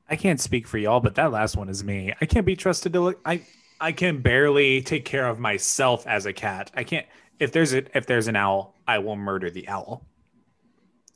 I 0.09 0.15
can't 0.15 0.41
speak 0.41 0.67
for 0.67 0.77
y'all, 0.79 0.99
but 0.99 1.15
that 1.15 1.31
last 1.31 1.55
one 1.55 1.69
is 1.69 1.83
me. 1.83 2.13
I 2.19 2.25
can't 2.25 2.45
be 2.45 2.55
trusted 2.55 2.93
to 2.93 2.99
look. 2.99 3.19
I 3.25 3.41
I 3.79 3.91
can 3.91 4.21
barely 4.21 4.81
take 4.81 5.05
care 5.05 5.27
of 5.27 5.39
myself 5.39 6.05
as 6.07 6.25
a 6.25 6.33
cat. 6.33 6.71
I 6.75 6.83
can't. 6.83 7.05
If 7.39 7.51
there's 7.51 7.73
a 7.73 7.85
if 7.95 8.07
there's 8.07 8.27
an 8.27 8.35
owl, 8.35 8.75
I 8.87 8.97
will 8.97 9.15
murder 9.15 9.51
the 9.51 9.67
owl. 9.69 10.03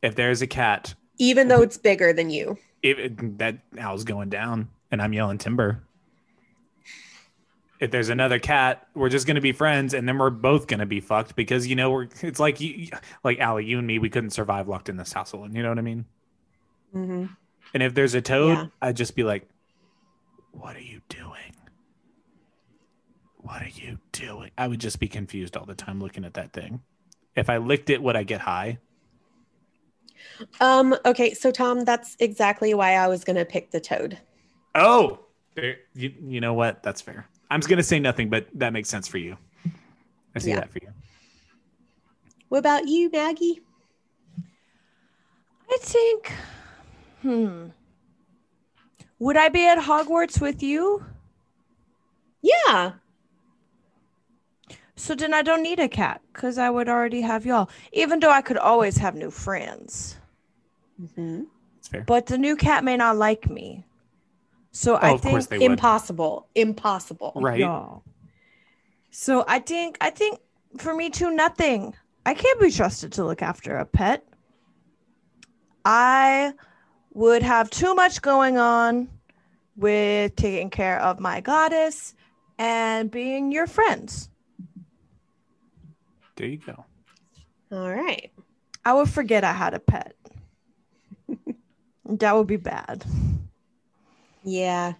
If 0.01 0.15
there's 0.15 0.41
a 0.41 0.47
cat, 0.47 0.93
Even 1.17 1.47
though 1.47 1.61
it's 1.61 1.77
bigger 1.77 2.13
than 2.13 2.29
you. 2.29 2.57
If 2.83 2.99
it, 2.99 3.39
that 3.39 3.59
owl's 3.79 4.03
going 4.03 4.29
down, 4.29 4.69
and 4.91 5.01
I'm 5.01 5.13
yelling 5.13 5.39
timber. 5.39 5.81
If 7.79 7.91
there's 7.91 8.09
another 8.09 8.39
cat, 8.39 8.87
we're 8.93 9.09
just 9.09 9.25
gonna 9.25 9.41
be 9.41 9.51
friends, 9.51 9.93
and 9.93 10.07
then 10.07 10.17
we're 10.17 10.29
both 10.29 10.67
gonna 10.67 10.85
be 10.85 10.99
fucked 10.99 11.35
because 11.35 11.65
you 11.67 11.75
know 11.75 11.89
we're. 11.91 12.07
It's 12.21 12.39
like 12.39 12.61
you, 12.61 12.89
like 13.23 13.39
Allie, 13.39 13.65
you 13.65 13.77
and 13.77 13.87
me, 13.87 13.99
we 13.99 14.09
couldn't 14.09 14.29
survive 14.29 14.67
locked 14.67 14.89
in 14.89 14.97
this 14.97 15.11
house 15.11 15.31
alone. 15.33 15.55
You 15.55 15.63
know 15.63 15.69
what 15.69 15.79
I 15.79 15.81
mean? 15.81 16.05
Mm-hmm. 16.95 17.25
And 17.73 17.83
if 17.83 17.93
there's 17.93 18.13
a 18.13 18.21
toad, 18.21 18.57
Yeah. 18.57 18.65
I'd 18.81 18.95
just 18.95 19.15
be 19.15 19.23
like, 19.23 19.49
"What 20.51 20.75
are 20.75 20.81
you 20.81 21.01
doing? 21.09 21.55
What 23.37 23.61
are 23.61 23.71
you 23.73 23.97
doing?" 24.11 24.51
I 24.57 24.67
would 24.67 24.79
just 24.79 24.99
be 24.99 25.07
confused 25.07 25.57
all 25.57 25.65
the 25.65 25.75
time 25.75 25.99
looking 25.99 26.23
at 26.23 26.35
that 26.35 26.53
thing. 26.53 26.81
If 27.35 27.49
I 27.49 27.57
licked 27.57 27.89
it, 27.89 28.01
would 28.01 28.15
I 28.15 28.23
get 28.23 28.41
high? 28.41 28.77
Um, 30.61 30.95
okay, 31.05 31.33
so 31.33 31.51
Tom, 31.51 31.85
that's 31.85 32.15
exactly 32.19 32.73
why 32.73 32.93
I 32.93 33.07
was 33.07 33.23
gonna 33.23 33.45
pick 33.45 33.71
the 33.71 33.79
toad. 33.79 34.17
Oh, 34.75 35.19
you, 35.55 35.75
you 35.93 36.41
know 36.41 36.53
what? 36.53 36.83
That's 36.83 37.01
fair. 37.01 37.27
I'm 37.49 37.59
just 37.59 37.69
gonna 37.69 37.83
say 37.83 37.99
nothing, 37.99 38.29
but 38.29 38.47
that 38.55 38.73
makes 38.73 38.89
sense 38.89 39.07
for 39.07 39.17
you. 39.17 39.37
I 40.35 40.39
see 40.39 40.49
Yeah. 40.49 40.55
that 40.61 40.71
for 40.71 40.79
you. 40.81 40.89
What 42.49 42.59
about 42.59 42.87
you, 42.87 43.09
Maggie? 43.11 43.61
I 45.69 45.77
think, 45.79 46.31
hmm. 47.21 47.67
Would 49.19 49.37
I 49.37 49.49
be 49.49 49.65
at 49.67 49.77
Hogwarts 49.77 50.41
with 50.41 50.61
you? 50.61 51.03
Yeah. 52.41 52.93
So 54.95 55.15
then 55.15 55.33
I 55.33 55.41
don't 55.41 55.63
need 55.63 55.79
a 55.79 55.87
cat 55.89 56.21
because 56.31 56.57
I 56.57 56.69
would 56.69 56.87
already 56.87 57.21
have 57.21 57.45
y'all. 57.45 57.69
Even 57.93 58.19
though 58.19 58.29
I 58.31 58.41
could 58.41 58.57
always 58.57 58.97
have 58.97 59.15
new 59.15 59.31
friends. 59.31 60.17
Mhm. 61.01 61.47
It's 61.79 61.87
fair. 61.87 62.03
But 62.03 62.27
the 62.27 62.37
new 62.37 62.55
cat 62.55 62.83
may 62.83 62.95
not 62.97 63.17
like 63.17 63.49
me. 63.49 63.85
So 64.71 64.95
Oh, 64.95 64.99
I 65.01 65.17
think 65.17 65.33
course 65.33 65.49
would. 65.49 65.61
Impossible. 65.61 66.47
Impossible. 66.55 67.33
Right. 67.35 67.59
y'all. 67.59 68.03
So 69.11 69.43
I 69.47 69.59
think 69.59 69.97
I 70.01 70.09
think 70.09 70.39
for 70.77 70.93
me 70.93 71.09
too, 71.09 71.31
nothing. 71.31 71.95
I 72.25 72.33
can't 72.33 72.59
be 72.59 72.71
trusted 72.71 73.11
to 73.13 73.25
look 73.25 73.41
after 73.41 73.77
a 73.77 73.85
pet. 73.85 74.25
I 75.85 76.53
would 77.13 77.43
have 77.43 77.69
too 77.69 77.93
much 77.93 78.21
going 78.21 78.57
on 78.57 79.09
with 79.75 80.35
taking 80.35 80.69
care 80.69 80.99
of 80.99 81.19
my 81.19 81.41
goddess 81.41 82.15
and 82.57 83.11
being 83.11 83.51
your 83.51 83.67
friends. 83.67 84.29
There 86.35 86.47
you 86.47 86.57
go. 86.57 86.85
All 87.71 87.91
right. 87.93 88.31
I 88.85 88.93
would 88.93 89.09
forget 89.09 89.43
I 89.43 89.53
had 89.53 89.73
a 89.73 89.79
pet. 89.79 90.15
that 92.05 92.35
would 92.35 92.47
be 92.47 92.57
bad. 92.57 93.03
Yeah. 94.43 94.93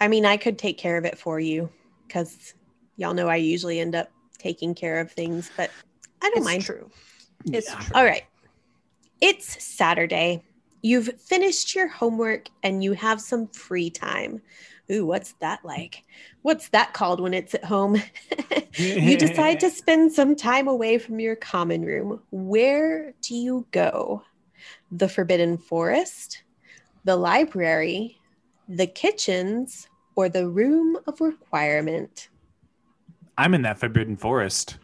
I 0.00 0.08
mean, 0.08 0.24
I 0.26 0.36
could 0.36 0.58
take 0.58 0.78
care 0.78 0.96
of 0.96 1.04
it 1.04 1.18
for 1.18 1.40
you 1.40 1.70
because 2.06 2.54
y'all 2.96 3.14
know 3.14 3.28
I 3.28 3.36
usually 3.36 3.80
end 3.80 3.94
up 3.94 4.10
taking 4.38 4.74
care 4.74 5.00
of 5.00 5.10
things, 5.12 5.50
but 5.56 5.70
I 6.22 6.30
don't 6.30 6.38
It's 6.38 6.46
mind. 6.46 6.64
true. 6.64 6.90
It's 7.52 7.68
Yeah. 7.68 7.80
true. 7.80 7.96
All 7.96 8.04
right. 8.04 8.24
It's 9.20 9.62
Saturday. 9.62 10.42
You've 10.82 11.20
finished 11.20 11.74
your 11.74 11.88
homework 11.88 12.48
and 12.62 12.82
you 12.84 12.92
have 12.92 13.20
some 13.20 13.48
free 13.48 13.90
time. 13.90 14.40
Ooh, 14.90 15.04
what's 15.04 15.34
that 15.40 15.64
like? 15.64 16.04
What's 16.42 16.70
that 16.70 16.94
called 16.94 17.20
when 17.20 17.34
it's 17.34 17.54
at 17.54 17.64
home? 17.64 18.00
you 18.76 19.16
decide 19.18 19.60
to 19.60 19.70
spend 19.70 20.12
some 20.12 20.34
time 20.34 20.66
away 20.66 20.98
from 20.98 21.20
your 21.20 21.36
common 21.36 21.82
room. 21.84 22.20
Where 22.30 23.12
do 23.22 23.34
you 23.34 23.66
go? 23.70 24.22
The 24.90 25.08
Forbidden 25.08 25.58
Forest, 25.58 26.42
the 27.04 27.16
library, 27.16 28.18
the 28.68 28.86
kitchens, 28.86 29.88
or 30.16 30.28
the 30.28 30.48
room 30.48 30.96
of 31.06 31.20
requirement? 31.20 32.28
I'm 33.36 33.54
in 33.54 33.62
that 33.62 33.78
forbidden 33.78 34.16
forest 34.16 34.78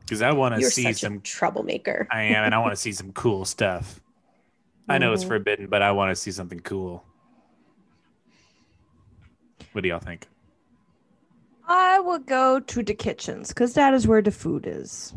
because 0.00 0.22
I 0.22 0.32
want 0.32 0.54
to 0.54 0.70
see 0.70 0.92
some. 0.92 1.20
troublemaker. 1.22 2.08
I 2.10 2.22
am, 2.22 2.44
and 2.44 2.54
I 2.54 2.58
want 2.58 2.72
to 2.72 2.76
see 2.76 2.92
some 2.92 3.12
cool 3.12 3.44
stuff. 3.44 4.00
I 4.88 4.98
know 4.98 5.12
it's 5.12 5.24
Mhm. 5.24 5.28
forbidden, 5.28 5.66
but 5.68 5.82
I 5.82 5.92
want 5.92 6.10
to 6.10 6.16
see 6.16 6.32
something 6.32 6.60
cool. 6.60 7.04
What 9.72 9.82
do 9.82 9.88
y'all 9.88 10.00
think? 10.00 10.26
I 11.68 12.00
will 12.00 12.18
go 12.18 12.58
to 12.58 12.82
the 12.82 12.94
kitchens 12.94 13.48
because 13.48 13.74
that 13.74 13.94
is 13.94 14.06
where 14.06 14.22
the 14.22 14.32
food 14.32 14.66
is. 14.66 15.14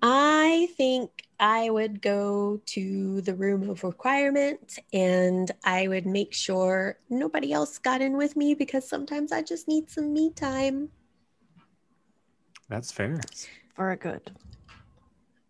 I 0.00 0.68
think 0.76 1.10
I 1.38 1.70
would 1.70 2.02
go 2.02 2.60
to 2.66 3.20
the 3.20 3.34
room 3.34 3.68
of 3.68 3.82
requirement 3.82 4.78
and 4.92 5.50
I 5.64 5.88
would 5.88 6.06
make 6.06 6.34
sure 6.34 6.98
nobody 7.08 7.52
else 7.52 7.78
got 7.78 8.00
in 8.00 8.16
with 8.16 8.36
me 8.36 8.54
because 8.54 8.88
sometimes 8.88 9.32
I 9.32 9.42
just 9.42 9.66
need 9.66 9.90
some 9.90 10.12
me 10.12 10.30
time. 10.30 10.90
That's 12.68 12.90
fair. 12.90 13.20
Very 13.76 13.96
good. 13.96 14.30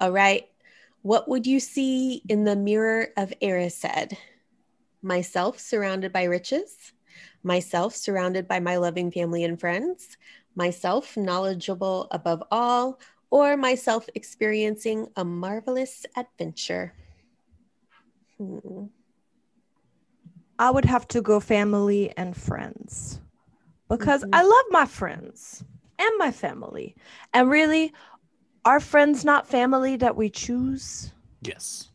All 0.00 0.12
right. 0.12 0.48
What 1.02 1.28
would 1.28 1.46
you 1.46 1.60
see 1.60 2.22
in 2.28 2.44
the 2.44 2.56
mirror 2.56 3.08
of 3.16 3.32
Erised? 3.42 4.16
Myself 5.02 5.58
surrounded 5.58 6.12
by 6.12 6.24
riches, 6.24 6.92
myself 7.42 7.94
surrounded 7.94 8.46
by 8.48 8.60
my 8.60 8.76
loving 8.76 9.10
family 9.10 9.44
and 9.44 9.58
friends, 9.58 10.16
myself 10.54 11.16
knowledgeable 11.16 12.08
above 12.10 12.42
all, 12.50 13.00
or 13.30 13.56
myself 13.56 14.08
experiencing 14.14 15.08
a 15.16 15.24
marvelous 15.24 16.06
adventure. 16.16 16.94
Hmm. 18.38 18.86
I 20.58 20.70
would 20.70 20.84
have 20.84 21.08
to 21.08 21.22
go 21.22 21.40
family 21.40 22.12
and 22.16 22.36
friends 22.36 23.20
because 23.88 24.24
Mhm. 24.24 24.30
I 24.32 24.42
love 24.42 24.64
my 24.70 24.86
friends 24.86 25.64
and 25.98 26.10
my 26.18 26.30
family. 26.30 26.96
And 27.34 27.50
really, 27.50 27.92
are 28.64 28.80
friends 28.80 29.24
not 29.24 29.46
family 29.48 29.96
that 29.96 30.16
we 30.16 30.30
choose? 30.30 31.12
Yes. 31.42 31.91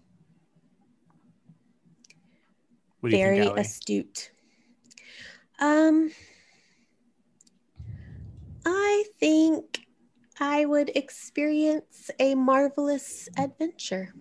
What 3.00 3.12
Very 3.12 3.42
think, 3.42 3.58
astute. 3.58 4.32
Um, 5.60 6.12
I 8.66 9.06
think 9.20 9.88
I 10.40 10.66
would 10.66 10.90
experience 10.96 12.10
a 12.20 12.36
marvelous 12.36 13.30
adventure. 13.38 14.14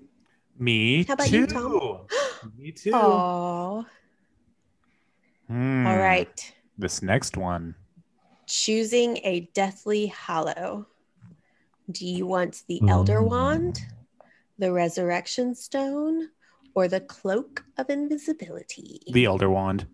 Me 0.58 1.04
How 1.04 1.14
about 1.14 1.28
too. 1.28 1.40
you, 1.40 1.46
Tom? 1.46 2.00
Me 2.58 2.72
too. 2.72 2.92
Oh, 2.94 3.86
Hmm. 5.48 5.86
all 5.86 5.96
right. 5.96 6.52
This 6.76 7.02
next 7.02 7.36
one. 7.36 7.74
Choosing 8.46 9.18
a 9.18 9.48
deathly 9.54 10.08
hollow. 10.08 10.86
Do 11.90 12.04
you 12.04 12.26
want 12.26 12.64
the 12.66 12.80
Elder 12.88 13.20
Ooh. 13.22 13.28
Wand, 13.28 13.80
the 14.58 14.72
Resurrection 14.72 15.54
Stone, 15.54 16.30
or 16.76 16.86
the 16.86 17.00
Cloak 17.00 17.64
of 17.78 17.90
Invisibility? 17.90 19.00
The 19.10 19.24
Elder 19.24 19.50
Wand. 19.50 19.86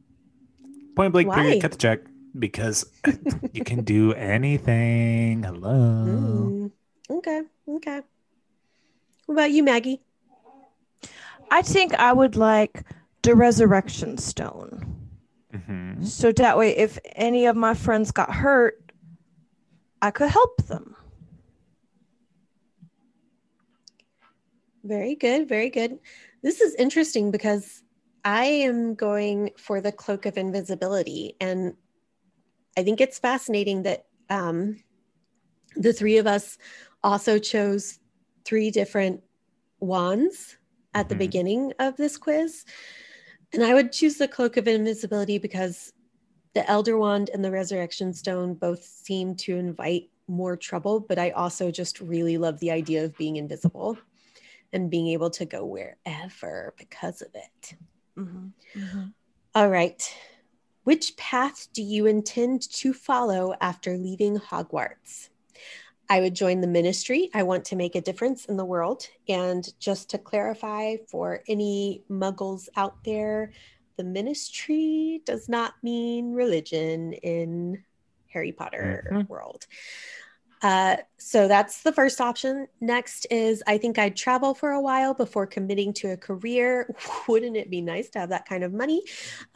Point 0.97 1.13
blank, 1.13 1.29
Why? 1.29 1.37
period, 1.37 1.63
cut 1.63 1.71
the 1.71 1.79
check. 1.79 2.01
Because 2.39 2.85
you 3.53 3.63
can 3.65 3.85
do 3.85 4.13
anything. 4.13 5.45
Hello. 5.45 5.71
Mm, 5.71 6.71
okay, 7.09 7.43
okay. 7.69 8.01
What 9.27 9.35
about 9.35 9.51
you, 9.53 9.63
Maggie? 9.63 10.03
I 11.51 11.63
think 11.63 11.95
I 11.95 12.13
would 12.13 12.35
like 12.37 12.83
the 13.23 13.35
resurrection 13.37 14.19
stone. 14.19 14.99
Mhm. 15.55 16.05
So 16.05 16.33
that 16.33 16.59
way, 16.59 16.77
if 16.77 16.99
any 17.15 17.47
of 17.47 17.55
my 17.55 17.75
friends 17.75 18.11
got 18.11 18.35
hurt, 18.35 18.93
I 20.01 20.11
could 20.11 20.31
help 20.31 20.67
them. 20.67 20.97
Very 24.83 25.15
good, 25.15 25.49
very 25.49 25.71
good. 25.71 26.01
This 26.43 26.61
is 26.61 26.75
interesting 26.75 27.31
because 27.31 27.83
I 28.25 28.45
am 28.45 28.95
going 28.95 29.51
for 29.57 29.81
the 29.81 29.93
cloak 29.93 30.27
of 30.27 30.37
invisibility, 30.37 31.37
and 31.41 31.75
I 32.77 32.83
think 32.83 33.01
it's 33.01 33.19
fascinating 33.19 33.83
that 33.83 34.07
um, 34.31 34.83
the 35.77 35.93
three 35.93 36.19
of 36.19 36.27
us 36.27 36.59
also 37.03 37.39
chose 37.39 37.99
three 38.45 38.71
different 38.71 39.23
wands 39.81 40.57
at 40.95 41.09
the 41.09 41.15
Mhm. 41.15 41.19
beginning 41.19 41.73
of 41.79 41.97
this 41.97 42.17
quiz. 42.17 42.65
And 43.53 43.63
I 43.63 43.75
would 43.75 43.93
choose 43.93 44.17
the 44.17 44.29
cloak 44.29 44.57
of 44.57 44.67
invisibility 44.67 45.39
because 45.39 45.93
the 46.55 46.69
elder 46.69 46.99
wand 46.99 47.31
and 47.33 47.45
the 47.45 47.51
resurrection 47.51 48.13
stone 48.13 48.55
both 48.55 48.83
seem 48.85 49.35
to 49.37 49.57
invite 49.57 50.11
more 50.29 50.57
trouble, 50.57 51.01
but 51.01 51.19
I 51.19 51.31
also 51.31 51.71
just 51.71 52.01
really 52.01 52.39
love 52.39 52.59
the 52.61 52.71
idea 52.71 53.05
of 53.05 53.17
being 53.17 53.37
invisible 53.37 53.99
and 54.73 54.91
being 54.91 55.09
able 55.09 55.31
to 55.31 55.45
go 55.45 55.65
wherever 55.65 56.75
because 56.79 57.23
of 57.23 57.29
it. 57.35 57.75
All 59.55 59.69
right. 59.69 60.03
Which 60.85 61.17
path 61.17 61.69
do 61.73 61.83
you 61.83 62.07
intend 62.07 62.63
to 62.73 62.93
follow 62.93 63.55
after 63.61 63.97
leaving 63.97 64.39
Hogwarts? 64.39 65.29
I 66.09 66.21
would 66.21 66.35
join 66.35 66.61
the 66.61 66.67
ministry. 66.67 67.31
I 67.33 67.43
want 67.45 67.65
to 67.67 67.77
make 67.77 67.95
a 67.95 68.01
difference 68.01 68.47
in 68.47 68.57
the 68.57 68.65
world. 68.65 69.07
And 69.29 69.67
just 69.79 70.11
to 70.11 70.19
clarify 70.19 70.97
for 71.09 71.43
any 71.49 72.03
muggles 72.11 72.69
out 72.77 73.05
there, 73.05 73.53
the 73.97 74.05
ministry 74.05 75.23
does 75.25 75.49
not 75.49 75.75
mean 75.83 76.33
religion 76.33 77.13
in 77.13 77.85
Harry 78.29 78.53
Potter 78.53 79.07
Mhm. 79.13 79.29
world. 79.29 79.67
Uh, 80.63 80.97
so 81.19 81.49
that's 81.49 81.83
the 81.83 81.93
first 81.93 82.21
option. 82.21 82.69
Next 82.81 83.27
is 83.31 83.63
I 83.67 83.79
think 83.79 83.99
I'd 83.99 84.15
travel 84.17 84.55
for 84.55 84.71
a 84.71 84.81
while 84.81 85.13
before 85.13 85.45
committing 85.45 85.93
to 85.95 86.13
a 86.13 86.17
career. 86.17 86.95
Wouldn't 87.29 87.57
it 87.57 87.69
be 87.69 87.81
nice 87.81 88.09
to 88.11 88.21
have 88.21 88.29
that 88.29 88.49
kind 88.49 88.63
of 88.63 88.73
money? 88.73 89.03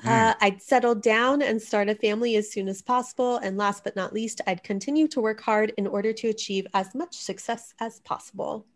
Uh, 0.05 0.35
I'd 0.41 0.61
settle 0.61 0.97
down 0.97 1.43
and 1.43 1.63
start 1.63 1.89
a 1.89 1.95
family 1.95 2.35
as 2.35 2.51
soon 2.51 2.67
as 2.67 2.83
possible. 2.83 3.37
And 3.39 3.57
last 3.57 3.85
but 3.85 3.95
not 3.95 4.13
least, 4.13 4.41
I'd 4.49 4.65
continue 4.65 5.07
to 5.09 5.21
work 5.21 5.41
hard 5.41 5.73
in 5.77 5.87
order 5.87 6.13
to 6.13 6.29
achieve 6.29 6.67
as 6.75 6.93
much 6.95 7.17
success 7.17 7.73
as 7.79 8.01
possible. 8.01 8.67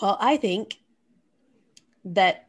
Well, 0.00 0.16
I 0.18 0.38
think 0.38 0.78
that 2.06 2.48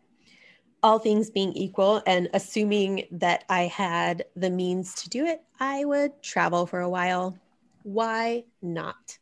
all 0.82 1.00
things 1.00 1.30
being 1.30 1.54
equal 1.54 2.02
and 2.06 2.30
assuming 2.34 3.08
that 3.12 3.46
I 3.50 3.64
had 3.64 4.26
the 4.36 4.50
means 4.50 4.96
to 4.96 5.10
do 5.10 5.26
it, 5.26 5.42
I 5.60 5.86
would 5.86 6.22
travel 6.22 6.66
for 6.66 6.80
a 6.80 6.90
while. 6.90 7.38
Why 7.84 8.46
not? 8.62 9.18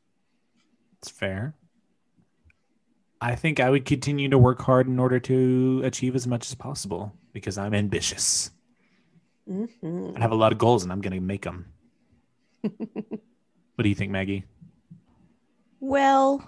It's 1.00 1.10
fair. 1.10 1.56
I 3.20 3.36
think 3.36 3.60
I 3.60 3.70
would 3.70 3.86
continue 3.86 4.30
to 4.30 4.38
work 4.38 4.62
hard 4.62 4.88
in 4.88 4.98
order 5.00 5.20
to 5.20 5.82
achieve 5.84 6.16
as 6.16 6.26
much 6.28 6.48
as 6.48 6.56
possible 6.56 7.14
because 7.34 7.58
I'm 7.58 7.74
ambitious. 7.74 8.52
Mhm. 9.50 10.16
I 10.18 10.20
have 10.22 10.32
a 10.32 10.36
lot 10.36 10.52
of 10.52 10.58
goals 10.58 10.84
and 10.84 10.92
I'm 10.92 11.02
going 11.02 11.14
to 11.14 11.20
make 11.20 11.44
them. 11.44 11.66
what 12.62 13.84
do 13.84 13.90
you 13.90 13.96
think, 13.96 14.12
Maggie? 14.12 14.46
Well, 15.80 16.44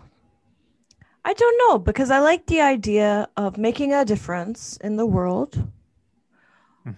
I 1.26 1.34
don't 1.34 1.58
know 1.68 1.80
because 1.80 2.12
I 2.12 2.20
like 2.20 2.46
the 2.46 2.62
idea 2.62 3.28
of 3.38 3.58
making 3.58 3.94
a 3.94 4.06
difference 4.06 4.78
in 4.78 4.98
the 4.98 5.06
world. 5.06 5.68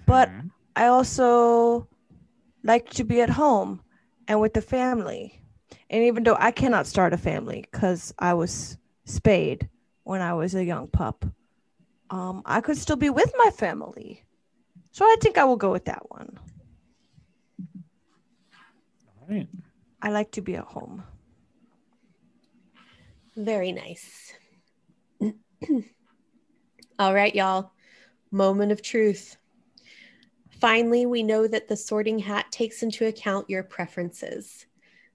But- 0.05 0.30
Mhm. 0.30 0.51
I 0.78 0.88
also 0.88 1.88
like 2.63 2.89
to 2.91 3.05
be 3.05 3.22
at 3.22 3.30
home 3.30 3.80
and 4.28 4.41
with 4.41 4.53
the 4.53 4.61
family. 4.61 5.41
And 5.89 6.03
even 6.03 6.23
though 6.23 6.38
I 6.39 6.51
cannot 6.51 6.88
start 6.88 7.13
a 7.13 7.17
family 7.17 7.65
because 7.71 8.13
I 8.19 8.34
was 8.34 8.78
spayed 9.05 9.69
when 10.03 10.21
I 10.21 10.34
was 10.34 10.55
a 10.55 10.63
young 10.63 10.88
pup, 10.88 11.26
um, 12.09 12.41
I 12.45 12.61
could 12.61 12.78
still 12.78 12.95
be 12.95 13.09
with 13.09 13.32
my 13.38 13.51
family. 13.51 14.23
So 14.91 15.05
I 15.05 15.15
think 15.21 15.38
I 15.38 15.43
will 15.43 15.57
go 15.57 15.71
with 15.71 15.86
that 15.86 16.09
one. 16.09 16.39
All 19.07 19.28
right. 19.28 19.47
I 20.01 20.09
like 20.09 20.32
to 20.32 20.41
be 20.41 20.55
at 20.55 20.65
home. 20.65 21.03
Very 23.36 23.71
nice. 23.71 24.34
All 26.99 27.13
right, 27.13 27.36
y'all. 27.36 27.71
Moment 28.32 28.71
of 28.71 28.82
truth. 28.82 29.38
Finally, 30.66 31.05
we 31.05 31.22
know 31.22 31.45
that 31.45 31.68
the 31.68 31.78
sorting 31.78 32.18
hat 32.18 32.51
takes 32.51 32.82
into 32.82 33.05
account 33.05 33.47
your 33.47 33.61
preferences. 33.61 34.66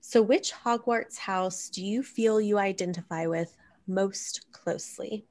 So, 0.01 0.23
which 0.23 0.53
Hogwarts 0.53 1.19
house 1.19 1.69
do 1.69 1.85
you 1.85 2.05
feel 2.05 2.41
you 2.41 2.57
identify 2.57 3.27
with 3.27 3.57
most 3.89 4.47
closely? 4.53 5.27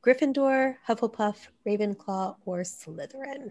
Gryffindor, 0.00 0.76
Hufflepuff, 0.86 1.48
Ravenclaw, 1.66 2.36
or 2.44 2.60
Slytherin? 2.60 3.50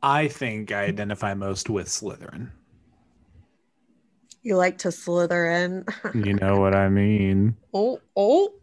I 0.00 0.28
think 0.28 0.70
I 0.70 0.84
identify 0.84 1.34
most 1.34 1.68
with 1.68 1.88
Slytherin. 1.88 2.52
You 4.44 4.56
like 4.56 4.78
to 4.78 4.92
slither 4.92 5.48
in. 5.48 5.84
You 6.14 6.34
know 6.34 6.60
what 6.60 6.76
I 6.76 6.88
mean? 6.88 7.56
oh, 7.74 8.00
oh. 8.14 8.54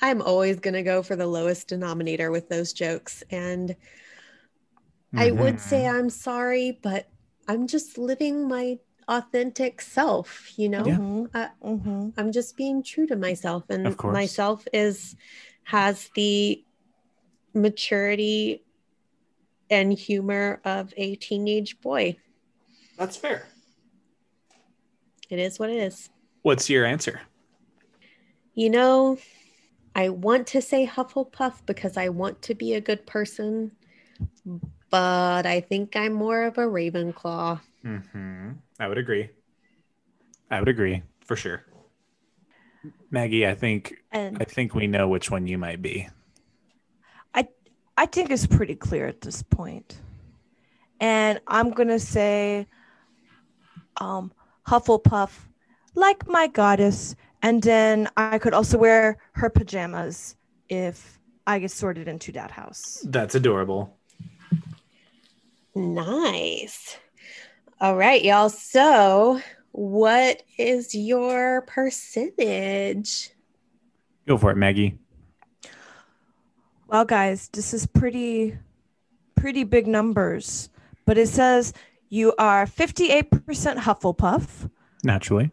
I'm 0.00 0.22
always 0.22 0.60
going 0.60 0.74
to 0.74 0.82
go 0.82 1.02
for 1.02 1.16
the 1.16 1.26
lowest 1.26 1.68
denominator 1.68 2.30
with 2.30 2.48
those 2.48 2.72
jokes. 2.72 3.22
And 3.30 3.76
I 5.16 5.30
would 5.30 5.60
say. 5.60 5.86
I'm 5.86 6.10
sorry, 6.10 6.78
but 6.82 7.08
I'm 7.48 7.66
just 7.66 7.98
living 7.98 8.46
my 8.46 8.78
authentic 9.08 9.80
self, 9.80 10.52
you 10.58 10.68
know? 10.68 10.86
Yeah. 10.86 10.96
Mhm, 10.98 11.30
Uh, 11.34 11.48
mhm. 11.64 12.12
I'm 12.16 12.30
just 12.30 12.56
being 12.56 12.82
true 12.82 13.06
to 13.06 13.16
myself 13.16 13.64
and 13.70 13.96
myself 14.04 14.66
is 14.72 15.16
has 15.64 16.10
the 16.14 16.62
maturity 17.54 18.62
and 19.70 19.92
humor 19.92 20.60
of 20.64 20.92
a 20.96 21.16
teenage 21.16 21.80
boy. 21.80 22.16
That's 22.96 23.16
fair. 23.16 23.46
It 25.30 25.38
is 25.38 25.58
what 25.58 25.70
it 25.70 25.76
is. 25.76 26.10
What's 26.42 26.70
your 26.70 26.84
answer? 26.84 27.20
You 28.54 28.70
know, 28.70 29.18
I 29.98 30.10
want 30.10 30.46
to 30.48 30.62
say 30.62 30.86
Hufflepuff 30.86 31.66
because 31.66 31.96
I 31.96 32.08
want 32.08 32.40
to 32.42 32.54
be 32.54 32.74
a 32.74 32.80
good 32.80 33.04
person, 33.04 33.72
but 34.90 35.44
I 35.44 35.60
think 35.60 35.96
I'm 35.96 36.12
more 36.12 36.44
of 36.44 36.56
a 36.56 36.60
Ravenclaw. 36.60 37.60
Mm-hmm. 37.84 38.50
I 38.78 38.86
would 38.86 38.96
agree. 38.96 39.28
I 40.52 40.60
would 40.60 40.68
agree 40.68 41.02
for 41.24 41.34
sure. 41.34 41.64
Maggie, 43.10 43.44
I 43.44 43.56
think 43.56 43.96
And 44.12 44.40
I 44.40 44.44
think 44.44 44.72
we 44.72 44.86
know 44.86 45.08
which 45.08 45.32
one 45.32 45.48
you 45.48 45.58
might 45.58 45.82
be. 45.82 46.08
I 47.34 47.48
I 47.96 48.06
think 48.06 48.30
it's 48.30 48.46
pretty 48.46 48.76
clear 48.76 49.08
at 49.08 49.22
this 49.22 49.42
point. 49.42 49.98
And 51.00 51.40
I'm 51.48 51.70
gonna 51.70 51.98
say 51.98 52.68
um 53.96 54.30
Hufflepuff, 54.64 55.32
like 55.96 56.28
my 56.28 56.46
goddess, 56.46 57.16
and 57.42 57.62
then 57.62 58.08
I 58.16 58.38
could 58.38 58.54
also 58.54 58.78
wear 58.78 59.18
her 59.32 59.50
pajamas 59.50 60.36
if 60.68 61.18
I 61.46 61.58
get 61.58 61.70
sorted 61.70 62.08
into 62.08 62.32
that 62.32 62.50
house. 62.50 63.04
That's 63.04 63.34
adorable. 63.34 63.96
Nice. 65.74 66.98
All 67.80 67.96
right, 67.96 68.22
y'all. 68.24 68.48
So, 68.48 69.40
what 69.72 70.42
is 70.58 70.94
your 70.94 71.62
percentage? 71.62 73.30
Go 74.26 74.36
for 74.36 74.50
it, 74.50 74.56
Maggie. 74.56 74.98
Well, 76.88 77.04
guys, 77.04 77.48
this 77.52 77.72
is 77.72 77.86
pretty, 77.86 78.58
pretty 79.36 79.64
big 79.64 79.86
numbers, 79.86 80.70
but 81.04 81.18
it 81.18 81.28
says 81.28 81.72
you 82.08 82.34
are 82.38 82.66
58% 82.66 83.30
Hufflepuff, 83.78 84.70
Naturally. 85.04 85.50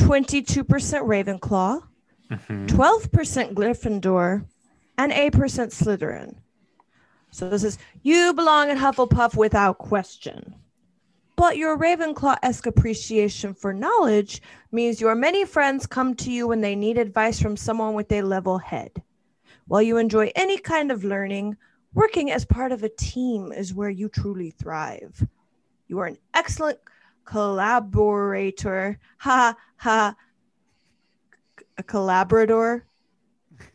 22% 0.00 1.06
Ravenclaw, 1.06 1.82
Mhm. 2.30 2.68
12% 2.68 3.54
Gryffindor, 3.54 4.44
and 4.96 5.12
8% 5.12 5.72
Slytherin. 5.72 6.36
So 7.30 7.48
this 7.48 7.64
is 7.64 7.78
you 8.02 8.32
belong 8.32 8.70
in 8.70 8.78
Hufflepuff 8.78 9.36
without 9.36 9.78
question. 9.78 10.54
But 11.36 11.56
your 11.56 11.76
Ravenclaw 11.78 12.38
esque 12.42 12.66
appreciation 12.66 13.54
for 13.54 13.72
knowledge 13.72 14.42
means 14.72 15.00
your 15.00 15.14
many 15.14 15.44
friends 15.44 15.86
come 15.86 16.14
to 16.16 16.30
you 16.30 16.46
when 16.46 16.60
they 16.60 16.74
need 16.74 16.98
advice 16.98 17.40
from 17.40 17.56
someone 17.56 17.94
with 17.94 18.12
a 18.12 18.22
level 18.22 18.58
head. 18.58 19.02
While 19.66 19.82
you 19.82 19.96
enjoy 19.96 20.32
any 20.34 20.58
kind 20.58 20.90
of 20.90 21.04
learning, 21.04 21.56
working 21.94 22.30
as 22.30 22.44
part 22.44 22.72
of 22.72 22.82
a 22.82 22.88
team 22.88 23.52
is 23.52 23.72
where 23.72 23.90
you 23.90 24.08
truly 24.08 24.50
thrive. 24.50 25.26
You 25.88 25.98
are 26.00 26.06
an 26.06 26.18
excellent 26.34 26.78
collaborator. 27.30 28.98
Ha 29.18 29.54
ha. 29.76 30.14
A 31.78 31.82
collaborator. 31.82 32.84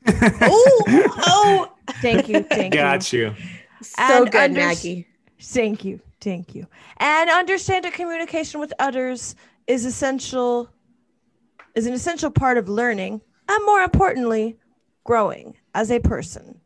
Oh, 0.41 0.83
oh, 1.27 1.71
Thank 2.01 2.27
you. 2.27 2.41
Thank 2.43 2.73
you. 2.73 2.79
Got 2.79 3.11
you. 3.13 3.33
so 3.81 3.95
And 4.23 4.31
good, 4.31 4.41
under- 4.41 4.59
Maggie. 4.59 5.07
Thank 5.41 5.83
you. 5.85 5.99
Thank 6.21 6.55
you. 6.55 6.65
And 6.97 7.29
understand 7.29 7.85
that 7.85 7.93
communication 7.93 8.59
with 8.59 8.73
others 8.79 9.35
is 9.67 9.85
essential 9.85 10.69
is 11.75 11.85
an 11.87 11.93
essential 11.93 12.31
part 12.31 12.57
of 12.57 12.69
learning 12.69 13.21
and 13.49 13.65
more 13.65 13.81
importantly, 13.81 14.57
growing 15.03 15.55
as 15.75 15.91
a 15.91 15.99
person 15.99 16.59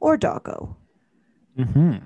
or 0.00 0.16
doggo. 0.16 0.76
Mm-hmm. 1.58 1.96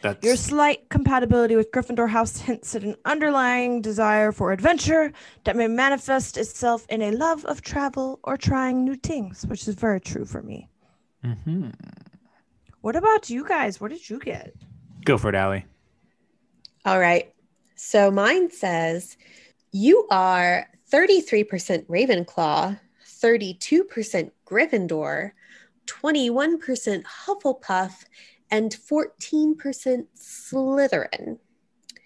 That's 0.00 0.24
Your 0.24 0.36
slight 0.36 0.88
compatibility 0.90 1.56
with 1.56 1.72
Gryffindor 1.72 2.08
House 2.08 2.36
hints 2.38 2.74
at 2.76 2.84
an 2.84 2.94
underlying 3.04 3.82
desire 3.82 4.30
for 4.30 4.52
adventure 4.52 5.12
that 5.44 5.56
may 5.56 5.66
manifest 5.66 6.36
itself 6.36 6.86
in 6.88 7.02
a 7.02 7.10
love 7.10 7.44
of 7.46 7.62
travel 7.62 8.20
or 8.22 8.36
trying 8.36 8.84
new 8.84 8.94
things, 8.94 9.44
which 9.46 9.66
is 9.66 9.74
very 9.74 10.00
true 10.00 10.24
for 10.24 10.40
me. 10.40 10.68
Mm-hmm. 11.24 11.70
What 12.80 12.94
about 12.94 13.28
you 13.28 13.46
guys? 13.46 13.80
What 13.80 13.90
did 13.90 14.08
you 14.08 14.20
get? 14.20 14.54
Go 15.04 15.18
for 15.18 15.30
it, 15.30 15.34
Allie. 15.34 15.66
All 16.84 17.00
right. 17.00 17.32
So 17.74 18.10
mine 18.10 18.50
says 18.50 19.16
you 19.72 20.06
are 20.10 20.68
33% 20.92 21.86
Ravenclaw, 21.86 22.78
32% 23.04 24.30
Gryffindor, 24.46 25.32
21% 25.86 27.04
Hufflepuff, 27.04 28.04
and 28.50 28.74
14% 28.74 30.08
Slytherin. 30.14 31.38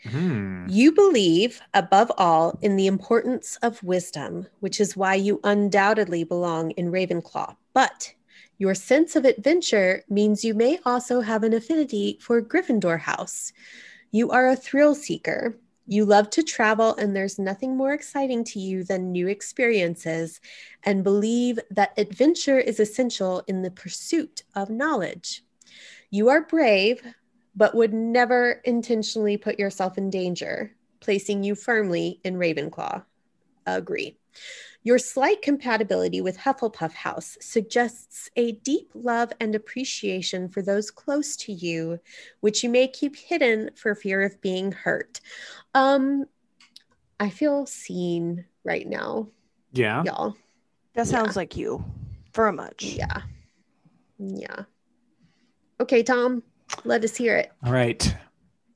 Mhm. 0.04 0.66
You 0.68 0.92
believe, 0.92 1.60
above 1.74 2.10
all, 2.18 2.58
in 2.60 2.76
the 2.76 2.86
importance 2.86 3.56
of 3.62 3.82
wisdom, 3.82 4.46
which 4.60 4.80
is 4.80 4.96
why 4.96 5.14
you 5.14 5.40
undoubtedly 5.44 6.24
belong 6.24 6.72
in 6.72 6.90
Ravenclaw. 6.90 7.56
But 7.72 8.12
your 8.58 8.74
sense 8.74 9.16
of 9.16 9.24
adventure 9.24 10.04
means 10.08 10.44
you 10.44 10.54
may 10.54 10.78
also 10.84 11.20
have 11.20 11.42
an 11.42 11.52
affinity 11.52 12.18
for 12.20 12.42
Gryffindor 12.42 13.00
House. 13.00 13.52
You 14.10 14.30
are 14.30 14.48
a 14.48 14.56
thrill 14.56 14.94
seeker. 14.94 15.58
You 15.86 16.04
love 16.04 16.30
to 16.30 16.42
travel, 16.42 16.94
and 16.94 17.14
there's 17.14 17.38
nothing 17.38 17.76
more 17.76 17.92
exciting 17.92 18.44
to 18.44 18.60
you 18.60 18.84
than 18.84 19.10
new 19.10 19.26
experiences, 19.26 20.40
and 20.84 21.02
believe 21.02 21.58
that 21.70 21.92
adventure 21.96 22.58
is 22.58 22.78
essential 22.78 23.42
in 23.48 23.62
the 23.62 23.70
pursuit 23.70 24.44
of 24.54 24.70
knowledge. 24.70 25.44
You 26.12 26.28
are 26.28 26.42
brave, 26.42 27.02
but 27.56 27.74
would 27.74 27.94
never 27.94 28.60
intentionally 28.64 29.38
put 29.38 29.58
yourself 29.58 29.96
in 29.96 30.10
danger, 30.10 30.76
placing 31.00 31.42
you 31.42 31.54
firmly 31.54 32.20
in 32.22 32.34
Ravenclaw. 32.34 33.02
Agree. 33.66 34.18
Your 34.82 34.98
slight 34.98 35.40
compatibility 35.40 36.20
with 36.20 36.36
Hufflepuff 36.36 36.92
House 36.92 37.38
suggests 37.40 38.28
a 38.36 38.52
deep 38.52 38.90
love 38.94 39.32
and 39.40 39.54
appreciation 39.54 40.50
for 40.50 40.60
those 40.60 40.90
close 40.90 41.34
to 41.36 41.52
you, 41.52 41.98
which 42.40 42.62
you 42.62 42.68
may 42.68 42.88
keep 42.88 43.16
hidden 43.16 43.70
for 43.74 43.94
fear 43.94 44.20
of 44.20 44.38
being 44.42 44.70
hurt. 44.70 45.20
Um, 45.74 46.26
I 47.18 47.30
feel 47.30 47.64
seen 47.64 48.44
right 48.64 48.86
now, 48.86 49.28
Yeah. 49.72 50.02
y'all. 50.04 50.36
That 50.92 51.06
Yeah. 51.06 51.12
sounds 51.12 51.36
like 51.36 51.56
you, 51.56 51.82
very 52.34 52.52
much. 52.52 52.84
Yeah. 52.84 53.22
Yeah. 54.18 54.64
Okay, 55.82 56.04
Tom, 56.04 56.44
let 56.84 57.02
us 57.02 57.16
hear 57.16 57.36
it. 57.36 57.50
All 57.66 57.72
right. 57.72 58.16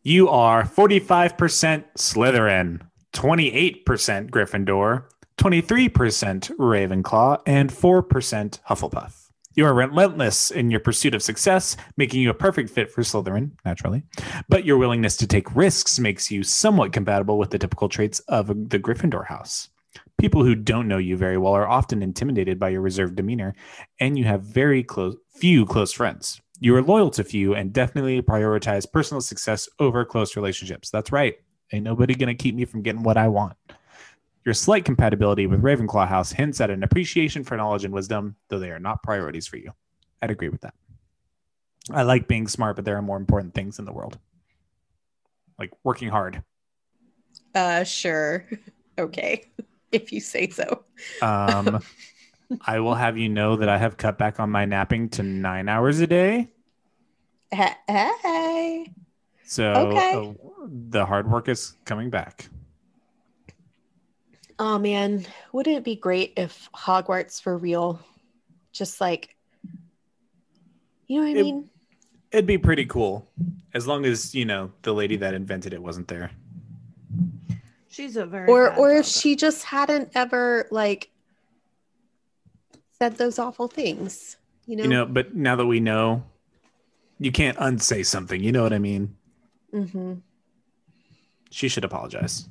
You 0.03 0.29
are 0.29 0.65
45% 0.65 1.85
Slytherin, 1.97 2.81
28% 3.13 3.85
Gryffindor, 4.31 5.05
23% 5.39 6.57
Ravenclaw, 6.57 7.43
and 7.47 7.71
4% 7.71 8.61
Hufflepuff. 8.69 9.31
You 9.55 9.67
are 9.67 9.73
relentless 9.73 10.51
in 10.51 10.69
your 10.73 10.81
pursuit 10.81 11.15
of 11.15 11.23
success, 11.23 11.77
making 11.97 12.23
you 12.23 12.31
a 12.31 12.35
perfect 12.35 12.71
fit 12.71 12.91
for 12.91 13.03
Slytherin, 13.03 13.53
naturally. 13.65 14.03
But 14.49 14.65
your 14.65 14.77
willingness 14.77 15.17
to 15.19 15.29
take 15.29 15.55
risks 15.55 16.01
makes 16.01 16.33
you 16.33 16.43
somewhat 16.43 16.93
compatible 16.93 17.39
with 17.39 17.51
the 17.51 17.59
typical 17.61 17.89
traits 17.89 18.19
of 18.27 18.49
the 18.49 18.81
Gryffindor 18.81 19.27
house. 19.27 19.69
People 20.19 20.43
who 20.43 20.57
don't 20.57 20.89
know 20.89 20.99
you 20.99 21.17
very 21.17 21.39
well 21.39 21.53
are 21.53 21.69
often 21.69 22.03
intimidated 22.03 22.59
by 22.59 22.71
your 22.71 22.81
reserved 22.81 23.15
demeanor, 23.15 23.55
and 24.01 24.19
you 24.19 24.25
have 24.25 24.43
very 24.43 24.83
close 24.83 25.15
few 25.37 25.67
close 25.67 25.93
friends. 25.93 26.41
You 26.59 26.75
are 26.77 26.83
loyal 26.83 27.11
to 27.11 27.25
few 27.25 27.55
and 27.55 27.73
definitely 27.73 28.23
prioritize 28.23 28.91
personal 28.91 29.21
success 29.21 29.69
over 29.79 30.05
close 30.05 30.37
relationships. 30.37 30.91
That's 30.91 31.13
right. 31.13 31.37
Ain't 31.73 31.85
nobody 31.85 32.15
gonna 32.15 32.35
keep 32.35 32.55
me 32.55 32.65
from 32.65 32.83
getting 32.83 33.03
what 33.03 33.17
I 33.17 33.29
want. 33.29 33.57
Your 34.45 34.55
slight 34.55 34.85
compatibility 34.85 35.47
with 35.47 35.63
Ravenclaw 35.63 36.07
House 36.07 36.31
hints 36.33 36.61
at 36.61 36.71
an 36.71 36.85
appreciation 36.85 37.43
for 37.43 37.57
knowledge 37.57 37.85
and 37.85 37.93
wisdom, 37.93 38.37
though 38.49 38.61
they 38.61 38.71
are 38.71 38.79
not 38.79 39.03
priorities 39.03 39.47
for 39.47 39.57
you. 39.57 39.73
I'd 40.23 40.31
agree 40.31 40.49
with 40.49 40.61
that. 40.61 40.75
I 41.91 42.03
like 42.03 42.29
being 42.29 42.47
smart, 42.47 42.77
but 42.77 42.85
there 42.85 42.97
are 42.97 43.03
more 43.03 43.17
important 43.17 43.55
things 43.55 43.79
in 43.79 43.85
the 43.85 43.93
world, 43.93 44.19
like 45.59 45.73
working 45.85 46.09
hard. 46.09 46.43
Uh, 47.55 47.85
sure. 47.85 48.49
Okay, 48.99 49.45
if 49.93 50.11
you 50.11 50.21
say 50.21 50.49
so. 50.49 50.85
Um, 51.21 51.83
I 52.61 52.81
will 52.81 52.95
have 52.95 53.19
you 53.19 53.29
know 53.29 53.57
that 53.57 53.69
I 53.69 53.79
have 53.79 53.97
cut 53.97 54.19
back 54.19 54.39
on 54.41 54.51
my 54.51 54.65
napping 54.65 55.09
to 55.11 55.23
nine 55.23 55.69
hours 55.69 56.01
a 56.01 56.07
day. 56.07 56.51
Hey. 57.53 58.91
So 59.45 59.65
Okay. 59.73 60.13
uh, 60.15 60.67
the 60.67 61.07
hard 61.07 61.31
work 61.31 61.49
is 61.49 61.75
coming 61.85 62.11
back. 62.11 62.49
Oh 64.59 64.79
man, 64.79 65.25
wouldn't 65.53 65.77
it 65.77 65.85
be 65.85 65.97
great 65.97 66.33
if 66.37 66.69
Hogwarts 66.75 67.45
were 67.45 67.59
real 67.59 68.01
Just 68.73 69.01
like, 69.01 69.35
you 71.07 71.21
know 71.21 71.27
what 71.27 71.37
I 71.37 71.41
It- 71.41 71.43
mean? 71.45 71.71
It'd 72.33 72.47
be 72.47 72.59
pretty 72.59 72.85
cool 72.85 73.27
as 73.73 73.87
long 73.87 74.05
as, 74.05 74.35
you 74.35 74.45
know, 74.45 74.73
the 74.83 74.93
lady 74.93 75.17
that 75.17 75.33
invented 75.33 75.73
it 75.73 75.81
wasn't 75.83 76.09
there. 76.09 76.31
She's 77.89 78.17
a 78.17 78.27
very 78.27 78.49
Or 78.51 78.75
or 78.75 78.93
if 78.93 79.07
she 79.07 79.37
just 79.37 79.65
hadn't 79.65 80.11
ever 80.15 80.67
like 80.71 81.09
said 82.99 83.17
those 83.17 83.39
awful 83.39 83.69
things, 83.69 84.37
you 84.67 84.77
know? 84.77 84.83
You 84.85 84.89
know, 84.89 85.07
but 85.07 85.35
now 85.35 85.57
that 85.57 85.67
we 85.67 85.81
know, 85.81 86.25
you 87.19 87.33
can't 87.33 87.57
unsay 87.61 88.03
something. 88.03 88.43
You 88.43 88.53
know 88.53 88.63
what 88.63 88.73
I 88.73 88.79
mean? 88.79 89.17
Mm-hmm. 89.73 90.15
She 91.51 91.69
should 91.69 91.85
apologize. 91.85 92.49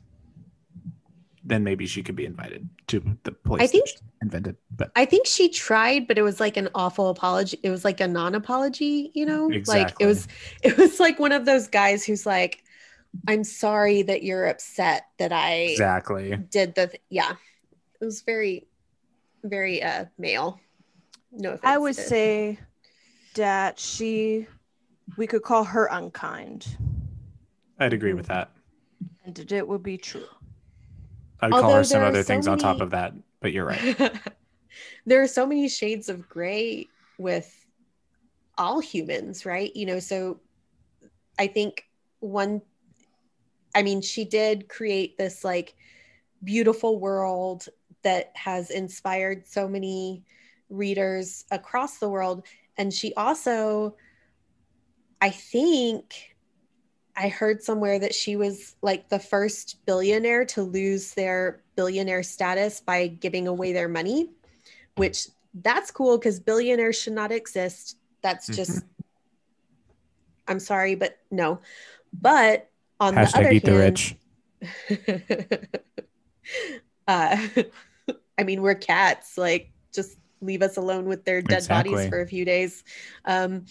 Then 1.44 1.64
maybe 1.64 1.86
she 1.86 2.02
could 2.02 2.16
be 2.16 2.26
invited 2.26 2.68
to 2.88 3.04
the 3.24 3.32
place 3.32 3.62
I 3.62 3.68
think- 3.68 3.90
invented. 4.22 4.56
But 4.76 4.92
I 4.96 5.06
think 5.06 5.28
she 5.28 5.50
tried, 5.50 6.08
but 6.08 6.18
it 6.18 6.24
was 6.24 6.40
like 6.40 6.58
an 6.58 6.70
awful 6.74 7.10
apology. 7.10 7.60
It 7.62 7.70
was 7.70 7.86
like 7.86 8.00
a 8.02 8.08
non-apology, 8.08 9.12
you 9.14 9.26
know? 9.26 9.46
Like 9.48 9.56
Exactly. 9.58 10.04
it 10.04 10.08
was 10.08 10.28
it 10.64 10.78
was 10.78 11.00
like 11.00 11.20
one 11.20 11.32
of 11.32 11.46
those 11.46 11.68
guys 11.68 12.04
who's 12.04 12.26
like, 12.26 12.64
I'm 13.28 13.44
sorry 13.44 14.02
that 14.04 14.24
you're 14.24 14.48
upset 14.48 15.06
that 15.20 15.32
I 15.32 15.52
exactly. 15.72 16.36
did 16.50 16.76
the 16.76 16.88
th- 16.88 17.02
yeah. 17.10 17.34
It 18.02 18.06
was 18.06 18.22
very, 18.22 18.68
very 19.50 19.82
uh 19.84 20.06
male. 20.18 20.60
No 21.32 21.50
offense. 21.50 21.62
I 21.64 21.78
would 21.78 21.96
to- 21.96 22.02
say 22.02 22.60
that 23.36 23.78
she, 23.80 24.48
we 25.18 25.28
could 25.28 25.44
call 25.44 25.64
her 25.66 25.88
unkind, 25.92 26.78
I'd 27.80 27.92
agree 27.94 28.14
with 28.14 28.28
that. 28.28 28.52
and 29.26 29.52
it 29.52 29.68
would 29.68 29.84
be 29.84 29.98
true. 29.98 30.26
I'd 31.42 31.52
call 31.52 31.64
Although 31.64 31.76
her 31.78 31.84
some 31.84 32.04
other 32.04 32.24
so 32.24 32.28
things 32.28 32.48
on 32.48 32.58
top 32.58 32.80
of 32.80 32.92
that, 32.92 33.14
but 33.42 33.52
you're 33.52 33.66
right. 33.66 34.14
there 35.06 35.22
are 35.22 35.28
so 35.28 35.46
many 35.46 35.68
shades 35.68 36.08
of 36.08 36.30
gray 36.30 36.88
with 37.18 37.54
all 38.58 38.80
humans, 38.80 39.46
right? 39.46 39.76
You 39.76 39.86
know, 39.86 40.00
so 40.00 40.40
I 41.38 41.48
think 41.48 41.84
one, 42.20 42.62
I 43.76 43.84
mean, 43.84 44.02
she 44.02 44.24
did 44.24 44.70
create 44.70 45.18
this 45.18 45.44
like 45.44 45.76
beautiful 46.44 47.00
world 47.00 47.68
that 48.06 48.32
has 48.36 48.70
inspired 48.70 49.46
so 49.46 49.68
many 49.68 50.24
readers 50.70 51.44
across 51.52 51.98
the 51.98 52.08
world. 52.08 52.46
And 52.78 52.94
she 52.94 53.14
also, 53.16 53.96
I 55.20 55.32
think, 55.32 56.36
I 57.18 57.30
heard 57.30 57.64
somewhere 57.64 57.98
that 57.98 58.14
she 58.14 58.36
was 58.36 58.76
like 58.84 59.10
the 59.10 59.18
first 59.18 59.84
billionaire 59.86 60.46
to 60.46 60.62
lose 60.62 61.14
their 61.16 61.64
billionaire 61.76 62.22
status 62.24 62.80
by 62.80 63.08
giving 63.08 63.48
away 63.48 63.74
their 63.74 63.90
money, 63.90 64.30
which 64.98 65.28
that's 65.56 65.90
cool 65.90 66.20
because 66.20 66.40
billionaires 66.40 67.00
should 67.00 67.14
not 67.14 67.32
exist. 67.32 67.98
That's 68.22 68.48
just, 68.48 68.86
I'm 70.48 70.60
sorry, 70.60 70.94
but 70.94 71.18
no. 71.32 71.60
But 72.14 72.70
on 73.00 73.16
the 73.16 73.22
other 73.22 73.32
Hashtag 73.32 73.54
eat 73.54 73.66
the 73.66 73.74
rich. 73.74 74.16
uh, 77.08 77.48
I 78.38 78.44
mean, 78.44 78.62
we're 78.62 78.76
cats. 78.76 79.38
Like, 79.38 79.72
just 79.94 80.18
leave 80.42 80.62
us 80.62 80.78
alone 80.78 81.06
with 81.06 81.24
their 81.26 81.42
dead 81.42 81.68
bodies 81.68 81.94
for 82.10 82.22
a 82.22 82.28
few 82.28 82.46
days. 82.46 82.84
Um, 83.26 83.66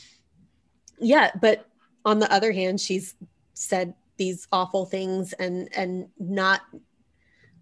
yeah, 0.98 1.30
but 1.40 1.68
on 2.04 2.18
the 2.18 2.32
other 2.32 2.52
hand, 2.52 2.80
she's 2.80 3.14
said 3.54 3.94
these 4.16 4.46
awful 4.52 4.86
things 4.86 5.32
and 5.34 5.68
and 5.76 6.08
not 6.18 6.62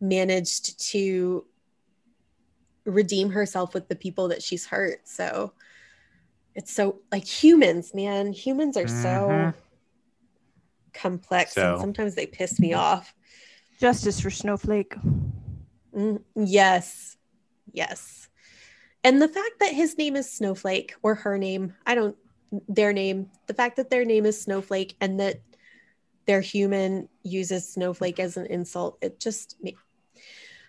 managed 0.01 0.79
to 0.91 1.47
redeem 2.85 3.31
herself 3.31 3.75
with 3.75 3.89
the 3.89 3.97
people 3.97 4.29
that 4.29 4.43
she's 4.43 4.67
hurt. 4.67 5.07
So 5.09 5.53
it's 6.55 6.73
so 6.73 7.01
like 7.11 7.25
humans, 7.25 7.95
man. 7.95 8.33
Humans 8.33 8.77
are 8.77 8.89
so 8.89 9.29
Mhm. 9.29 9.55
complex 10.93 11.55
So- 11.55 11.73
and 11.73 11.81
sometimes 11.81 12.15
they 12.15 12.27
piss 12.27 12.59
me 12.61 12.75
off. 12.75 13.15
Justice 13.79 14.21
for 14.21 14.31
Snowflake. 14.31 14.95
Mm, 15.95 16.23
yes. 16.35 17.17
Yes. 17.73 18.29
And 19.05 19.21
the 19.21 19.29
fact 19.29 19.61
that 19.61 19.73
his 19.73 19.99
name 19.99 20.17
is 20.17 20.31
Snowflake 20.31 20.95
or 21.03 21.15
her 21.15 21.39
name, 21.39 21.75
I 21.87 21.95
don't, 21.95 22.17
their 22.69 22.93
name, 22.93 23.31
the 23.47 23.55
fact 23.55 23.77
that 23.77 23.91
their 23.91 24.05
name 24.05 24.27
is 24.27 24.41
Snowflake 24.41 24.95
and 25.01 25.19
that 25.21 25.41
their 26.27 26.41
human 26.41 27.09
uses 27.23 27.69
Snowflake 27.69 28.21
as 28.21 28.37
an 28.37 28.47
insult, 28.47 28.99
it 29.03 29.19
just, 29.19 29.57
me. 29.63 29.77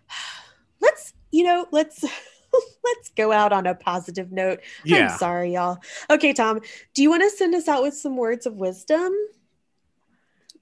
let's, 0.81 1.13
you 1.31 1.43
know, 1.43 1.67
let's, 1.71 2.03
let's 2.83 3.09
go 3.15 3.31
out 3.31 3.53
on 3.53 3.67
a 3.67 3.75
positive 3.75 4.31
note. 4.31 4.61
Yeah. 4.83 5.11
I'm 5.11 5.17
sorry, 5.17 5.53
y'all. 5.53 5.77
Okay, 6.09 6.33
Tom, 6.33 6.61
do 6.95 7.03
you 7.03 7.09
want 7.09 7.21
to 7.23 7.29
send 7.29 7.53
us 7.53 7.67
out 7.67 7.83
with 7.83 7.93
some 7.93 8.17
words 8.17 8.45
of 8.45 8.55
wisdom? 8.55 9.13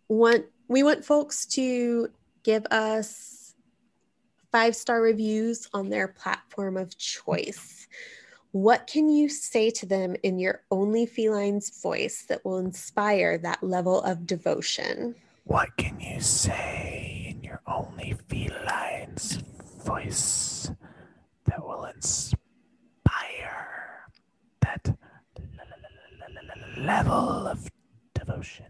Want, 0.10 0.46
we 0.68 0.84
want 0.84 1.06
folks 1.06 1.46
to 1.48 2.10
give 2.44 2.66
us 2.66 3.41
five 4.52 4.76
star 4.76 5.02
reviews 5.02 5.68
on 5.74 5.90
their 5.90 6.08
platform 6.08 6.78
of 6.78 6.98
choice. 6.98 7.88
What 8.52 8.86
can 8.86 9.10
you 9.10 9.30
say 9.30 9.70
to 9.72 9.86
them 9.86 10.16
in 10.24 10.38
your 10.38 10.62
only 10.72 11.06
feline's 11.06 11.70
voice 11.82 12.24
that 12.28 12.44
will 12.44 12.58
inspire 12.58 13.38
that 13.40 13.64
level 13.64 14.02
of 14.02 14.28
devotion? 14.28 15.16
What 15.46 15.70
can 15.78 16.00
you 16.02 16.20
say 16.20 17.28
in 17.30 17.44
your 17.44 17.62
only 17.66 18.16
feline's 18.28 19.38
voice 19.86 20.70
that 21.46 21.64
will 21.66 21.86
inspire 21.86 22.38
that 24.62 24.82
l- 24.88 24.96
l- 25.38 25.68
l- 26.28 26.50
l- 26.78 26.84
level 26.86 27.48
of 27.48 27.70
devotion? 28.14 28.66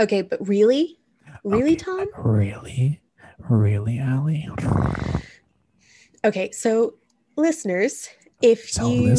Okay, 0.00 0.22
but 0.22 0.46
really? 0.48 0.98
Really, 1.44 1.72
Okay, 1.74 1.84
Tom? 1.84 2.08
Really? 2.16 3.00
Really, 3.48 3.98
Allie? 3.98 4.48
Okay, 6.24 6.50
so 6.50 6.94
listeners, 7.36 8.08
if 8.42 8.70
So 8.70 8.88
you 8.88 9.16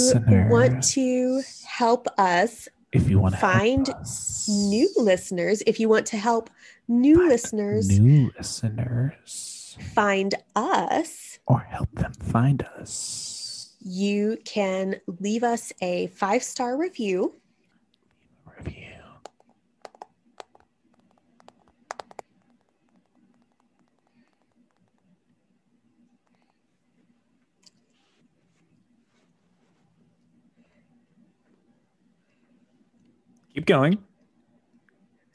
want 0.50 0.84
to 0.84 1.42
help 1.66 2.08
us 2.18 2.68
If 2.92 3.10
you 3.10 3.20
want 3.20 3.36
to 3.36 3.40
Find 3.42 3.90
new 4.48 4.90
listeners, 4.98 5.62
if 5.66 5.80
you 5.80 5.90
want 5.90 6.06
to 6.08 6.18
help 6.18 6.50
new 6.88 7.18
Find 7.18 7.30
listeners 7.30 8.00
new 8.00 8.32
listeners, 8.38 9.78
find 9.94 10.36
us, 10.56 11.40
or 11.46 11.60
help 11.60 11.90
them 11.94 12.14
find 12.14 12.64
us. 12.80 13.76
you 13.82 14.38
can 14.46 14.96
leave 15.20 15.44
us 15.44 15.72
a 15.82 16.08
five 16.08 16.44
star. 16.44 16.78
Review. 16.78 17.39
Keep 33.60 33.66
going. 33.66 33.98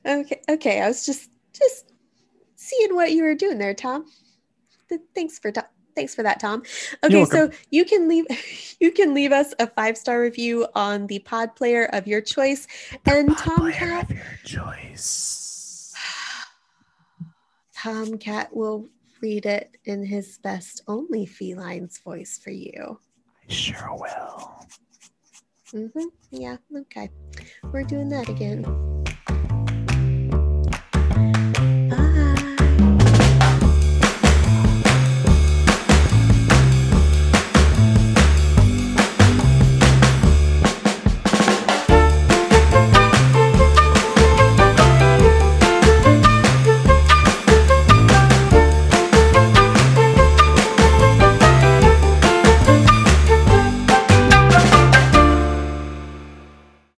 Okay, 0.07 0.41
okay. 0.49 0.81
I 0.81 0.89
was 0.89 1.05
just 1.05 1.29
just 1.53 1.93
seeing 2.57 2.95
what 2.95 3.12
you 3.12 3.22
were 3.22 3.35
doing 3.35 3.59
there, 3.59 3.75
Tom. 3.75 4.07
Thanks 5.14 5.39
for 5.39 5.53
to- 5.53 5.68
thanks 5.95 6.14
for 6.14 6.22
that, 6.22 6.41
Tom. 6.41 6.62
Okay, 7.05 7.27
so 7.27 7.51
you 7.70 7.85
can 7.85 8.09
leave 8.09 8.25
you 8.81 8.93
can 8.93 9.12
leave 9.12 9.31
us 9.31 9.53
a 9.59 9.66
five 9.66 9.99
star 9.99 10.22
review 10.22 10.66
on 10.75 11.07
the 11.07 11.18
pod 11.18 11.55
player 11.55 11.85
of 11.93 12.07
your 12.07 12.22
choice. 12.22 12.66
And 13.05 13.37
Tomcat 13.37 14.05
of 14.05 14.16
your 14.16 14.39
choice. 14.43 15.95
Tomcat 17.77 18.57
will 18.57 18.89
read 19.20 19.45
it 19.45 19.77
in 19.85 20.03
his 20.03 20.39
best 20.39 20.81
only 20.89 21.27
feline's 21.27 21.99
voice 21.99 22.41
for 22.43 22.53
you. 22.53 22.99
I 23.47 23.53
sure 23.53 23.95
will. 23.95 24.66
Hmm 25.75 26.07
Yeah, 26.31 26.57
okay. 26.77 27.11
We're 27.72 27.83
doing 27.83 28.09
that 28.11 28.29
again. 28.29 29.04